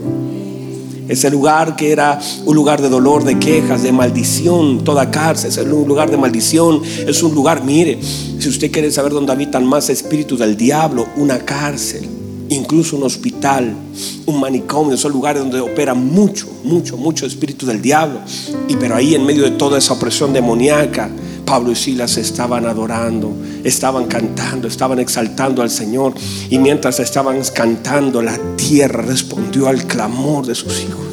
Ese 1.08 1.30
lugar 1.30 1.76
que 1.76 1.92
era 1.92 2.20
un 2.46 2.56
lugar 2.56 2.82
de 2.82 2.88
dolor, 2.88 3.26
de 3.26 3.38
quejas, 3.38 3.84
de 3.84 3.92
maldición, 3.92 4.84
toda 4.86 5.12
cárcel 5.12 5.50
es 5.50 5.58
un 5.58 5.88
lugar 5.88 6.10
de 6.10 6.18
maldición, 6.18 6.82
es 6.84 7.22
un 7.22 7.36
lugar, 7.36 7.64
mire, 7.64 8.00
si 8.02 8.48
usted 8.48 8.72
quiere 8.72 8.90
saber 8.90 9.12
dónde 9.12 9.34
habitan 9.34 9.66
más 9.66 9.90
espíritus 9.90 10.40
del 10.40 10.56
diablo, 10.56 11.06
una 11.18 11.40
cárcel, 11.40 12.08
incluso 12.50 12.96
un 12.96 13.04
hospital, 13.04 13.76
un 14.26 14.40
manicomio, 14.40 14.96
son 14.96 15.12
lugares 15.12 15.42
donde 15.42 15.60
opera 15.60 15.94
mucho, 15.94 16.48
mucho, 16.64 16.96
mucho 16.96 17.26
espíritu 17.26 17.66
del 17.66 17.82
diablo. 17.82 18.20
Y 18.70 18.78
pero 18.78 18.96
ahí 18.96 19.14
en 19.14 19.26
medio 19.26 19.44
de 19.44 19.52
toda 19.52 19.80
esa 19.80 19.94
opresión 19.94 20.32
demoníaca, 20.32 21.10
Pablo 21.46 21.72
y 21.72 21.76
Silas 21.76 22.18
estaban 22.18 22.66
adorando, 22.66 23.34
estaban 23.64 24.06
cantando, 24.06 24.68
estaban 24.68 25.00
exaltando 25.00 25.62
al 25.62 25.70
Señor. 25.70 26.14
Y 26.50 26.58
mientras 26.58 27.00
estaban 27.00 27.42
cantando, 27.54 28.22
la 28.22 28.38
tierra 28.56 29.02
respondió 29.02 29.68
al 29.68 29.86
clamor 29.86 30.46
de 30.46 30.56
sus 30.56 30.82
hijos. 30.82 31.06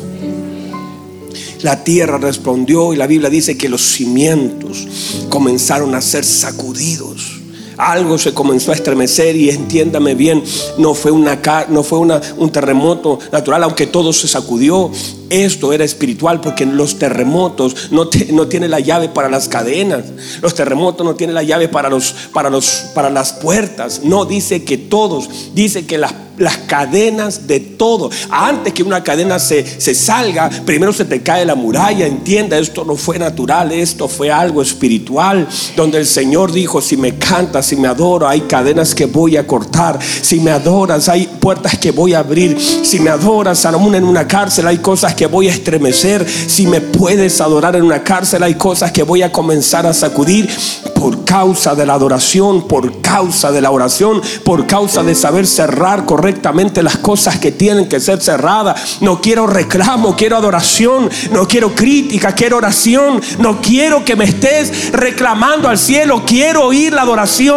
La 1.63 1.85
tierra 1.85 2.19
respondió 2.19 2.95
y 2.95 2.97
la 2.97 3.07
Biblia 3.07 3.29
dice 3.29 3.59
que 3.59 3.69
los 3.69 3.83
cimientos 3.83 4.89
comenzaron 5.29 5.95
a 5.95 6.01
ser 6.01 6.25
sacudidos. 6.25 7.40
Algo 7.81 8.19
se 8.19 8.35
comenzó 8.35 8.73
a 8.73 8.75
estremecer 8.75 9.37
y 9.37 9.49
entiéndame 9.51 10.15
bien, 10.15 10.43
no 10.79 10.95
fue, 10.95 11.11
una, 11.11 11.41
no 11.69 11.83
fue 11.83 11.99
una- 11.99 12.21
un 12.37 12.51
terremoto 12.53 13.19
natural, 13.33 13.63
aunque 13.65 13.87
todo 13.87 14.13
se 14.13 14.29
sacudió. 14.29 14.91
Esto 15.31 15.73
era 15.73 15.85
espiritual 15.85 16.41
porque 16.41 16.67
los 16.67 16.99
terremotos 16.99 17.91
no, 17.93 18.09
te- 18.09 18.33
no 18.33 18.49
tienen 18.49 18.71
la 18.73 18.81
llave 18.81 19.09
para 19.09 19.29
las 19.29 19.49
cadenas. 19.49 20.05
Los 20.43 20.55
terremotos 20.55 21.07
no 21.07 21.15
tienen 21.15 21.35
la 21.35 21.43
llave 21.45 21.69
para, 21.69 21.89
los, 21.89 22.13
para, 22.33 22.51
los, 22.51 22.67
para 22.95 23.11
las 23.11 23.33
puertas. 23.35 24.01
No 24.03 24.25
dice 24.25 24.65
que 24.65 24.77
todos, 24.77 25.29
dice 25.55 25.87
que 25.87 25.99
las 25.99 26.13
las 26.41 26.57
cadenas 26.57 27.47
de 27.47 27.61
todo. 27.61 28.09
Antes 28.31 28.73
que 28.73 28.83
una 28.83 29.05
cadena 29.05 29.39
se, 29.39 29.63
se 29.79 29.95
salga, 29.95 30.49
primero 30.65 30.91
se 30.91 31.05
te 31.05 31.21
cae 31.23 31.45
la 31.45 31.55
muralla. 31.55 32.07
Entienda, 32.07 32.59
esto 32.59 32.83
no 32.83 32.97
fue 32.97 33.19
natural, 33.19 33.73
esto 33.73 34.09
fue 34.09 34.31
algo 34.33 34.63
espiritual. 34.63 35.47
Donde 35.77 35.99
el 35.99 36.07
Señor 36.07 36.51
dijo, 36.51 36.81
si 36.81 36.97
me 36.97 37.17
cantas, 37.17 37.67
si 37.71 37.77
me 37.77 37.87
adoro, 37.87 38.27
hay 38.27 38.41
cadenas 38.41 38.97
que 38.97 39.07
voy 39.07 39.37
a 39.37 39.47
cortar. 39.47 39.97
Si 40.03 40.41
me 40.41 40.51
adoras, 40.51 41.09
hay 41.09 41.29
puertas 41.29 41.79
que 41.79 41.93
voy 41.93 42.15
a 42.15 42.19
abrir. 42.19 42.61
Si 42.61 42.99
me 42.99 43.11
adoras, 43.11 43.65
aún 43.65 43.95
en 43.95 44.03
una 44.03 44.27
cárcel, 44.27 44.67
hay 44.67 44.79
cosas 44.79 45.15
que 45.15 45.27
voy 45.27 45.47
a 45.47 45.53
estremecer. 45.53 46.29
Si 46.29 46.67
me 46.67 46.81
puedes 46.81 47.41
adorar 47.41 47.77
en 47.77 47.85
una 47.85 48.03
cárcel, 48.03 48.43
hay 48.43 48.57
cosas 48.57 48.91
que 48.91 49.05
voy 49.05 49.23
a 49.23 49.31
comenzar 49.31 49.87
a 49.87 49.95
sacudir 49.95 50.51
por 50.97 51.25
causa 51.25 51.77
de 51.77 51.87
la 51.87 51.95
adoración, 51.95 52.67
por 52.67 53.01
causa 53.01 53.53
de 53.53 53.61
la 53.61 53.71
oración, 53.71 54.21
por 54.45 54.67
causa 54.67 55.05
de 55.05 55.15
saber 55.15 55.47
cerrar 55.47 56.05
correctamente 56.05 56.83
las 56.83 56.99
cosas 56.99 57.39
que 57.39 57.53
tienen 57.53 57.89
que 57.89 58.01
ser 58.01 58.21
cerradas. 58.21 58.99
No 59.01 59.21
quiero 59.21 59.47
reclamo, 59.47 60.17
quiero 60.17 60.37
adoración, 60.37 61.09
no 61.31 61.47
quiero 61.47 61.73
crítica, 61.73 62.35
quiero 62.35 62.57
oración, 62.57 63.21
no 63.39 63.61
quiero 63.63 64.05
que 64.05 64.17
me 64.17 64.25
estés 64.25 64.93
reclamando 64.93 65.69
al 65.69 65.79
cielo, 65.79 66.25
quiero 66.27 66.67
oír 66.67 66.93
la 66.93 67.03
adoración. 67.03 67.50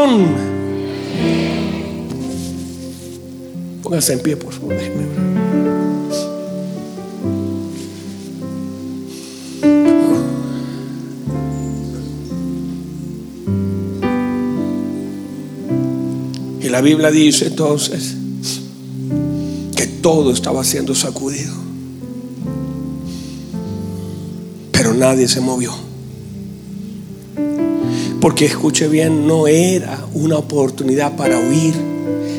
Póngase 3.83 4.13
en 4.13 4.19
pie, 4.21 4.35
por 4.35 4.51
favor. 4.51 4.73
Y 16.59 16.69
la 16.69 16.81
Biblia 16.81 17.11
dice 17.11 17.45
entonces 17.45 18.15
que 19.75 19.85
todo 19.85 20.31
estaba 20.33 20.63
siendo 20.63 20.95
sacudido. 20.95 21.53
Pero 24.71 24.95
nadie 24.95 25.27
se 25.27 25.39
movió. 25.39 25.82
Porque 28.23 28.45
escuche 28.45 28.87
bien, 28.87 29.27
no 29.27 29.47
era 29.47 29.99
una 30.13 30.37
oportunidad 30.37 31.17
para 31.17 31.37
huir. 31.37 31.73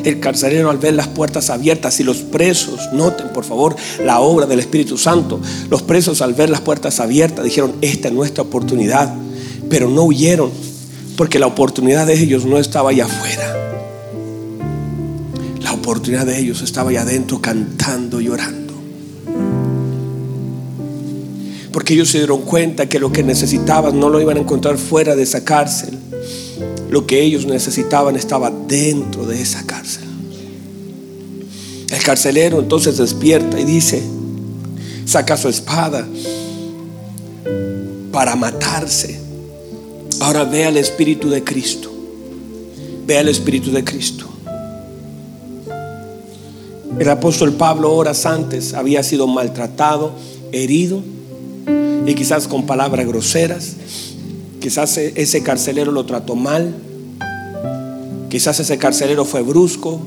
El 0.02 0.18
carcelero 0.18 0.70
al 0.70 0.78
ver 0.78 0.94
las 0.94 1.08
puertas 1.08 1.50
abiertas 1.50 2.00
y 2.00 2.04
los 2.04 2.22
presos, 2.22 2.88
noten 2.94 3.28
por 3.34 3.44
favor 3.44 3.76
la 4.02 4.20
obra 4.20 4.46
del 4.46 4.60
Espíritu 4.60 4.96
Santo, 4.96 5.42
los 5.68 5.82
presos 5.82 6.22
al 6.22 6.32
ver 6.32 6.48
las 6.48 6.62
puertas 6.62 7.00
abiertas 7.00 7.44
dijeron, 7.44 7.74
esta 7.82 8.08
es 8.08 8.14
nuestra 8.14 8.44
oportunidad, 8.44 9.12
pero 9.68 9.90
no 9.90 10.04
huyeron, 10.04 10.50
porque 11.18 11.38
la 11.38 11.48
oportunidad 11.48 12.06
de 12.06 12.14
ellos 12.14 12.46
no 12.46 12.56
estaba 12.56 12.88
allá 12.88 13.04
afuera. 13.04 13.54
La 15.60 15.74
oportunidad 15.74 16.24
de 16.24 16.38
ellos 16.38 16.62
estaba 16.62 16.88
allá 16.88 17.02
adentro 17.02 17.42
cantando, 17.42 18.22
llorando. 18.22 18.63
Porque 21.74 21.94
ellos 21.94 22.08
se 22.08 22.18
dieron 22.18 22.42
cuenta 22.42 22.88
que 22.88 23.00
lo 23.00 23.10
que 23.10 23.24
necesitaban 23.24 23.98
no 23.98 24.08
lo 24.08 24.20
iban 24.20 24.36
a 24.36 24.40
encontrar 24.40 24.78
fuera 24.78 25.16
de 25.16 25.24
esa 25.24 25.42
cárcel. 25.42 25.98
Lo 26.88 27.04
que 27.04 27.20
ellos 27.20 27.46
necesitaban 27.46 28.14
estaba 28.14 28.52
dentro 28.52 29.26
de 29.26 29.42
esa 29.42 29.66
cárcel. 29.66 30.04
El 31.90 32.00
carcelero 32.00 32.60
entonces 32.60 32.96
despierta 32.96 33.58
y 33.58 33.64
dice, 33.64 34.00
saca 35.04 35.36
su 35.36 35.48
espada 35.48 36.06
para 38.12 38.36
matarse. 38.36 39.18
Ahora 40.20 40.44
ve 40.44 40.66
al 40.66 40.76
Espíritu 40.76 41.28
de 41.28 41.42
Cristo. 41.42 41.92
Ve 43.04 43.18
al 43.18 43.28
Espíritu 43.28 43.72
de 43.72 43.82
Cristo. 43.82 44.28
El 47.00 47.08
apóstol 47.08 47.54
Pablo 47.54 47.92
horas 47.92 48.26
antes 48.26 48.74
había 48.74 49.02
sido 49.02 49.26
maltratado, 49.26 50.12
herido 50.52 51.02
y 52.06 52.14
quizás 52.14 52.48
con 52.48 52.66
palabras 52.66 53.06
groseras. 53.06 53.76
Quizás 54.60 54.96
e-, 54.98 55.12
ese 55.16 55.42
carcelero 55.42 55.92
lo 55.92 56.04
trató 56.04 56.36
mal. 56.36 56.74
Quizás 58.28 58.60
ese 58.60 58.78
carcelero 58.78 59.24
fue 59.24 59.42
brusco. 59.42 60.00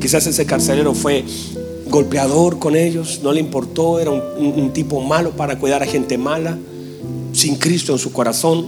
Quizás 0.00 0.26
ese 0.26 0.46
carcelero 0.46 0.94
fue 0.94 1.24
golpeador 1.88 2.58
con 2.58 2.76
ellos. 2.76 3.20
No 3.22 3.32
le 3.32 3.40
importó. 3.40 3.98
Era 3.98 4.10
un, 4.10 4.22
un 4.38 4.72
tipo 4.72 5.00
malo 5.00 5.30
para 5.32 5.58
cuidar 5.58 5.82
a 5.82 5.86
gente 5.86 6.18
mala. 6.18 6.58
Sin 7.32 7.56
Cristo 7.56 7.92
en 7.92 7.98
su 7.98 8.12
corazón. 8.12 8.66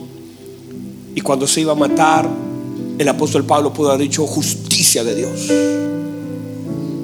Y 1.15 1.21
cuando 1.21 1.47
se 1.47 1.61
iba 1.61 1.73
a 1.73 1.77
matar, 1.77 2.29
el 2.99 3.09
apóstol 3.09 3.45
Pablo 3.45 3.73
pudo 3.73 3.91
haber 3.91 4.03
dicho 4.03 4.27
justicia 4.27 5.05
de 5.05 5.15
Dios. 5.15 5.51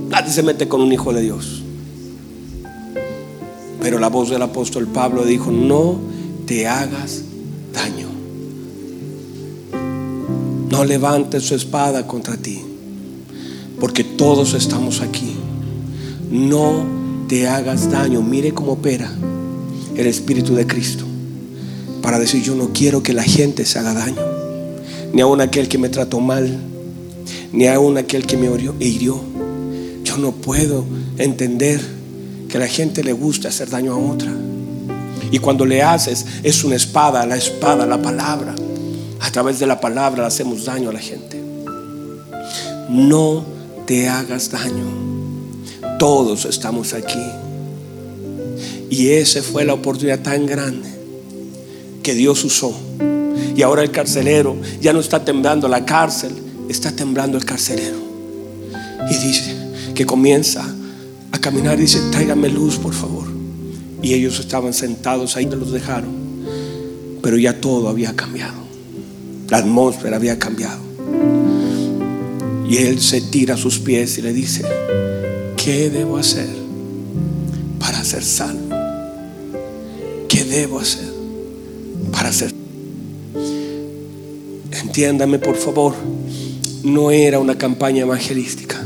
Nadie 0.08 0.32
se 0.32 0.42
mete 0.42 0.68
con 0.68 0.80
un 0.82 0.92
hijo 0.92 1.12
de 1.12 1.22
Dios. 1.22 1.61
Pero 3.82 3.98
la 3.98 4.08
voz 4.08 4.30
del 4.30 4.42
apóstol 4.42 4.86
Pablo 4.86 5.24
dijo, 5.24 5.50
no 5.50 5.98
te 6.46 6.66
hagas 6.66 7.22
daño. 7.72 8.08
No 10.70 10.84
levantes 10.84 11.42
su 11.42 11.54
espada 11.54 12.06
contra 12.06 12.36
ti, 12.36 12.62
porque 13.78 14.04
todos 14.04 14.54
estamos 14.54 15.00
aquí. 15.02 15.34
No 16.30 16.86
te 17.28 17.48
hagas 17.48 17.90
daño. 17.90 18.22
Mire 18.22 18.52
cómo 18.52 18.72
opera 18.72 19.12
el 19.94 20.06
Espíritu 20.06 20.54
de 20.54 20.66
Cristo 20.66 21.04
para 22.00 22.18
decir, 22.18 22.42
yo 22.42 22.54
no 22.54 22.70
quiero 22.72 23.02
que 23.02 23.12
la 23.12 23.22
gente 23.22 23.66
se 23.66 23.78
haga 23.78 23.92
daño, 23.92 24.22
ni 25.12 25.20
aun 25.20 25.40
aquel 25.40 25.68
que 25.68 25.78
me 25.78 25.88
trató 25.88 26.20
mal, 26.20 26.58
ni 27.52 27.66
aun 27.66 27.98
aquel 27.98 28.26
que 28.26 28.36
me 28.36 28.48
hirió 28.80 29.32
no 30.18 30.32
puedo 30.32 30.84
entender 31.18 31.80
que 32.52 32.58
la 32.58 32.68
gente 32.68 33.02
le 33.02 33.14
gusta 33.14 33.48
hacer 33.48 33.70
daño 33.70 33.94
a 33.94 33.96
otra. 33.96 34.30
Y 35.30 35.38
cuando 35.38 35.64
le 35.64 35.82
haces, 35.82 36.26
es 36.42 36.62
una 36.64 36.76
espada, 36.76 37.24
la 37.24 37.34
espada, 37.34 37.86
la 37.86 38.02
palabra. 38.02 38.54
A 39.20 39.30
través 39.30 39.58
de 39.58 39.66
la 39.66 39.80
palabra 39.80 40.26
hacemos 40.26 40.66
daño 40.66 40.90
a 40.90 40.92
la 40.92 40.98
gente. 40.98 41.42
No 42.90 43.42
te 43.86 44.06
hagas 44.06 44.50
daño. 44.50 44.84
Todos 45.98 46.44
estamos 46.44 46.92
aquí. 46.92 47.24
Y 48.90 49.08
esa 49.08 49.42
fue 49.42 49.64
la 49.64 49.72
oportunidad 49.72 50.20
tan 50.20 50.44
grande 50.44 50.90
que 52.02 52.12
Dios 52.12 52.44
usó. 52.44 52.78
Y 53.56 53.62
ahora 53.62 53.82
el 53.82 53.92
carcelero 53.92 54.56
ya 54.78 54.92
no 54.92 55.00
está 55.00 55.24
temblando 55.24 55.68
la 55.68 55.86
cárcel, 55.86 56.32
está 56.68 56.92
temblando 56.92 57.38
el 57.38 57.46
carcelero. 57.46 57.96
Y 59.10 59.14
dice, 59.14 59.56
que 59.94 60.04
comienza 60.04 60.66
caminar 61.42 61.78
y 61.78 61.82
dice, 61.82 62.00
tráigame 62.10 62.48
luz, 62.48 62.78
por 62.78 62.94
favor. 62.94 63.26
Y 64.00 64.14
ellos 64.14 64.40
estaban 64.40 64.72
sentados 64.72 65.36
ahí, 65.36 65.44
los 65.44 65.72
dejaron. 65.72 66.14
Pero 67.20 67.36
ya 67.36 67.60
todo 67.60 67.88
había 67.88 68.16
cambiado. 68.16 68.62
La 69.50 69.58
atmósfera 69.58 70.16
había 70.16 70.38
cambiado. 70.38 70.80
Y 72.66 72.78
él 72.78 73.00
se 73.00 73.20
tira 73.20 73.54
a 73.54 73.58
sus 73.58 73.78
pies 73.80 74.16
y 74.16 74.22
le 74.22 74.32
dice, 74.32 74.64
¿qué 75.56 75.90
debo 75.90 76.16
hacer 76.16 76.48
para 77.78 78.02
ser 78.02 78.24
salvo? 78.24 78.74
¿Qué 80.28 80.44
debo 80.44 80.78
hacer 80.78 81.12
para 82.10 82.32
ser 82.32 82.54
Entiéndame, 84.70 85.38
por 85.38 85.56
favor, 85.56 85.94
no 86.82 87.10
era 87.10 87.38
una 87.38 87.56
campaña 87.56 88.02
evangelística. 88.02 88.82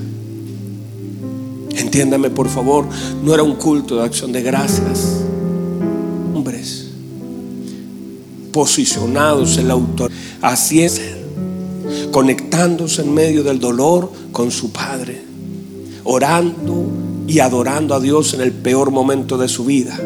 Entiéndame 1.77 2.31
por 2.31 2.49
favor, 2.49 2.87
no 3.23 3.35
era 3.35 3.43
un 3.43 3.55
culto 3.57 3.97
de 3.97 4.05
acción 4.05 4.33
de 4.33 4.43
gracias. 4.43 5.23
Hombres 6.35 6.87
posicionados 8.57 9.59
en 9.59 9.69
la 9.69 9.75
autor, 9.75 10.11
así 10.41 10.81
es, 10.81 10.99
conectándose 12.11 13.03
en 13.03 13.13
medio 13.13 13.43
del 13.43 13.61
dolor 13.61 14.11
con 14.33 14.51
su 14.51 14.73
Padre, 14.73 15.21
orando 16.05 16.87
y 17.29 17.41
adorando 17.41 17.95
a 17.95 18.01
Dios 18.01 18.33
en 18.33 18.41
el 18.41 18.53
peor 18.53 18.91
momento 18.91 19.37
de 19.37 19.49
su 19.49 19.67
vida. 19.67 20.01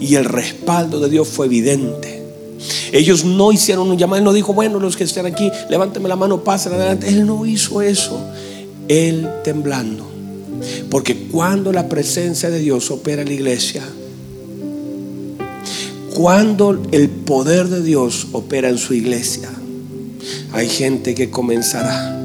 Y 0.00 0.14
el 0.14 0.24
respaldo 0.24 0.98
de 0.98 1.10
Dios 1.10 1.28
fue 1.28 1.44
evidente. 1.44 2.22
Ellos 2.90 3.26
no 3.26 3.52
hicieron 3.52 3.90
un 3.90 3.98
llamado, 3.98 4.16
Él 4.16 4.24
no 4.24 4.32
dijo, 4.32 4.54
bueno, 4.54 4.80
los 4.80 4.96
que 4.96 5.04
estén 5.04 5.26
aquí, 5.26 5.50
levánteme 5.68 6.08
la 6.08 6.16
mano, 6.16 6.42
pasen 6.42 6.72
adelante. 6.72 7.06
Él 7.08 7.26
no 7.26 7.44
hizo 7.44 7.82
eso. 7.82 8.18
Él 8.88 9.28
temblando 9.44 10.17
porque 10.90 11.28
cuando 11.30 11.72
la 11.72 11.88
presencia 11.88 12.50
de 12.50 12.58
Dios 12.58 12.90
opera 12.90 13.22
en 13.22 13.28
la 13.28 13.34
iglesia, 13.34 13.82
cuando 16.14 16.82
el 16.90 17.08
poder 17.08 17.68
de 17.68 17.82
Dios 17.82 18.28
opera 18.32 18.68
en 18.68 18.78
su 18.78 18.94
iglesia, 18.94 19.48
hay 20.52 20.68
gente 20.68 21.14
que 21.14 21.30
comenzará 21.30 22.18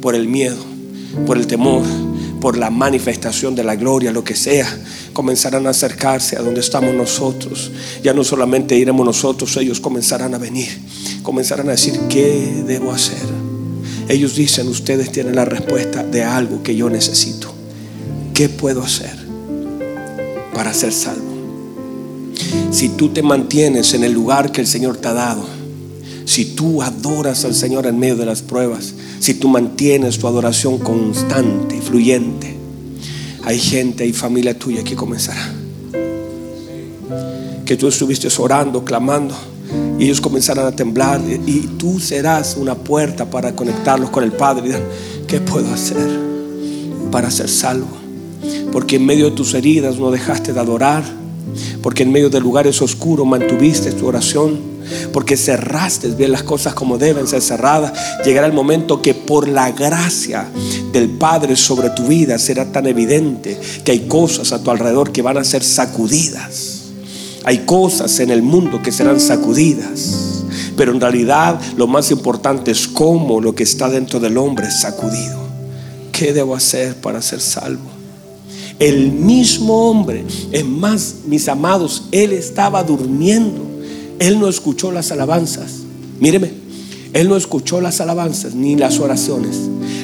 por 0.00 0.14
el 0.14 0.28
miedo, 0.28 0.62
por 1.26 1.38
el 1.38 1.46
temor, 1.46 1.84
por 2.40 2.56
la 2.56 2.70
manifestación 2.70 3.54
de 3.54 3.64
la 3.64 3.76
gloria, 3.76 4.12
lo 4.12 4.24
que 4.24 4.34
sea, 4.34 4.66
comenzarán 5.12 5.66
a 5.66 5.70
acercarse 5.70 6.36
a 6.36 6.42
donde 6.42 6.60
estamos 6.60 6.94
nosotros. 6.94 7.70
Ya 8.02 8.14
no 8.14 8.24
solamente 8.24 8.76
iremos 8.76 9.04
nosotros, 9.04 9.56
ellos 9.58 9.80
comenzarán 9.80 10.34
a 10.34 10.38
venir, 10.38 10.68
comenzarán 11.22 11.68
a 11.68 11.72
decir, 11.72 11.98
¿qué 12.08 12.64
debo 12.66 12.92
hacer? 12.92 13.39
Ellos 14.10 14.34
dicen, 14.34 14.66
ustedes 14.66 15.12
tienen 15.12 15.36
la 15.36 15.44
respuesta 15.44 16.02
de 16.02 16.24
algo 16.24 16.64
que 16.64 16.74
yo 16.74 16.90
necesito. 16.90 17.52
¿Qué 18.34 18.48
puedo 18.48 18.82
hacer 18.82 19.16
para 20.52 20.74
ser 20.74 20.92
salvo? 20.92 21.30
Si 22.72 22.88
tú 22.88 23.10
te 23.10 23.22
mantienes 23.22 23.94
en 23.94 24.02
el 24.02 24.10
lugar 24.10 24.50
que 24.50 24.62
el 24.62 24.66
Señor 24.66 24.96
te 24.96 25.06
ha 25.06 25.12
dado, 25.12 25.46
si 26.24 26.56
tú 26.56 26.82
adoras 26.82 27.44
al 27.44 27.54
Señor 27.54 27.86
en 27.86 28.00
medio 28.00 28.16
de 28.16 28.26
las 28.26 28.42
pruebas, 28.42 28.94
si 29.20 29.34
tú 29.34 29.46
mantienes 29.46 30.18
tu 30.18 30.26
adoración 30.26 30.78
constante 30.78 31.76
y 31.76 31.80
fluyente, 31.80 32.56
hay 33.44 33.60
gente 33.60 34.04
y 34.04 34.12
familia 34.12 34.58
tuya 34.58 34.82
que 34.82 34.96
comenzará. 34.96 35.54
Que 37.64 37.76
tú 37.76 37.86
estuviste 37.86 38.26
orando, 38.40 38.84
clamando 38.84 39.36
y 39.98 40.04
ellos 40.04 40.20
comenzarán 40.20 40.66
a 40.66 40.72
temblar 40.72 41.20
y 41.46 41.60
tú 41.78 42.00
serás 42.00 42.56
una 42.56 42.74
puerta 42.74 43.28
para 43.28 43.54
conectarlos 43.54 44.10
con 44.10 44.24
el 44.24 44.32
Padre. 44.32 44.64
Y 44.64 44.68
dirán, 44.68 44.82
¿qué 45.26 45.40
puedo 45.40 45.72
hacer 45.72 46.08
para 47.10 47.30
ser 47.30 47.48
salvo? 47.48 47.88
Porque 48.72 48.96
en 48.96 49.06
medio 49.06 49.26
de 49.26 49.32
tus 49.32 49.54
heridas 49.54 49.98
no 49.98 50.10
dejaste 50.10 50.52
de 50.52 50.60
adorar. 50.60 51.04
Porque 51.82 52.04
en 52.04 52.12
medio 52.12 52.30
de 52.30 52.40
lugares 52.40 52.80
oscuros 52.80 53.26
mantuviste 53.26 53.92
tu 53.92 54.06
oración. 54.06 54.58
Porque 55.12 55.36
cerraste 55.36 56.08
bien 56.08 56.32
las 56.32 56.42
cosas 56.42 56.74
como 56.74 56.96
deben 56.96 57.26
ser 57.26 57.42
cerradas. 57.42 57.92
Llegará 58.24 58.46
el 58.46 58.52
momento 58.52 59.02
que 59.02 59.14
por 59.14 59.48
la 59.48 59.70
gracia 59.72 60.48
del 60.92 61.10
Padre 61.10 61.56
sobre 61.56 61.90
tu 61.90 62.06
vida 62.06 62.38
será 62.38 62.72
tan 62.72 62.86
evidente 62.86 63.60
que 63.84 63.92
hay 63.92 64.00
cosas 64.00 64.52
a 64.52 64.62
tu 64.62 64.70
alrededor 64.70 65.12
que 65.12 65.22
van 65.22 65.36
a 65.36 65.44
ser 65.44 65.62
sacudidas 65.62 66.79
hay 67.44 67.58
cosas 67.64 68.20
en 68.20 68.30
el 68.30 68.42
mundo 68.42 68.82
que 68.82 68.92
serán 68.92 69.20
sacudidas, 69.20 70.44
pero 70.76 70.92
en 70.92 71.00
realidad 71.00 71.60
lo 71.76 71.86
más 71.86 72.10
importante 72.10 72.70
es 72.70 72.86
cómo 72.86 73.40
lo 73.40 73.54
que 73.54 73.62
está 73.62 73.88
dentro 73.88 74.20
del 74.20 74.36
hombre 74.38 74.66
es 74.68 74.80
sacudido. 74.80 75.40
¿Qué 76.12 76.32
debo 76.32 76.54
hacer 76.54 76.96
para 76.96 77.22
ser 77.22 77.40
salvo? 77.40 77.88
El 78.78 79.12
mismo 79.12 79.90
hombre, 79.90 80.24
es 80.52 80.64
más, 80.64 81.16
mis 81.26 81.48
amados, 81.48 82.04
él 82.12 82.32
estaba 82.32 82.82
durmiendo. 82.82 83.66
Él 84.18 84.40
no 84.40 84.48
escuchó 84.48 84.90
las 84.90 85.12
alabanzas. 85.12 85.80
Míreme, 86.18 86.59
él 87.12 87.28
no 87.28 87.36
escuchó 87.36 87.80
las 87.80 88.00
alabanzas 88.00 88.54
ni 88.54 88.76
las 88.76 89.00
oraciones. 89.00 89.56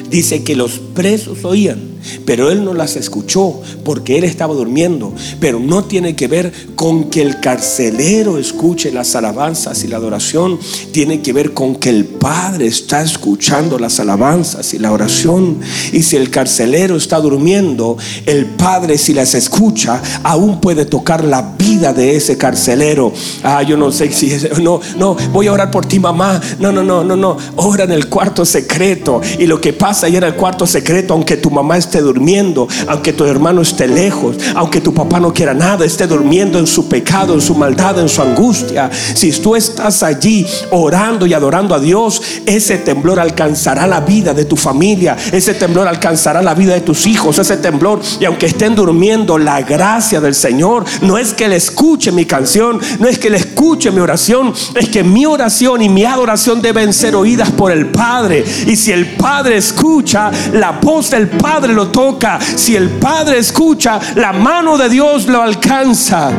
dice 0.09 0.43
que 0.43 0.55
los 0.55 0.79
presos 0.93 1.43
oían, 1.43 1.79
pero 2.25 2.49
él 2.49 2.63
no 2.63 2.73
las 2.73 2.95
escuchó 2.95 3.61
porque 3.83 4.17
él 4.17 4.23
estaba 4.23 4.53
durmiendo. 4.53 5.13
Pero 5.39 5.59
no 5.59 5.83
tiene 5.83 6.15
que 6.15 6.27
ver 6.27 6.51
con 6.75 7.09
que 7.09 7.21
el 7.21 7.39
carcelero 7.39 8.37
escuche 8.37 8.91
las 8.91 9.15
alabanzas 9.15 9.83
y 9.83 9.87
la 9.87 9.97
adoración, 9.97 10.59
tiene 10.91 11.21
que 11.21 11.33
ver 11.33 11.53
con 11.53 11.75
que 11.75 11.89
el 11.89 12.05
Padre 12.05 12.67
está 12.67 13.01
escuchando 13.01 13.79
las 13.79 13.99
alabanzas 13.99 14.73
y 14.73 14.79
la 14.79 14.91
oración. 14.91 15.59
Y 15.91 16.03
si 16.03 16.15
el 16.15 16.29
carcelero 16.29 16.95
está 16.95 17.19
durmiendo, 17.19 17.97
el 18.25 18.45
Padre 18.45 18.97
si 18.97 19.13
las 19.13 19.33
escucha, 19.35 20.01
aún 20.23 20.61
puede 20.61 20.85
tocar 20.85 21.23
la 21.23 21.41
vida 21.57 21.93
de 21.93 22.15
ese 22.15 22.37
carcelero. 22.37 23.11
Ah, 23.43 23.63
yo 23.63 23.77
no 23.77 23.91
sé 23.91 24.11
si 24.11 24.31
no, 24.61 24.79
no, 24.97 25.15
voy 25.31 25.47
a 25.47 25.53
orar 25.53 25.71
por 25.71 25.85
ti, 25.85 25.99
mamá. 25.99 26.39
No, 26.59 26.71
no, 26.71 26.83
no, 26.83 26.96
no, 27.03 27.15
no. 27.15 27.37
Ora 27.55 27.83
en 27.83 27.91
el 27.91 28.07
cuarto 28.07 28.45
secreto. 28.45 29.21
Y 29.39 29.47
lo 29.47 29.59
que 29.59 29.73
pasa 29.73 30.07
ahí 30.07 30.15
en 30.15 30.23
el 30.23 30.35
cuarto 30.35 30.65
secreto, 30.65 31.13
aunque 31.13 31.37
tu 31.37 31.49
mamá 31.49 31.77
esté 31.77 32.01
durmiendo, 32.01 32.67
aunque 32.87 33.13
tu 33.13 33.25
hermano 33.25 33.61
esté 33.61 33.87
lejos, 33.87 34.37
aunque 34.55 34.81
tu 34.81 34.93
papá 34.93 35.19
no 35.19 35.33
quiera 35.33 35.53
nada, 35.53 35.85
esté 35.85 36.07
durmiendo 36.07 36.59
en 36.59 36.67
su 36.67 36.87
pecado, 36.87 37.33
en 37.33 37.41
su 37.41 37.55
maldad, 37.55 37.99
en 37.99 38.09
su 38.09 38.21
angustia. 38.21 38.89
Si 39.13 39.31
tú 39.31 39.55
estás 39.55 40.03
allí 40.03 40.45
orando 40.71 41.25
y 41.25 41.33
adorando 41.33 41.75
a 41.75 41.79
Dios, 41.79 42.21
ese 42.45 42.77
temblor 42.77 43.19
alcanzará 43.19 43.87
la 43.87 44.01
vida 44.01 44.33
de 44.33 44.45
tu 44.45 44.55
familia, 44.55 45.15
ese 45.31 45.53
temblor 45.53 45.87
alcanzará 45.87 46.41
la 46.41 46.53
vida 46.53 46.73
de 46.73 46.81
tus 46.81 47.07
hijos, 47.07 47.39
ese 47.39 47.57
temblor. 47.57 48.01
Y 48.19 48.25
aunque 48.25 48.47
estén 48.47 48.75
durmiendo, 48.75 49.37
la 49.37 49.61
gracia 49.61 50.19
del 50.21 50.35
Señor 50.35 50.85
no 51.01 51.17
es 51.17 51.33
que 51.33 51.47
le 51.47 51.55
escuche 51.55 52.11
mi 52.11 52.25
canción, 52.25 52.79
no 52.99 53.07
es 53.07 53.17
que 53.17 53.29
le 53.29 53.37
escuche 53.37 53.91
mi 53.91 53.99
oración, 53.99 54.53
es 54.75 54.89
que 54.89 55.03
mi 55.03 55.25
oración 55.25 55.81
y 55.81 55.89
mi 55.89 56.05
adoración 56.05 56.61
ser 56.93 57.15
oídas 57.15 57.51
por 57.51 57.71
el 57.71 57.87
Padre. 57.87 58.43
Y 58.65 58.75
si 58.75 58.91
el 58.91 59.15
Padre 59.15 59.57
escucha, 59.57 60.31
la 60.53 60.71
voz 60.71 61.11
del 61.11 61.27
Padre 61.27 61.73
lo 61.73 61.87
toca. 61.87 62.39
Si 62.39 62.75
el 62.75 62.89
Padre 62.89 63.39
escucha, 63.39 63.99
la 64.15 64.33
mano 64.33 64.77
de 64.77 64.89
Dios 64.89 65.27
lo 65.27 65.41
alcanza. 65.41 66.31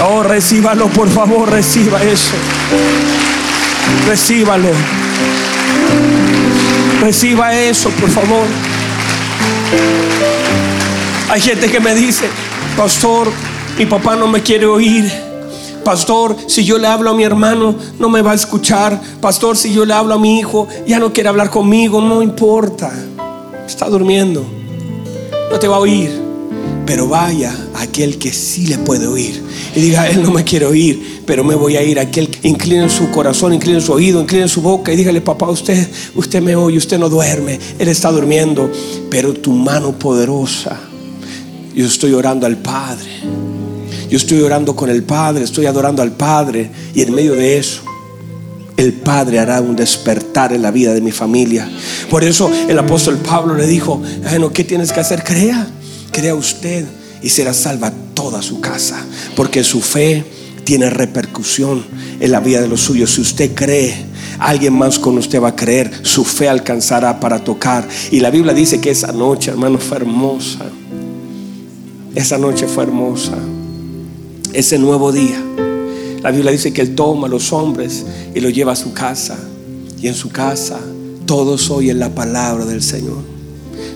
Oh, 0.00 0.22
recíbalo, 0.22 0.86
por 0.88 1.08
favor, 1.08 1.50
reciba 1.50 2.02
eso. 2.02 2.34
Recíbalo. 4.06 4.68
Reciba 7.00 7.54
eso, 7.54 7.90
por 7.90 8.10
favor. 8.10 8.46
Hay 11.30 11.40
gente 11.40 11.70
que 11.70 11.80
me 11.80 11.94
dice, 11.94 12.28
pastor, 12.76 13.30
mi 13.76 13.86
papá 13.86 14.16
no 14.16 14.26
me 14.26 14.42
quiere 14.42 14.66
oír. 14.66 15.27
Pastor, 15.88 16.36
si 16.48 16.66
yo 16.66 16.76
le 16.76 16.86
hablo 16.86 17.08
a 17.08 17.14
mi 17.14 17.24
hermano, 17.24 17.74
no 17.98 18.10
me 18.10 18.20
va 18.20 18.32
a 18.32 18.34
escuchar. 18.34 19.00
Pastor, 19.22 19.56
si 19.56 19.72
yo 19.72 19.86
le 19.86 19.94
hablo 19.94 20.12
a 20.12 20.18
mi 20.18 20.38
hijo, 20.38 20.68
ya 20.86 20.98
no 20.98 21.14
quiere 21.14 21.30
hablar 21.30 21.48
conmigo. 21.48 22.02
No 22.02 22.20
importa. 22.20 22.92
Está 23.66 23.88
durmiendo. 23.88 24.44
No 25.50 25.58
te 25.58 25.66
va 25.66 25.76
a 25.76 25.78
oír. 25.78 26.10
Pero 26.84 27.08
vaya 27.08 27.56
aquel 27.76 28.18
que 28.18 28.34
sí 28.34 28.66
le 28.66 28.76
puede 28.76 29.06
oír. 29.06 29.42
Y 29.74 29.80
diga, 29.80 30.06
él 30.10 30.22
no 30.22 30.30
me 30.30 30.44
quiere 30.44 30.66
oír, 30.66 31.22
pero 31.24 31.42
me 31.42 31.54
voy 31.54 31.78
a 31.78 31.82
ir. 31.82 31.98
Aquel 31.98 32.28
que 32.28 32.46
incline 32.46 32.90
su 32.90 33.10
corazón, 33.10 33.54
incline 33.54 33.80
su 33.80 33.94
oído, 33.94 34.20
incline 34.20 34.46
su 34.46 34.60
boca 34.60 34.92
y 34.92 34.96
dígale, 34.96 35.22
papá, 35.22 35.48
usted, 35.48 35.88
usted 36.14 36.42
me 36.42 36.54
oye, 36.54 36.76
usted 36.76 36.98
no 36.98 37.08
duerme. 37.08 37.58
Él 37.78 37.88
está 37.88 38.12
durmiendo. 38.12 38.70
Pero 39.08 39.32
tu 39.32 39.52
mano 39.52 39.98
poderosa. 39.98 40.78
Yo 41.74 41.86
estoy 41.86 42.12
orando 42.12 42.44
al 42.44 42.58
Padre 42.58 43.47
yo 44.10 44.16
estoy 44.16 44.40
orando 44.40 44.74
con 44.74 44.88
el 44.88 45.02
Padre, 45.02 45.44
estoy 45.44 45.66
adorando 45.66 46.02
al 46.02 46.12
Padre 46.12 46.70
y 46.94 47.02
en 47.02 47.14
medio 47.14 47.34
de 47.34 47.58
eso 47.58 47.82
el 48.78 48.92
Padre 48.92 49.40
hará 49.40 49.60
un 49.60 49.74
despertar 49.76 50.52
en 50.52 50.62
la 50.62 50.70
vida 50.70 50.94
de 50.94 51.00
mi 51.00 51.10
familia. 51.10 51.68
Por 52.08 52.22
eso 52.24 52.50
el 52.68 52.78
apóstol 52.78 53.18
Pablo 53.18 53.54
le 53.54 53.66
dijo, 53.66 54.00
bueno, 54.22 54.52
¿qué 54.52 54.64
tienes 54.64 54.92
que 54.92 55.00
hacer? 55.00 55.24
Crea, 55.24 55.66
crea 56.12 56.34
usted 56.34 56.86
y 57.20 57.28
será 57.28 57.52
salva 57.52 57.92
toda 58.14 58.40
su 58.40 58.60
casa, 58.60 59.04
porque 59.34 59.64
su 59.64 59.80
fe 59.80 60.24
tiene 60.62 60.90
repercusión 60.90 61.84
en 62.20 62.30
la 62.30 62.38
vida 62.38 62.60
de 62.60 62.68
los 62.68 62.80
suyos. 62.80 63.10
Si 63.10 63.20
usted 63.20 63.52
cree, 63.54 64.06
alguien 64.38 64.74
más 64.74 64.98
con 65.00 65.18
usted 65.18 65.42
va 65.42 65.48
a 65.48 65.56
creer, 65.56 65.90
su 66.02 66.24
fe 66.24 66.48
alcanzará 66.48 67.18
para 67.18 67.42
tocar. 67.42 67.86
Y 68.12 68.20
la 68.20 68.30
Biblia 68.30 68.54
dice 68.54 68.80
que 68.80 68.90
esa 68.90 69.10
noche, 69.10 69.50
hermano, 69.50 69.78
fue 69.78 69.96
hermosa. 69.96 70.66
Esa 72.14 72.38
noche 72.38 72.68
fue 72.68 72.84
hermosa 72.84 73.36
ese 74.52 74.78
nuevo 74.78 75.12
día. 75.12 75.42
La 76.22 76.30
Biblia 76.30 76.52
dice 76.52 76.72
que 76.72 76.80
Él 76.80 76.94
toma 76.94 77.26
a 77.26 77.30
los 77.30 77.52
hombres 77.52 78.04
y 78.34 78.40
los 78.40 78.52
lleva 78.52 78.72
a 78.72 78.76
su 78.76 78.92
casa. 78.92 79.38
Y 80.00 80.08
en 80.08 80.14
su 80.14 80.30
casa 80.30 80.78
todos 81.26 81.70
oyen 81.70 81.98
la 81.98 82.14
palabra 82.14 82.64
del 82.64 82.82
Señor. 82.82 83.22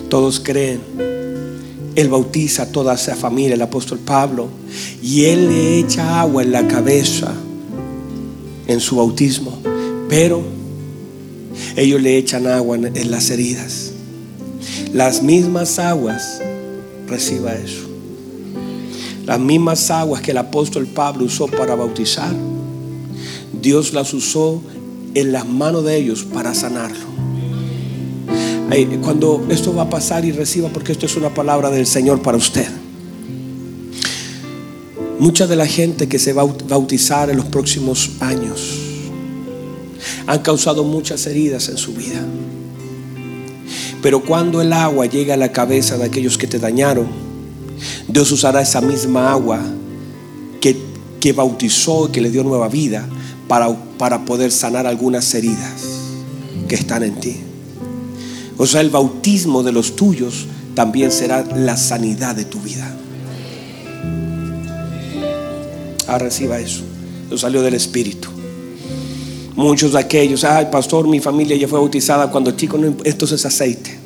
Todos 0.09 0.39
creen. 0.39 0.81
Él 1.95 2.09
bautiza 2.09 2.63
a 2.63 2.65
toda 2.71 2.95
esa 2.95 3.15
familia, 3.15 3.55
el 3.55 3.61
apóstol 3.61 3.99
Pablo. 3.99 4.47
Y 5.01 5.25
Él 5.25 5.47
le 5.47 5.79
echa 5.79 6.21
agua 6.21 6.43
en 6.43 6.51
la 6.51 6.67
cabeza 6.67 7.33
en 8.67 8.79
su 8.79 8.95
bautismo. 8.95 9.57
Pero 10.09 10.41
ellos 11.75 12.01
le 12.01 12.17
echan 12.17 12.47
agua 12.47 12.77
en 12.77 13.11
las 13.11 13.29
heridas. 13.29 13.91
Las 14.93 15.23
mismas 15.23 15.79
aguas 15.79 16.41
reciba 17.07 17.53
eso. 17.55 17.92
Las 19.25 19.39
mismas 19.39 19.89
aguas 19.89 20.21
que 20.21 20.31
el 20.31 20.37
apóstol 20.37 20.85
Pablo 20.85 21.25
usó 21.25 21.47
para 21.47 21.75
bautizar, 21.75 22.33
Dios 23.61 23.93
las 23.93 24.13
usó 24.13 24.61
en 25.13 25.31
las 25.31 25.47
manos 25.47 25.85
de 25.85 25.97
ellos 25.97 26.23
para 26.23 26.53
sanarlo. 26.53 27.13
Cuando 29.01 29.45
esto 29.49 29.73
va 29.73 29.83
a 29.83 29.89
pasar 29.89 30.25
y 30.25 30.31
reciba, 30.31 30.69
porque 30.69 30.91
esto 30.91 31.05
es 31.05 31.15
una 31.15 31.33
palabra 31.33 31.69
del 31.69 31.85
Señor 31.85 32.21
para 32.21 32.37
usted. 32.37 32.67
Mucha 35.19 35.47
de 35.47 35.55
la 35.55 35.67
gente 35.67 36.09
que 36.09 36.19
se 36.19 36.33
va 36.33 36.41
a 36.41 36.47
bautizar 36.67 37.29
en 37.29 37.37
los 37.37 37.45
próximos 37.45 38.11
años 38.19 38.79
han 40.25 40.39
causado 40.39 40.83
muchas 40.83 41.25
heridas 41.27 41.69
en 41.69 41.77
su 41.77 41.93
vida. 41.93 42.25
Pero 44.01 44.21
cuando 44.23 44.61
el 44.61 44.73
agua 44.73 45.05
llega 45.05 45.35
a 45.35 45.37
la 45.37 45.51
cabeza 45.51 45.97
de 45.97 46.05
aquellos 46.05 46.37
que 46.37 46.47
te 46.47 46.59
dañaron, 46.59 47.22
Dios 48.13 48.31
usará 48.31 48.61
esa 48.61 48.79
misma 48.79 49.31
agua 49.31 49.59
que, 50.61 50.77
que 51.19 51.33
bautizó 51.33 52.07
y 52.07 52.11
que 52.11 52.21
le 52.21 52.29
dio 52.29 52.43
nueva 52.43 52.69
vida 52.69 53.09
para, 53.47 53.75
para 53.97 54.23
poder 54.23 54.51
sanar 54.51 54.85
algunas 54.85 55.33
heridas 55.33 55.81
que 56.67 56.75
están 56.75 57.01
en 57.01 57.15
ti. 57.19 57.37
O 58.59 58.67
sea, 58.67 58.81
el 58.81 58.91
bautismo 58.91 59.63
de 59.63 59.71
los 59.71 59.95
tuyos 59.95 60.45
también 60.75 61.11
será 61.11 61.43
la 61.55 61.75
sanidad 61.75 62.35
de 62.35 62.45
tu 62.45 62.59
vida. 62.59 62.95
Ahora 66.05 66.25
reciba 66.25 66.59
eso. 66.59 66.83
Eso 67.25 67.37
salió 67.39 67.63
del 67.63 67.73
Espíritu. 67.73 68.29
Muchos 69.55 69.93
de 69.93 69.99
aquellos, 69.99 70.43
ay 70.43 70.67
pastor, 70.71 71.07
mi 71.07 71.19
familia 71.19 71.55
ya 71.57 71.67
fue 71.67 71.79
bautizada 71.79 72.29
cuando 72.29 72.51
chico, 72.51 72.77
no, 72.77 72.95
esto 73.05 73.25
es 73.25 73.43
aceite. 73.43 73.97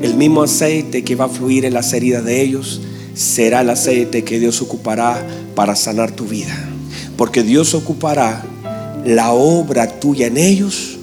El 0.00 0.14
mismo 0.14 0.42
aceite 0.42 1.04
que 1.04 1.14
va 1.16 1.26
a 1.26 1.28
fluir 1.28 1.66
en 1.66 1.74
las 1.74 1.92
heridas 1.92 2.24
de 2.24 2.40
ellos 2.40 2.80
será 3.16 3.62
el 3.62 3.70
aceite 3.70 4.22
que 4.22 4.38
Dios 4.38 4.62
ocupará 4.62 5.26
para 5.56 5.74
sanar 5.74 6.12
tu 6.12 6.26
vida. 6.26 6.54
Porque 7.16 7.42
Dios 7.42 7.74
ocupará 7.74 8.44
la 9.04 9.32
obra 9.32 9.98
tuya 9.98 10.26
en 10.26 10.36
ellos 10.36 10.98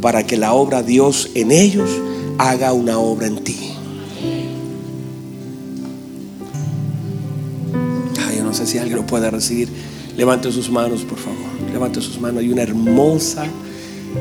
para 0.00 0.26
que 0.26 0.38
la 0.38 0.54
obra 0.54 0.82
Dios 0.82 1.30
en 1.34 1.52
ellos 1.52 1.90
haga 2.38 2.72
una 2.72 2.98
obra 2.98 3.26
en 3.26 3.44
ti. 3.44 3.56
yo 8.36 8.44
no 8.44 8.54
sé 8.54 8.66
si 8.66 8.78
alguien 8.78 8.96
lo 8.96 9.06
puede 9.06 9.30
recibir. 9.30 9.68
Levante 10.16 10.50
sus 10.50 10.70
manos, 10.70 11.02
por 11.02 11.18
favor. 11.18 11.38
Levante 11.72 12.00
sus 12.00 12.18
manos. 12.20 12.40
Hay 12.40 12.50
una 12.50 12.62
hermosa 12.62 13.44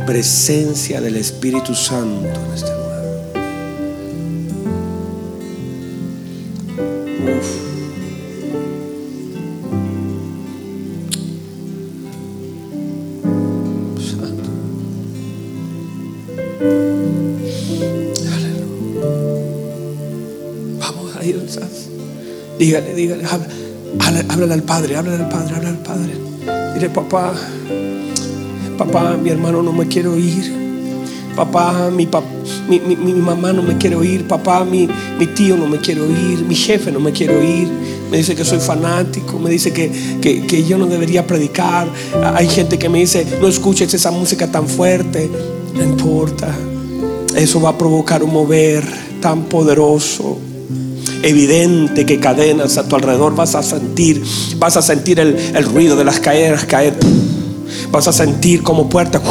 presencia 0.05 0.99
del 0.99 1.15
Espíritu 1.15 1.73
Santo 1.73 2.27
en 2.27 2.53
este 2.53 2.88
lugar. 16.59 16.99
Vamos 20.79 21.15
a 21.15 21.25
ir, 21.25 21.41
dígale, 22.57 22.93
dígale, 22.93 23.23
háblale 24.29 24.53
al 24.53 24.63
Padre, 24.63 24.95
háblale 24.95 25.23
al 25.23 25.29
Padre, 25.29 25.55
háblale 25.55 25.77
al 25.77 25.83
Padre. 25.83 26.13
Dile, 26.73 26.89
papá, 26.89 27.33
papá, 28.77 29.17
mi 29.17 29.29
hermano 29.29 29.61
no 29.61 29.71
me 29.71 29.87
quiere 29.87 30.09
oír. 30.09 30.59
Papá, 31.35 31.89
mi 31.89 32.05
papá 32.05 32.27
mi, 32.69 32.79
mamá 33.13 33.51
no 33.51 33.63
me 33.63 33.77
quiere 33.77 33.95
oír, 33.95 34.27
papá, 34.27 34.63
mi, 34.63 34.87
mi, 35.17 35.27
tío 35.27 35.57
no 35.57 35.67
me 35.67 35.79
quiere 35.79 36.01
oír, 36.01 36.43
mi 36.47 36.55
jefe 36.55 36.91
no 36.91 36.99
me 36.99 37.11
quiere 37.11 37.35
oír, 37.35 37.67
me 38.11 38.17
dice 38.17 38.35
que 38.35 38.45
soy 38.45 38.59
fanático, 38.59 39.39
me 39.39 39.49
dice 39.49 39.73
que, 39.73 39.91
que, 40.21 40.63
yo 40.63 40.77
no 40.77 40.85
debería 40.85 41.25
predicar. 41.25 41.87
Hay 42.35 42.47
gente 42.47 42.77
que 42.77 42.89
me 42.89 42.99
dice, 42.99 43.25
no 43.41 43.47
escuches 43.47 43.93
esa 43.93 44.11
música 44.11 44.47
tan 44.47 44.67
fuerte, 44.67 45.29
no 45.73 45.83
importa. 45.83 46.55
Eso 47.35 47.61
va 47.61 47.69
a 47.69 47.77
provocar 47.77 48.23
un 48.23 48.33
mover 48.33 48.83
tan 49.21 49.43
poderoso 49.43 50.37
evidente 51.21 52.05
que 52.05 52.19
cadenas 52.19 52.77
a 52.77 52.87
tu 52.87 52.95
alrededor 52.95 53.35
vas 53.35 53.55
a 53.55 53.63
sentir, 53.63 54.23
vas 54.57 54.77
a 54.77 54.81
sentir 54.81 55.19
el, 55.19 55.35
el 55.37 55.63
ruido 55.65 55.95
de 55.95 56.05
las 56.05 56.19
cadenas 56.19 56.65
caer, 56.65 56.95
vas 57.91 58.07
a 58.07 58.13
sentir 58.13 58.63
como 58.63 58.89
puertas 58.89 59.21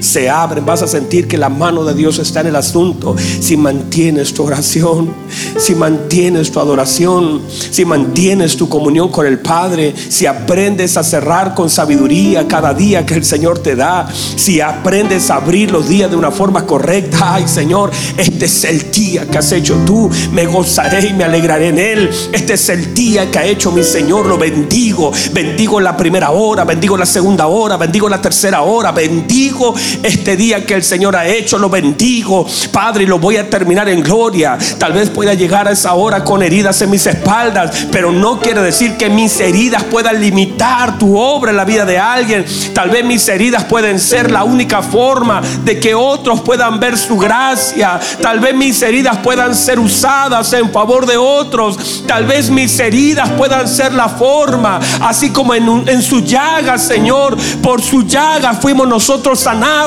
se 0.00 0.28
abren, 0.28 0.64
vas 0.64 0.82
a 0.82 0.86
sentir 0.86 1.28
que 1.28 1.38
la 1.38 1.48
mano 1.48 1.84
de 1.84 1.94
Dios 1.94 2.18
está 2.18 2.40
en 2.40 2.48
el 2.48 2.56
asunto. 2.56 3.14
Si 3.18 3.56
mantienes 3.56 4.34
tu 4.34 4.44
oración, 4.44 5.14
si 5.58 5.74
mantienes 5.74 6.50
tu 6.50 6.60
adoración, 6.60 7.42
si 7.48 7.84
mantienes 7.84 8.56
tu 8.56 8.68
comunión 8.68 9.10
con 9.10 9.26
el 9.26 9.38
Padre, 9.38 9.94
si 10.08 10.26
aprendes 10.26 10.96
a 10.96 11.02
cerrar 11.02 11.54
con 11.54 11.70
sabiduría 11.70 12.48
cada 12.48 12.74
día 12.74 13.06
que 13.06 13.14
el 13.14 13.24
Señor 13.24 13.58
te 13.58 13.76
da, 13.76 14.08
si 14.12 14.60
aprendes 14.60 15.30
a 15.30 15.36
abrir 15.36 15.70
los 15.70 15.88
días 15.88 16.10
de 16.10 16.16
una 16.16 16.30
forma 16.30 16.66
correcta, 16.66 17.34
ay 17.34 17.46
Señor, 17.46 17.90
este 18.16 18.46
es 18.46 18.64
el 18.64 18.90
día 18.90 19.26
que 19.26 19.38
has 19.38 19.52
hecho 19.52 19.76
tú, 19.86 20.10
me 20.32 20.46
gozaré 20.46 21.08
y 21.08 21.12
me 21.12 21.24
alegraré 21.24 21.68
en 21.68 21.78
él. 21.78 22.10
Este 22.32 22.54
es 22.54 22.68
el 22.68 22.94
día 22.94 23.30
que 23.30 23.38
ha 23.38 23.46
hecho 23.46 23.72
mi 23.72 23.82
Señor, 23.82 24.26
lo 24.26 24.38
bendigo, 24.38 25.12
bendigo 25.32 25.80
la 25.80 25.96
primera 25.96 26.30
hora, 26.30 26.64
bendigo 26.64 26.96
la 26.96 27.06
segunda 27.06 27.46
hora, 27.46 27.76
bendigo 27.76 28.08
la 28.08 28.20
tercera 28.20 28.62
hora, 28.62 28.92
bendigo 28.92 29.74
este 30.02 30.36
día 30.36 30.64
que 30.64 30.74
el 30.74 30.82
Señor 30.82 31.16
ha 31.16 31.26
hecho, 31.26 31.58
lo 31.58 31.68
bendigo, 31.68 32.46
Padre, 32.72 33.04
y 33.04 33.06
lo 33.06 33.18
voy 33.18 33.36
a 33.36 33.48
terminar 33.48 33.88
en 33.88 34.02
gloria. 34.02 34.58
Tal 34.78 34.92
vez 34.92 35.10
pueda 35.10 35.34
llegar 35.34 35.68
a 35.68 35.72
esa 35.72 35.94
hora 35.94 36.24
con 36.24 36.42
heridas 36.42 36.80
en 36.82 36.90
mis 36.90 37.06
espaldas, 37.06 37.88
pero 37.90 38.12
no 38.12 38.40
quiere 38.40 38.62
decir 38.62 38.96
que 38.96 39.08
mis 39.08 39.40
heridas 39.40 39.84
puedan 39.84 40.20
limitar 40.20 40.98
tu 40.98 41.18
obra 41.18 41.50
en 41.50 41.56
la 41.56 41.64
vida 41.64 41.84
de 41.84 41.98
alguien. 41.98 42.44
Tal 42.74 42.90
vez 42.90 43.04
mis 43.04 43.26
heridas 43.28 43.64
pueden 43.64 43.98
ser 43.98 44.30
la 44.30 44.44
única 44.44 44.82
forma 44.82 45.40
de 45.64 45.78
que 45.80 45.94
otros 45.94 46.40
puedan 46.40 46.80
ver 46.80 46.96
su 46.96 47.16
gracia. 47.16 48.00
Tal 48.20 48.40
vez 48.40 48.54
mis 48.54 48.80
heridas 48.82 49.18
puedan 49.18 49.54
ser 49.54 49.78
usadas 49.78 50.52
en 50.52 50.70
favor 50.70 51.06
de 51.06 51.16
otros. 51.16 52.04
Tal 52.06 52.26
vez 52.26 52.50
mis 52.50 52.78
heridas 52.78 53.30
puedan 53.30 53.68
ser 53.68 53.92
la 53.92 54.08
forma, 54.08 54.80
así 55.00 55.30
como 55.30 55.54
en, 55.54 55.88
en 55.88 56.02
su 56.02 56.20
llaga, 56.20 56.78
Señor, 56.78 57.36
por 57.62 57.82
su 57.82 58.02
llaga 58.02 58.54
fuimos 58.54 58.86
nosotros 58.86 59.40
sanados 59.40 59.79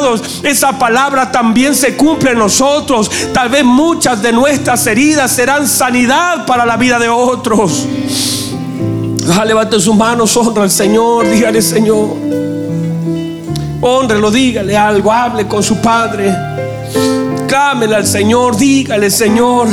esa 0.44 0.78
palabra 0.78 1.32
también 1.32 1.76
se 1.76 1.96
cumple 1.96 2.32
en 2.32 2.39
nosotros. 2.39 3.10
Tal 3.34 3.50
vez 3.50 3.64
muchas 3.64 4.22
de 4.22 4.32
nuestras 4.32 4.86
heridas 4.88 5.32
serán 5.32 5.68
sanidad 5.68 6.46
para 6.46 6.66
la 6.66 6.78
vida 6.78 7.00
de 7.00 7.10
otros. 7.10 7.86
Ah, 9.38 9.46
levante 9.46 9.80
sus 9.80 9.96
manos, 9.96 10.36
honra 10.36 10.64
al 10.64 10.72
Señor, 10.72 11.30
dígale 11.30 11.62
Señor. 11.62 12.10
Honrelo, 13.82 14.32
dígale 14.32 14.78
algo, 14.78 15.12
hable 15.12 15.48
con 15.48 15.64
su 15.64 15.82
Padre. 15.82 16.34
Clámele 17.48 17.96
al 17.96 18.08
Señor, 18.08 18.58
dígale 18.58 19.10
Señor. 19.10 19.68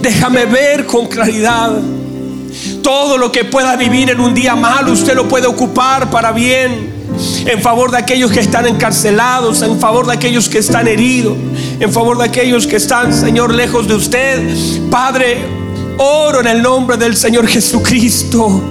Déjame 0.00 0.46
ver 0.46 0.86
con 0.86 1.06
claridad. 1.06 1.72
Todo 2.82 3.16
lo 3.16 3.30
que 3.30 3.44
pueda 3.44 3.76
vivir 3.76 4.10
en 4.10 4.20
un 4.20 4.34
día 4.34 4.56
malo, 4.56 4.92
usted 4.92 5.14
lo 5.14 5.28
puede 5.28 5.46
ocupar 5.46 6.10
para 6.10 6.32
bien 6.32 7.01
en 7.46 7.60
favor 7.62 7.90
de 7.90 7.98
aquellos 7.98 8.30
que 8.30 8.40
están 8.40 8.66
encarcelados, 8.66 9.62
en 9.62 9.78
favor 9.78 10.06
de 10.06 10.14
aquellos 10.14 10.48
que 10.48 10.58
están 10.58 10.88
heridos, 10.88 11.36
en 11.80 11.92
favor 11.92 12.18
de 12.18 12.24
aquellos 12.24 12.66
que 12.66 12.76
están, 12.76 13.12
Señor, 13.12 13.54
lejos 13.54 13.86
de 13.88 13.94
usted. 13.94 14.56
Padre, 14.90 15.38
oro 15.98 16.40
en 16.40 16.46
el 16.46 16.62
nombre 16.62 16.96
del 16.96 17.16
Señor 17.16 17.46
Jesucristo. 17.46 18.62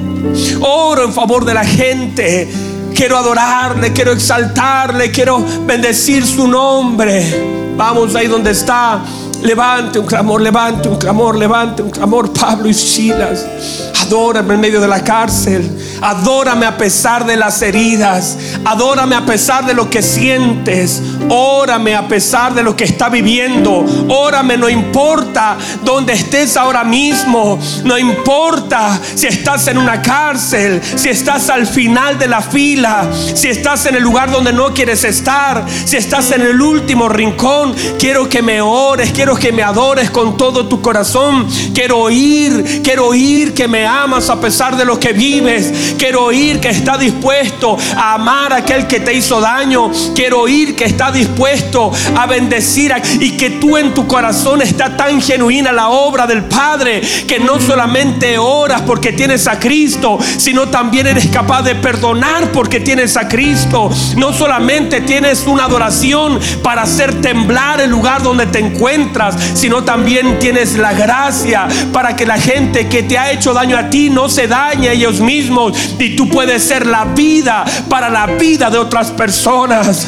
Oro 0.62 1.04
en 1.04 1.14
favor 1.14 1.46
de 1.46 1.54
la 1.54 1.64
gente. 1.64 2.50
Quiero 2.94 3.18
adorarle, 3.18 3.94
quiero 3.94 4.12
exaltarle, 4.12 5.12
quiero 5.12 5.44
bendecir 5.66 6.26
su 6.26 6.48
nombre. 6.48 7.74
Vamos 7.76 8.16
ahí 8.16 8.28
donde 8.28 8.52
está. 8.52 9.02
Levante 9.42 9.98
un 9.98 10.06
clamor, 10.06 10.42
levante 10.42 10.88
un 10.88 10.98
clamor, 10.98 11.36
levante 11.36 11.82
un 11.82 11.90
clamor, 11.90 12.32
Pablo 12.32 12.70
y 12.70 12.74
Silas. 12.74 13.91
Adórame 14.12 14.56
en 14.56 14.60
medio 14.60 14.82
de 14.82 14.90
la 14.90 15.06
cárcel. 15.06 15.72
Adórame 16.02 16.66
a 16.66 16.76
pesar 16.76 17.26
de 17.26 17.38
las 17.38 17.62
heridas. 17.62 18.38
Adórame 18.66 19.16
a 19.16 19.26
pesar 19.26 19.66
de 19.66 19.74
lo 19.74 19.90
que 19.90 20.02
sientes. 20.02 21.02
Órame 21.30 21.96
a 21.96 22.06
pesar 22.10 22.54
de 22.54 22.62
lo 22.62 22.76
que 22.76 22.84
está 22.84 23.08
viviendo. 23.08 23.86
Órame, 24.10 24.58
no 24.58 24.68
importa 24.68 25.58
dónde 25.86 26.12
estés 26.12 26.58
ahora 26.58 26.84
mismo. 26.84 27.58
No 27.86 27.98
importa 27.98 29.00
si 29.16 29.28
estás 29.28 29.68
en 29.68 29.78
una 29.78 30.02
cárcel, 30.02 30.82
si 30.84 31.08
estás 31.08 31.50
al 31.50 31.66
final 31.66 32.20
de 32.20 32.28
la 32.28 32.42
fila, 32.42 33.10
si 33.34 33.48
estás 33.48 33.86
en 33.86 33.96
el 33.96 34.04
lugar 34.04 34.30
donde 34.30 34.52
no 34.52 34.74
quieres 34.74 35.06
estar, 35.06 35.66
si 35.86 35.96
estás 35.96 36.32
en 36.32 36.42
el 36.42 36.62
último 36.62 37.08
rincón. 37.08 37.74
Quiero 37.98 38.28
que 38.28 38.42
me 38.42 38.60
ores, 38.60 39.14
quiero 39.14 39.38
que 39.38 39.54
me 39.54 39.64
adores 39.64 40.12
con 40.12 40.36
todo 40.36 40.68
tu 40.68 40.82
corazón. 40.82 41.48
Quiero 41.74 42.00
oír, 42.00 42.82
quiero 42.84 43.08
oír 43.08 43.54
que 43.54 43.70
me 43.70 43.88
a 44.02 44.42
pesar 44.42 44.78
de 44.78 44.84
lo 44.84 45.00
que 45.00 45.14
vives. 45.14 45.94
Quiero 45.96 46.26
oír 46.26 46.60
que 46.60 46.70
está 46.70 46.98
dispuesto 46.98 47.78
a 47.96 48.16
amar 48.16 48.52
a 48.52 48.58
aquel 48.58 48.88
que 48.88 49.00
te 49.00 49.14
hizo 49.14 49.40
daño. 49.40 49.92
Quiero 50.16 50.42
oír 50.42 50.76
que 50.76 50.86
está 50.86 51.12
dispuesto 51.12 51.92
a 52.18 52.26
bendecir 52.26 52.92
y 53.20 53.38
que 53.38 53.52
tú 53.52 53.78
en 53.78 53.94
tu 53.94 54.08
corazón 54.08 54.64
está 54.64 54.98
tan 54.98 55.22
genuina 55.22 55.72
la 55.72 55.90
obra 55.90 56.26
del 56.26 56.46
Padre 56.46 57.02
que 57.28 57.40
no 57.40 57.60
solamente 57.60 58.40
oras 58.40 58.82
porque 58.82 59.14
tienes 59.14 59.46
a 59.48 59.60
Cristo, 59.60 60.18
sino 60.38 60.70
también 60.70 61.06
eres 61.06 61.28
capaz 61.28 61.62
de 61.62 61.76
perdonar 61.76 62.52
porque 62.52 62.80
tienes 62.80 63.16
a 63.18 63.28
Cristo. 63.28 63.92
No 64.18 64.34
solamente 64.34 65.02
tienes 65.02 65.46
una 65.46 65.66
adoración 65.66 66.40
para 66.64 66.82
hacer 66.82 67.22
temblar 67.22 67.82
el 67.82 67.92
lugar 67.92 68.24
donde 68.24 68.48
te 68.48 68.58
encuentras, 68.58 69.36
sino 69.54 69.84
también 69.84 70.40
tienes 70.40 70.76
la 70.76 70.94
gracia 70.94 71.68
para 71.94 72.16
que 72.16 72.26
la 72.26 72.40
gente 72.40 72.90
que 72.90 73.04
te 73.04 73.20
ha 73.20 73.32
hecho 73.32 73.54
daño 73.54 73.78
a 73.78 73.90
ti 73.90 73.91
no 74.10 74.30
se 74.30 74.48
dañe 74.48 74.90
a 74.90 74.94
ellos 74.94 75.20
mismos 75.20 75.78
y 76.00 76.16
tú 76.16 76.30
puedes 76.30 76.64
ser 76.64 76.86
la 76.86 77.06
vida 77.06 77.66
para 77.90 78.10
la 78.10 78.28
vida 78.28 78.70
de 78.70 78.78
otras 78.78 79.12
personas. 79.12 80.08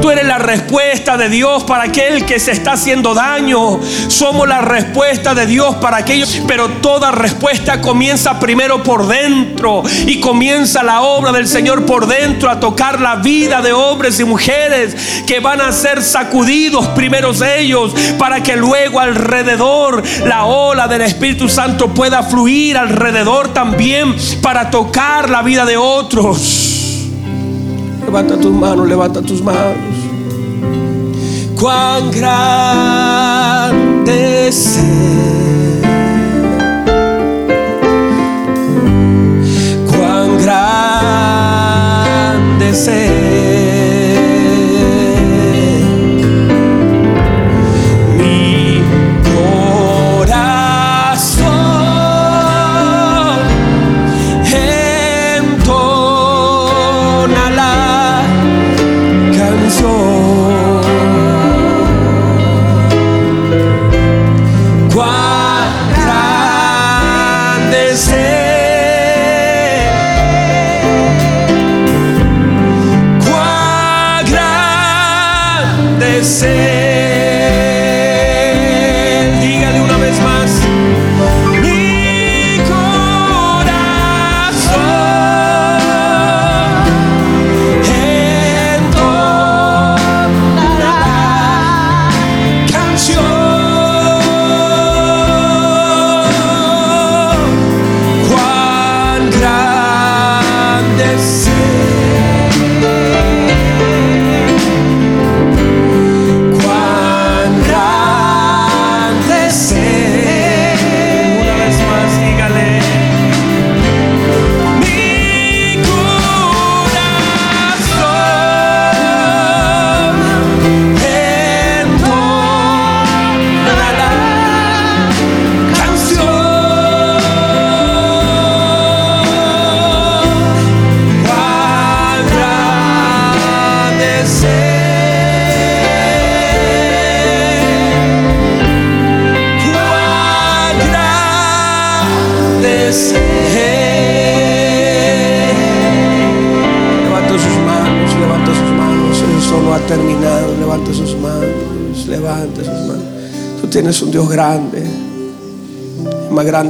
Tú 0.00 0.10
eres 0.10 0.24
la 0.24 0.38
respuesta 0.38 1.16
de 1.16 1.28
Dios 1.28 1.64
para 1.64 1.84
aquel 1.84 2.24
que 2.24 2.40
se 2.40 2.52
está 2.52 2.72
haciendo 2.72 3.12
daño. 3.14 3.80
Somos 4.08 4.48
la 4.48 4.60
respuesta 4.60 5.34
de 5.34 5.46
Dios 5.46 5.76
para 5.76 5.98
aquellos. 5.98 6.40
Pero 6.46 6.68
toda 6.80 7.10
respuesta 7.10 7.80
comienza 7.80 8.40
primero 8.40 8.82
por 8.82 9.06
dentro. 9.06 9.82
Y 10.06 10.20
comienza 10.20 10.82
la 10.82 11.02
obra 11.02 11.32
del 11.32 11.46
Señor 11.46 11.84
por 11.84 12.06
dentro 12.06 12.50
a 12.50 12.60
tocar 12.60 13.00
la 13.00 13.16
vida 13.16 13.60
de 13.60 13.72
hombres 13.72 14.18
y 14.20 14.24
mujeres 14.24 15.24
que 15.26 15.40
van 15.40 15.60
a 15.60 15.72
ser 15.72 16.02
sacudidos 16.02 16.88
primeros 16.88 17.42
ellos 17.42 17.92
para 18.18 18.42
que 18.42 18.56
luego 18.56 19.00
alrededor 19.00 20.02
la 20.24 20.44
ola 20.44 20.88
del 20.88 21.02
Espíritu 21.02 21.48
Santo 21.48 21.92
pueda 21.92 22.22
fluir 22.22 22.76
alrededor 22.76 23.52
también 23.52 24.16
para 24.42 24.70
tocar 24.70 25.28
la 25.28 25.42
vida 25.42 25.64
de 25.64 25.76
otros. 25.76 26.69
Levanta 28.04 28.36
tus 28.36 28.52
manos, 28.52 28.88
levanta 28.88 29.22
tus 29.22 29.42
manos. 29.42 29.76
Cuán 31.60 32.10
grande 32.10 33.58
es 34.48 34.78
Cuán 39.86 40.38
grande 40.42 41.70
es 42.70 43.29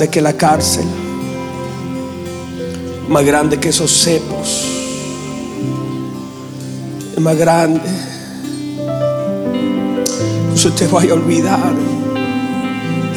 que 0.09 0.21
la 0.21 0.33
cárcel. 0.35 0.85
Más 3.09 3.25
grande 3.25 3.59
que 3.59 3.71
esos 3.71 3.91
cepos. 3.91 4.67
Más 7.19 7.37
grande. 7.37 7.81
No 10.49 10.57
se 10.57 10.71
te 10.71 10.87
vaya 10.87 11.11
a 11.11 11.15
olvidar 11.15 11.73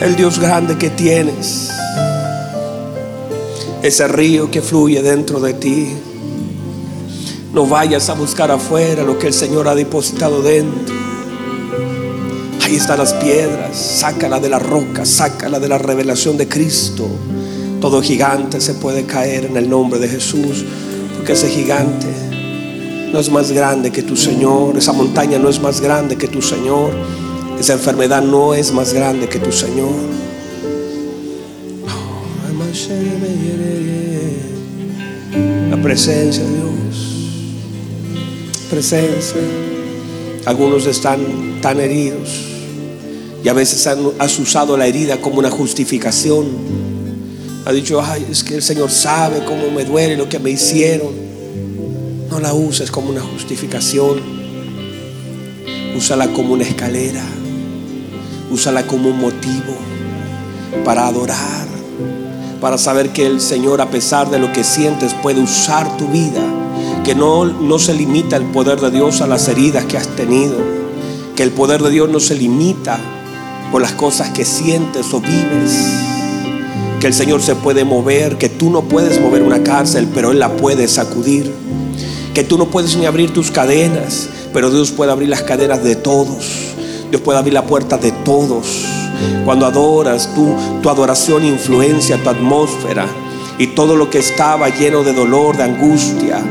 el 0.02 0.16
Dios 0.16 0.40
grande 0.40 0.78
que 0.78 0.90
tienes. 0.90 1.70
Ese 3.82 4.08
río 4.08 4.52
que 4.52 4.62
fluye 4.62 5.02
dentro 5.02 5.40
de 5.40 5.54
ti. 5.54 5.94
No 7.54 7.66
vayas 7.68 8.10
a 8.10 8.14
buscar 8.14 8.52
afuera 8.52 9.04
lo 9.04 9.20
que 9.20 9.28
el 9.28 9.34
Señor 9.34 9.68
ha 9.68 9.76
depositado 9.76 10.42
dentro. 10.42 11.03
Ahí 12.74 12.80
están 12.80 12.98
las 12.98 13.14
piedras. 13.14 13.78
Sácala 13.78 14.40
de 14.40 14.50
la 14.50 14.58
roca, 14.58 15.06
sácala 15.06 15.60
de 15.60 15.68
la 15.68 15.78
revelación 15.78 16.38
de 16.38 16.48
Cristo. 16.48 17.08
Todo 17.80 18.02
gigante 18.02 18.60
se 18.60 18.74
puede 18.74 19.04
caer 19.04 19.46
en 19.46 19.56
el 19.58 19.70
nombre 19.70 20.00
de 20.00 20.08
Jesús. 20.10 20.66
Porque 21.16 21.34
ese 21.34 21.50
gigante 21.50 22.08
no 23.12 23.20
es 23.20 23.30
más 23.30 23.52
grande 23.52 23.92
que 23.92 24.02
tu 24.02 24.16
Señor. 24.16 24.76
Esa 24.76 24.92
montaña 24.92 25.38
no 25.38 25.50
es 25.50 25.62
más 25.62 25.82
grande 25.82 26.16
que 26.16 26.28
tu 26.28 26.42
Señor. 26.42 26.90
Esa 27.60 27.74
enfermedad 27.74 28.24
no 28.24 28.56
es 28.56 28.74
más 28.74 28.92
grande 28.92 29.30
que 29.30 29.38
tu 29.38 29.52
Señor. 29.52 29.94
La 35.70 35.80
presencia 35.80 36.44
de 36.44 36.50
Dios. 36.50 37.14
Presencia. 38.72 39.42
Algunos 40.48 40.88
están 40.88 41.60
tan 41.62 41.80
heridos 41.80 42.43
y 43.44 43.50
a 43.50 43.54
veces 43.54 43.86
has 43.88 44.40
usado 44.40 44.78
la 44.78 44.88
herida 44.88 45.20
como 45.20 45.40
una 45.40 45.52
justificación. 45.52 46.48
Ha 47.66 47.74
dicho, 47.74 48.02
ay, 48.02 48.26
es 48.30 48.44
que 48.44 48.56
el 48.56 48.62
Señor 48.62 48.90
sabe 48.90 49.44
cómo 49.46 49.70
me 49.70 49.84
duele 49.84 50.16
lo 50.16 50.30
que 50.30 50.40
me 50.40 50.50
hicieron. 50.50 51.12
No 52.30 52.40
la 52.40 52.54
uses 52.54 52.90
como 52.90 53.10
una 53.10 53.22
justificación. 53.22 54.22
Úsala 55.98 56.30
como 56.30 56.54
una 56.54 56.64
escalera. 56.64 57.24
Úsala 58.50 58.88
como 58.88 59.10
un 59.10 59.20
motivo 59.20 59.76
para 60.86 61.08
adorar, 61.08 61.68
para 62.62 62.78
saber 62.78 63.10
que 63.10 63.26
el 63.26 63.42
Señor, 63.42 63.82
a 63.82 63.90
pesar 63.90 64.30
de 64.32 64.40
lo 64.40 64.52
que 64.54 64.64
sientes, 64.64 65.14
puede 65.14 65.42
usar 65.42 65.98
tu 65.98 66.08
vida, 66.08 66.42
que 67.04 67.14
no, 67.14 67.46
no 67.46 67.78
se 67.80 67.94
limita 67.94 68.38
el 68.38 68.46
poder 68.46 68.80
de 68.80 68.92
Dios 68.92 69.22
a 69.22 69.28
las 69.28 69.48
heridas 69.48 69.86
que 69.86 69.98
has 69.98 70.08
tenido, 70.08 70.58
que 71.36 71.44
el 71.44 71.52
poder 71.52 71.82
de 71.82 71.90
Dios 71.92 72.10
no 72.10 72.20
se 72.20 72.36
limita 72.36 73.00
por 73.74 73.82
las 73.82 73.94
cosas 73.94 74.30
que 74.30 74.46
sientes 74.46 75.16
o 75.16 75.20
vives, 75.20 75.90
que 77.00 77.08
el 77.08 77.14
Señor 77.16 77.42
se 77.42 77.56
puede 77.56 77.84
mover, 77.84 78.38
que 78.38 78.48
tú 78.48 78.70
no 78.70 78.84
puedes 78.84 79.20
mover 79.20 79.42
una 79.42 79.64
cárcel, 79.64 80.08
pero 80.14 80.32
Él 80.32 80.38
la 80.38 80.56
puede 80.58 80.88
sacudir, 80.88 81.52
que 82.36 82.44
tú 82.44 82.60
no 82.60 82.68
puedes 82.68 82.96
ni 82.98 83.08
abrir 83.08 83.34
tus 83.34 83.50
cadenas, 83.50 84.30
pero 84.54 84.70
Dios 84.70 84.92
puede 84.92 85.12
abrir 85.12 85.28
las 85.28 85.42
cadenas 85.42 85.84
de 85.84 85.96
todos, 85.96 86.76
Dios 87.10 87.20
puede 87.24 87.40
abrir 87.40 87.56
la 87.56 87.66
puerta 87.66 87.98
de 87.98 88.12
todos. 88.12 88.86
Cuando 89.44 89.66
adoras, 89.66 90.30
tú, 90.36 90.56
tu 90.84 90.90
adoración 90.92 91.44
influencia 91.44 92.22
tu 92.22 92.30
atmósfera 92.30 93.08
y 93.58 93.66
todo 93.66 93.96
lo 93.96 94.08
que 94.08 94.20
estaba 94.20 94.70
lleno 94.70 95.04
de 95.04 95.14
dolor, 95.14 95.58
de 95.58 95.64
angustia, 95.64 96.44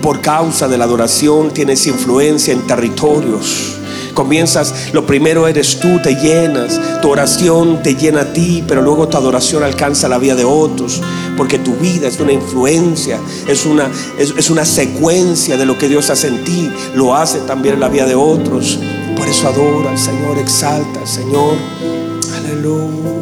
por 0.00 0.22
causa 0.22 0.68
de 0.68 0.78
la 0.78 0.84
adoración 0.84 1.50
tienes 1.50 1.86
influencia 1.86 2.54
en 2.54 2.66
territorios. 2.66 3.76
Comienzas, 4.16 4.94
lo 4.94 5.04
primero 5.04 5.46
eres 5.46 5.78
tú, 5.78 6.00
te 6.02 6.14
llenas, 6.14 6.80
tu 7.02 7.10
oración 7.10 7.82
te 7.82 7.94
llena 7.94 8.22
a 8.22 8.32
ti, 8.32 8.64
pero 8.66 8.80
luego 8.80 9.08
tu 9.08 9.18
adoración 9.18 9.62
alcanza 9.62 10.08
la 10.08 10.16
vida 10.16 10.34
de 10.34 10.44
otros, 10.44 11.02
porque 11.36 11.58
tu 11.58 11.74
vida 11.74 12.08
es 12.08 12.18
una 12.18 12.32
influencia, 12.32 13.20
es 13.46 13.66
una, 13.66 13.90
es, 14.18 14.32
es 14.34 14.48
una 14.48 14.64
secuencia 14.64 15.58
de 15.58 15.66
lo 15.66 15.76
que 15.76 15.90
Dios 15.90 16.08
hace 16.08 16.28
en 16.28 16.44
ti, 16.44 16.70
lo 16.94 17.14
hace 17.14 17.40
también 17.40 17.74
en 17.74 17.80
la 17.80 17.90
vida 17.90 18.06
de 18.06 18.14
otros. 18.14 18.78
Por 19.18 19.28
eso 19.28 19.48
adora 19.48 19.90
al 19.90 19.98
Señor, 19.98 20.38
exalta 20.38 21.00
al 21.00 21.06
Señor. 21.06 21.56
Aleluya. 22.38 23.15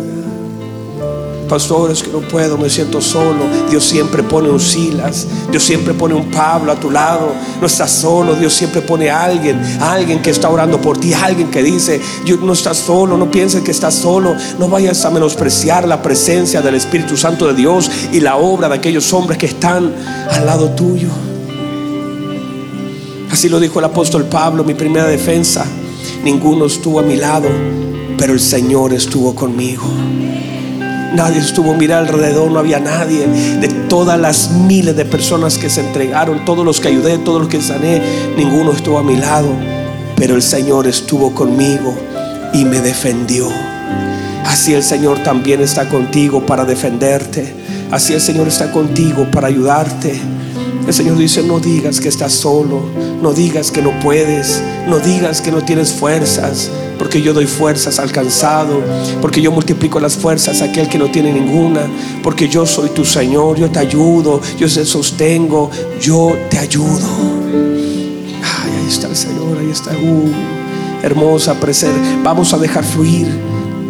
Pastores 1.55 2.03
que 2.03 2.11
no 2.11 2.19
puedo, 2.19 2.59
me 2.59 2.69
siento 2.69 3.01
solo. 3.01 3.45
Dios 3.71 3.85
siempre 3.85 4.25
pone 4.25 4.51
un 4.51 4.59
Silas, 4.59 5.25
Dios 5.53 5.63
siempre 5.63 5.95
pone 5.95 6.13
un 6.13 6.29
Pablo 6.29 6.73
a 6.73 6.75
tu 6.75 6.91
lado. 6.91 7.29
No 7.61 7.69
estás 7.69 7.93
solo, 7.93 8.35
Dios 8.35 8.53
siempre 8.53 8.81
pone 8.81 9.09
a 9.09 9.23
alguien, 9.23 9.63
alguien 9.81 10.21
que 10.21 10.31
está 10.31 10.51
orando 10.51 10.81
por 10.81 10.99
ti, 10.99 11.13
alguien 11.15 11.53
que 11.53 11.63
dice, 11.63 12.01
yo 12.25 12.39
no 12.39 12.55
estás 12.55 12.79
solo, 12.79 13.17
no 13.17 13.31
pienses 13.31 13.63
que 13.63 13.71
estás 13.71 13.95
solo, 13.95 14.35
no 14.59 14.69
vayas 14.69 15.05
a 15.05 15.11
menospreciar 15.11 15.87
la 15.87 16.03
presencia 16.03 16.61
del 16.61 16.75
Espíritu 16.75 17.17
Santo 17.17 17.47
de 17.47 17.55
Dios 17.55 17.89
y 18.11 18.19
la 18.19 18.35
obra 18.35 18.69
de 18.69 18.75
aquellos 18.75 19.13
hombres 19.13 19.39
que 19.39 19.47
están 19.47 19.95
al 20.33 20.47
lado 20.47 20.71
tuyo. 20.71 21.11
Así 23.31 23.49
lo 23.49 23.61
dijo 23.61 23.79
el 23.79 23.85
apóstol 23.85 24.25
Pablo, 24.25 24.65
mi 24.65 24.75
primera 24.75 25.07
defensa. 25.07 25.65
Ninguno 26.25 26.67
estuvo 26.67 26.99
a 26.99 27.05
mi 27.05 27.15
lado, 27.15 27.47
pero 28.19 28.33
el 28.33 28.41
Señor 28.41 28.93
estuvo 28.93 29.37
conmigo. 29.37 29.85
Nadie 31.15 31.39
estuvo, 31.39 31.75
mira 31.75 31.99
alrededor, 31.99 32.51
no 32.51 32.59
había 32.59 32.81
nadie. 32.81 33.27
De 33.61 33.69
todas 33.89 34.19
las 34.19 34.51
miles 34.51 34.97
de 34.97 35.05
personas 35.05 35.59
que 35.59 35.71
se 35.71 35.81
entregaron, 35.81 36.45
todos 36.45 36.65
los 36.65 36.81
que 36.81 36.89
ayudé, 36.89 37.19
todos 37.19 37.41
los 37.41 37.49
que 37.49 37.63
sané, 37.63 38.03
ninguno 38.37 38.73
estuvo 38.73 38.99
a 38.99 39.05
mi 39.05 39.17
lado. 39.17 39.49
Pero 40.17 40.35
el 40.35 40.43
Señor 40.43 40.89
estuvo 40.89 41.33
conmigo 41.33 41.97
y 42.53 42.65
me 42.65 42.81
defendió. 42.81 43.49
Así 44.45 44.75
el 44.75 44.83
Señor 44.83 45.23
también 45.23 45.61
está 45.61 45.89
contigo 45.89 46.45
para 46.45 46.65
defenderte. 46.65 47.55
Así 47.93 48.13
el 48.13 48.21
Señor 48.21 48.49
está 48.49 48.73
contigo 48.73 49.29
para 49.31 49.47
ayudarte. 49.47 50.21
El 50.87 50.93
Señor 50.93 51.17
dice, 51.17 51.43
no 51.43 51.61
digas 51.61 52.01
que 52.01 52.09
estás 52.09 52.33
solo, 52.33 52.81
no 53.23 53.33
digas 53.33 53.71
que 53.71 53.81
no 53.81 53.99
puedes, 54.01 54.63
no 54.87 54.99
digas 54.99 55.41
que 55.41 55.51
no 55.51 55.63
tienes 55.63 55.93
fuerzas, 55.93 56.71
porque 56.99 57.23
yo 57.23 57.33
doy 57.33 57.47
fuerzas 57.47 57.99
al 57.99 58.13
cansado, 58.13 58.83
porque 59.23 59.41
yo 59.41 59.51
multiplico 59.51 59.99
las 59.99 60.17
fuerzas 60.17 60.61
a 60.61 60.67
aquel 60.67 60.89
que 60.89 60.99
no 60.99 61.11
tiene 61.11 61.33
ninguna, 61.33 61.89
porque 62.23 62.49
yo 62.49 62.67
soy 62.67 62.91
tu 62.91 63.05
Señor, 63.05 63.59
yo 63.59 63.71
te 63.71 63.79
ayudo, 63.79 64.41
yo 64.59 64.69
te 64.73 64.85
sostengo, 64.85 65.71
yo 66.01 66.37
te 66.51 66.59
ayudo. 66.59 67.09
Ay, 68.43 68.73
ahí 68.81 68.89
está 68.89 69.09
el 69.09 69.17
Señor, 69.17 69.59
ahí 69.59 69.71
está. 69.71 69.93
Uh, 69.93 70.31
hermosa 71.03 71.59
presencia. 71.61 72.21
Vamos 72.23 72.53
a 72.53 72.59
dejar 72.59 72.85
fluir 72.85 73.27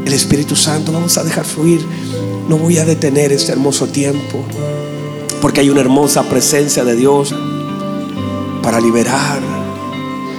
el 0.06 0.12
Espíritu 0.12 0.54
Santo, 0.56 0.92
vamos 0.92 1.16
a 1.18 1.24
dejar 1.24 1.44
fluir. 1.44 1.84
No 2.48 2.58
voy 2.58 2.78
a 2.78 2.84
detener 2.84 3.32
este 3.32 3.52
hermoso 3.52 3.86
tiempo, 3.86 4.44
porque 5.44 5.60
hay 5.60 5.68
una 5.68 5.82
hermosa 5.82 6.22
presencia 6.22 6.86
de 6.86 6.96
Dios 6.96 7.34
para 8.62 8.80
liberar. 8.80 9.40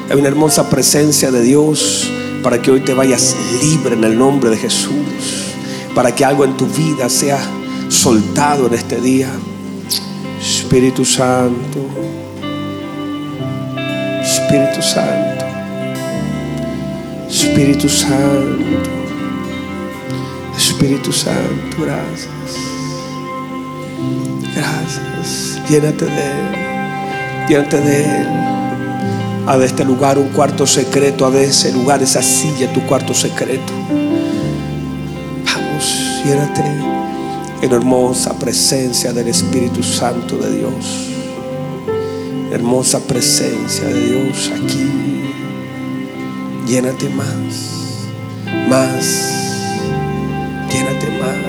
Hay 0.10 0.18
una 0.18 0.30
hermosa 0.30 0.68
presencia 0.68 1.30
de 1.30 1.44
Dios 1.44 2.10
para 2.42 2.60
que 2.60 2.72
hoy 2.72 2.80
te 2.80 2.96
vayas 2.96 3.36
libre 3.62 3.94
en 3.94 4.04
el 4.04 4.18
nombre 4.18 4.50
de 4.50 4.58
Jesús. 4.58 5.54
Para 5.94 6.16
que 6.16 6.26
algo 6.26 6.44
en 6.44 6.58
tu 6.58 6.66
vida 6.66 7.08
sea 7.08 7.38
soltado 7.88 8.66
en 8.66 8.74
este 8.74 9.00
día. 9.00 9.30
Espíritu 10.42 11.06
Santo. 11.06 11.88
Espíritu 14.24 14.82
Santo. 14.82 15.46
Espíritu 17.30 17.90
Santo. 17.90 18.90
Espíritu 20.58 21.14
Santo, 21.14 21.78
gracias. 21.78 22.35
Gracias. 24.56 25.60
Llénate 25.70 26.06
de 26.06 26.12
Él. 26.12 27.48
Llénate 27.50 27.82
de 27.82 28.04
Él. 28.04 28.28
A 29.48 29.58
de 29.58 29.66
este 29.66 29.84
lugar 29.86 30.18
un 30.18 30.30
cuarto 30.30 30.66
secreto, 30.66 31.26
a 31.26 31.32
de 31.32 31.44
ese 31.44 31.72
lugar, 31.72 32.02
esa 32.02 32.22
silla, 32.24 32.72
tu 32.74 32.82
cuarto 32.88 33.14
secreto. 33.14 33.74
Vamos, 35.46 36.22
llénate 36.26 36.64
en 37.62 37.72
hermosa 37.72 38.34
presencia 38.40 39.14
del 39.14 39.28
Espíritu 39.28 39.84
Santo 39.84 40.38
de 40.38 40.58
Dios. 40.58 41.10
Hermosa 42.52 43.00
presencia 43.02 43.86
de 43.86 44.06
Dios 44.08 44.52
aquí. 44.52 44.90
Llénate 46.66 47.10
más, 47.10 48.08
más, 48.68 49.06
llénate 50.72 51.08
más. 51.20 51.46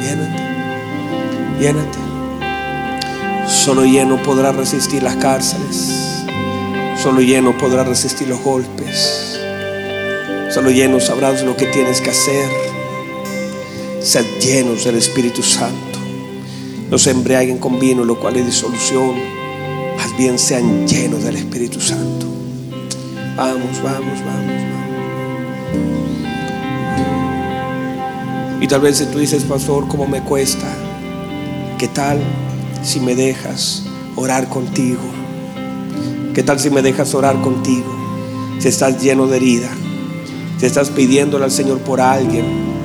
Llénate, 0.00 0.38
Llénate. 1.58 1.98
Solo 3.48 3.84
lleno 3.84 4.22
podrá 4.22 4.52
resistir 4.52 5.02
las 5.02 5.16
cárceles. 5.16 6.24
Solo 7.02 7.20
lleno 7.22 7.58
podrá 7.58 7.82
resistir 7.82 8.28
los 8.28 8.40
golpes. 8.40 9.40
Solo 10.50 10.70
lleno 10.70 11.00
sabrás 11.00 11.42
lo 11.42 11.56
que 11.56 11.66
tienes 11.66 12.00
que 12.00 12.10
hacer. 12.10 12.75
Sed 14.06 14.24
llenos 14.40 14.84
del 14.84 14.94
Espíritu 14.94 15.42
Santo. 15.42 15.98
No 16.88 16.96
se 16.96 17.10
embriaguen 17.10 17.58
con 17.58 17.80
vino, 17.80 18.04
lo 18.04 18.20
cual 18.20 18.36
es 18.36 18.46
disolución. 18.46 19.16
Más 19.96 20.16
bien 20.16 20.38
sean 20.38 20.86
llenos 20.86 21.24
del 21.24 21.34
Espíritu 21.34 21.80
Santo. 21.80 22.24
Vamos, 23.36 23.82
vamos, 23.82 24.20
vamos, 24.24 24.62
vamos. 24.62 25.02
Y 28.62 28.68
tal 28.68 28.80
vez 28.80 29.04
tú 29.10 29.18
dices, 29.18 29.42
pastor, 29.42 29.88
¿cómo 29.88 30.06
me 30.06 30.22
cuesta? 30.22 30.72
¿Qué 31.76 31.88
tal 31.88 32.20
si 32.84 33.00
me 33.00 33.16
dejas 33.16 33.82
orar 34.14 34.48
contigo? 34.48 35.02
¿Qué 36.32 36.44
tal 36.44 36.60
si 36.60 36.70
me 36.70 36.80
dejas 36.80 37.12
orar 37.12 37.42
contigo? 37.42 37.92
Si 38.60 38.68
estás 38.68 39.02
lleno 39.02 39.26
de 39.26 39.38
herida, 39.38 39.70
si 40.60 40.66
estás 40.66 40.90
pidiéndole 40.90 41.44
al 41.44 41.50
Señor 41.50 41.80
por 41.80 42.00
alguien, 42.00 42.75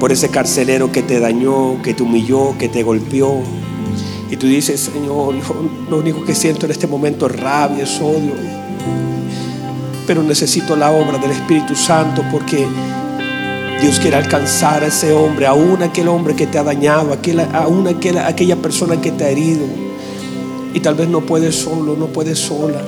por 0.00 0.10
ese 0.10 0.30
carcelero 0.30 0.90
que 0.90 1.02
te 1.02 1.20
dañó, 1.20 1.80
que 1.82 1.92
te 1.92 2.02
humilló, 2.02 2.56
que 2.58 2.70
te 2.70 2.82
golpeó. 2.82 3.42
Y 4.30 4.36
tú 4.36 4.46
dices, 4.46 4.80
Señor, 4.92 5.34
lo 5.90 5.98
único 5.98 6.24
que 6.24 6.34
siento 6.34 6.64
en 6.64 6.72
este 6.72 6.86
momento 6.86 7.26
es 7.26 7.38
rabia, 7.38 7.84
es 7.84 8.00
odio. 8.00 8.32
Pero 10.06 10.22
necesito 10.22 10.74
la 10.74 10.90
obra 10.90 11.18
del 11.18 11.32
Espíritu 11.32 11.76
Santo 11.76 12.24
porque 12.32 12.66
Dios 13.82 14.00
quiere 14.00 14.16
alcanzar 14.16 14.82
a 14.82 14.86
ese 14.86 15.12
hombre, 15.12 15.46
aún 15.46 15.82
aquel 15.82 16.08
hombre 16.08 16.34
que 16.34 16.46
te 16.46 16.58
ha 16.58 16.62
dañado, 16.62 17.16
aún 17.52 17.86
aquella, 17.86 18.26
aquella 18.26 18.56
persona 18.56 19.00
que 19.00 19.12
te 19.12 19.24
ha 19.24 19.28
herido. 19.28 19.66
Y 20.72 20.80
tal 20.80 20.94
vez 20.94 21.08
no 21.08 21.20
puedes 21.20 21.56
solo, 21.56 21.94
no 21.94 22.06
puedes 22.06 22.38
sola. 22.38 22.82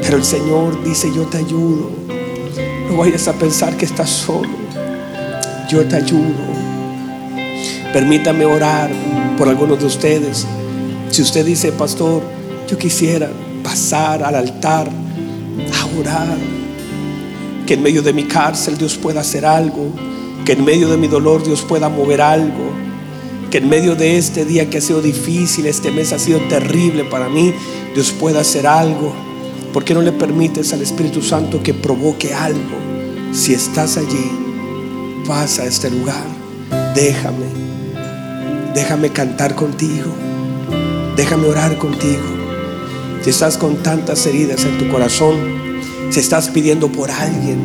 Pero 0.00 0.16
el 0.16 0.24
Señor 0.24 0.84
dice, 0.84 1.10
yo 1.14 1.22
te 1.24 1.38
ayudo. 1.38 1.90
No 2.88 2.98
vayas 2.98 3.26
a 3.26 3.32
pensar 3.32 3.76
que 3.76 3.84
estás 3.84 4.10
solo. 4.10 4.67
Yo 5.68 5.84
te 5.86 5.96
ayudo. 5.96 6.32
Permítame 7.92 8.46
orar 8.46 8.90
por 9.36 9.48
algunos 9.48 9.78
de 9.78 9.84
ustedes. 9.84 10.46
Si 11.10 11.20
usted 11.20 11.44
dice, 11.44 11.72
pastor, 11.72 12.22
yo 12.66 12.78
quisiera 12.78 13.28
pasar 13.62 14.22
al 14.24 14.34
altar 14.34 14.88
a 14.88 16.00
orar 16.00 16.38
que 17.66 17.74
en 17.74 17.82
medio 17.82 18.00
de 18.00 18.14
mi 18.14 18.24
cárcel 18.24 18.78
Dios 18.78 18.96
pueda 18.96 19.20
hacer 19.20 19.44
algo, 19.44 19.92
que 20.46 20.52
en 20.52 20.64
medio 20.64 20.88
de 20.88 20.96
mi 20.96 21.06
dolor 21.06 21.44
Dios 21.44 21.60
pueda 21.60 21.90
mover 21.90 22.22
algo, 22.22 22.72
que 23.50 23.58
en 23.58 23.68
medio 23.68 23.94
de 23.94 24.16
este 24.16 24.46
día 24.46 24.70
que 24.70 24.78
ha 24.78 24.80
sido 24.80 25.02
difícil, 25.02 25.66
este 25.66 25.90
mes 25.90 26.14
ha 26.14 26.18
sido 26.18 26.40
terrible 26.48 27.04
para 27.04 27.28
mí, 27.28 27.52
Dios 27.94 28.12
pueda 28.12 28.40
hacer 28.40 28.66
algo. 28.66 29.12
¿Por 29.74 29.84
qué 29.84 29.92
no 29.92 30.00
le 30.00 30.12
permites 30.12 30.72
al 30.72 30.80
Espíritu 30.80 31.20
Santo 31.20 31.62
que 31.62 31.74
provoque 31.74 32.32
algo? 32.32 32.78
Si 33.32 33.52
estás 33.52 33.98
allí, 33.98 34.47
pasa 35.28 35.64
a 35.64 35.66
este 35.66 35.90
lugar, 35.90 36.24
déjame, 36.94 37.44
déjame 38.74 39.10
cantar 39.10 39.54
contigo, 39.54 40.10
déjame 41.16 41.48
orar 41.48 41.76
contigo. 41.76 42.24
Si 43.20 43.28
estás 43.28 43.58
con 43.58 43.76
tantas 43.82 44.24
heridas 44.24 44.64
en 44.64 44.78
tu 44.78 44.88
corazón, 44.88 45.36
si 46.08 46.20
estás 46.20 46.48
pidiendo 46.48 46.90
por 46.90 47.10
alguien 47.10 47.58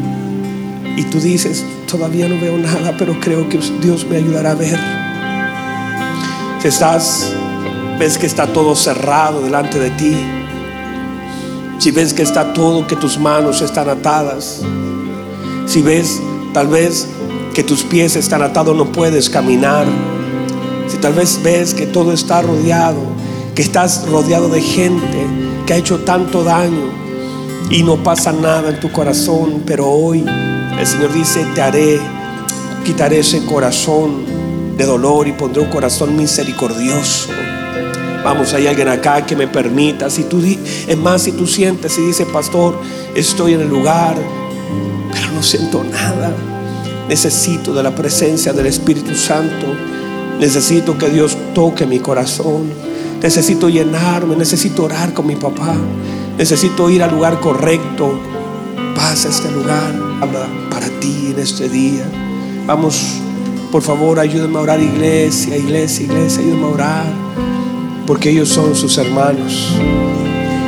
y 0.97 1.03
tú 1.03 1.21
dices, 1.21 1.63
todavía 1.89 2.27
no 2.27 2.37
veo 2.41 2.57
nada, 2.57 2.95
pero 2.99 3.17
creo 3.21 3.47
que 3.47 3.57
Dios 3.81 4.05
me 4.09 4.17
ayudará 4.17 4.51
a 4.51 4.55
ver. 4.55 4.77
Si 6.61 6.67
estás, 6.67 7.31
ves 7.97 8.17
que 8.17 8.25
está 8.25 8.45
todo 8.47 8.75
cerrado 8.75 9.41
delante 9.41 9.79
de 9.79 9.89
ti. 9.91 10.17
Si 11.79 11.91
ves 11.91 12.13
que 12.13 12.23
está 12.23 12.51
todo, 12.51 12.85
que 12.87 12.97
tus 12.97 13.17
manos 13.17 13.61
están 13.61 13.87
atadas. 13.87 14.59
Si 15.65 15.81
ves, 15.81 16.21
tal 16.53 16.67
vez, 16.67 17.07
que 17.53 17.63
tus 17.63 17.83
pies 17.83 18.15
están 18.15 18.41
atados, 18.41 18.75
no 18.75 18.91
puedes 18.91 19.29
caminar. 19.29 19.85
Si 20.87 20.97
tal 20.97 21.13
vez 21.13 21.41
ves 21.41 21.73
que 21.73 21.85
todo 21.85 22.11
está 22.11 22.41
rodeado, 22.41 22.99
que 23.55 23.61
estás 23.61 24.07
rodeado 24.09 24.49
de 24.49 24.61
gente 24.61 25.27
que 25.65 25.73
ha 25.73 25.77
hecho 25.77 25.99
tanto 25.99 26.43
daño, 26.43 27.03
y 27.69 27.83
no 27.83 28.03
pasa 28.03 28.31
nada 28.31 28.69
en 28.69 28.79
tu 28.79 28.91
corazón, 28.91 29.63
pero 29.65 29.89
hoy 29.89 30.23
el 30.77 30.85
Señor 30.85 31.13
dice, 31.13 31.45
te 31.55 31.61
haré, 31.61 31.99
quitaré 32.83 33.19
ese 33.19 33.45
corazón 33.45 34.25
de 34.77 34.85
dolor 34.85 35.27
y 35.27 35.31
pondré 35.31 35.61
un 35.61 35.69
corazón 35.69 36.15
misericordioso. 36.15 37.29
Vamos, 38.23 38.53
hay 38.53 38.67
alguien 38.67 38.89
acá 38.89 39.25
que 39.25 39.35
me 39.35 39.47
permita. 39.47 40.09
Si 40.09 40.23
tú, 40.23 40.41
es 40.41 40.97
más, 40.97 41.23
si 41.23 41.31
tú 41.31 41.47
sientes 41.47 41.97
y 41.97 42.01
dices, 42.01 42.27
pastor, 42.31 42.79
estoy 43.15 43.53
en 43.53 43.61
el 43.61 43.69
lugar, 43.69 44.15
pero 45.11 45.31
no 45.31 45.43
siento 45.43 45.83
nada. 45.83 46.31
Necesito 47.07 47.73
de 47.73 47.83
la 47.83 47.93
presencia 47.93 48.53
del 48.53 48.67
Espíritu 48.67 49.13
Santo. 49.13 49.67
Necesito 50.39 50.97
que 50.97 51.09
Dios 51.09 51.37
toque 51.53 51.85
mi 51.85 51.99
corazón. 51.99 52.71
Necesito 53.21 53.69
llenarme. 53.69 54.35
Necesito 54.35 54.85
orar 54.85 55.13
con 55.13 55.27
mi 55.27 55.35
papá. 55.35 55.75
Necesito 56.37 56.89
ir 56.89 57.03
al 57.03 57.11
lugar 57.11 57.39
correcto. 57.39 58.19
Pasa 58.95 59.29
este 59.29 59.51
lugar. 59.51 59.93
Para 60.69 60.87
ti 60.99 61.33
en 61.33 61.39
este 61.39 61.67
día. 61.67 62.05
Vamos, 62.65 63.19
por 63.71 63.81
favor, 63.81 64.19
ayúdenme 64.19 64.57
a 64.57 64.61
orar, 64.61 64.79
iglesia, 64.79 65.57
iglesia, 65.57 66.05
iglesia, 66.05 66.41
ayúdenme 66.41 66.63
a 66.63 66.69
orar. 66.69 67.05
Porque 68.07 68.29
ellos 68.29 68.47
son 68.47 68.73
sus 68.73 68.97
hermanos. 68.97 69.73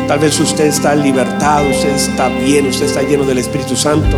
Tal 0.08 0.20
vez 0.20 0.38
usted 0.40 0.66
está 0.66 0.94
en 0.94 1.04
libertad, 1.04 1.64
usted 1.70 1.96
está 1.96 2.28
bien, 2.28 2.68
usted 2.68 2.86
está 2.86 3.02
lleno 3.02 3.24
del 3.24 3.38
Espíritu 3.38 3.76
Santo 3.76 4.18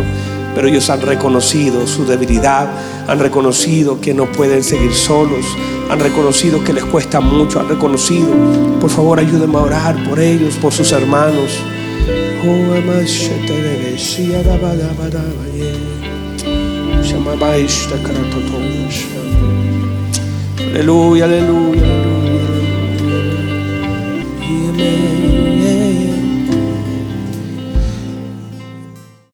pero 0.58 0.66
ellos 0.66 0.90
han 0.90 1.00
reconocido 1.02 1.86
su 1.86 2.04
debilidad, 2.04 2.68
han 3.06 3.20
reconocido 3.20 4.00
que 4.00 4.12
no 4.12 4.26
pueden 4.32 4.64
seguir 4.64 4.92
solos, 4.92 5.44
han 5.88 6.00
reconocido 6.00 6.64
que 6.64 6.72
les 6.72 6.84
cuesta 6.84 7.20
mucho, 7.20 7.60
han 7.60 7.68
reconocido, 7.68 8.26
por 8.80 8.90
favor 8.90 9.20
ayúdenme 9.20 9.56
a 9.56 9.60
orar 9.60 10.08
por 10.08 10.18
ellos, 10.18 10.56
por 10.56 10.72
sus 10.72 10.90
hermanos. 10.90 11.60
Aleluya, 20.58 21.26
aleluya, 21.26 21.82
aleluya. 21.82 22.18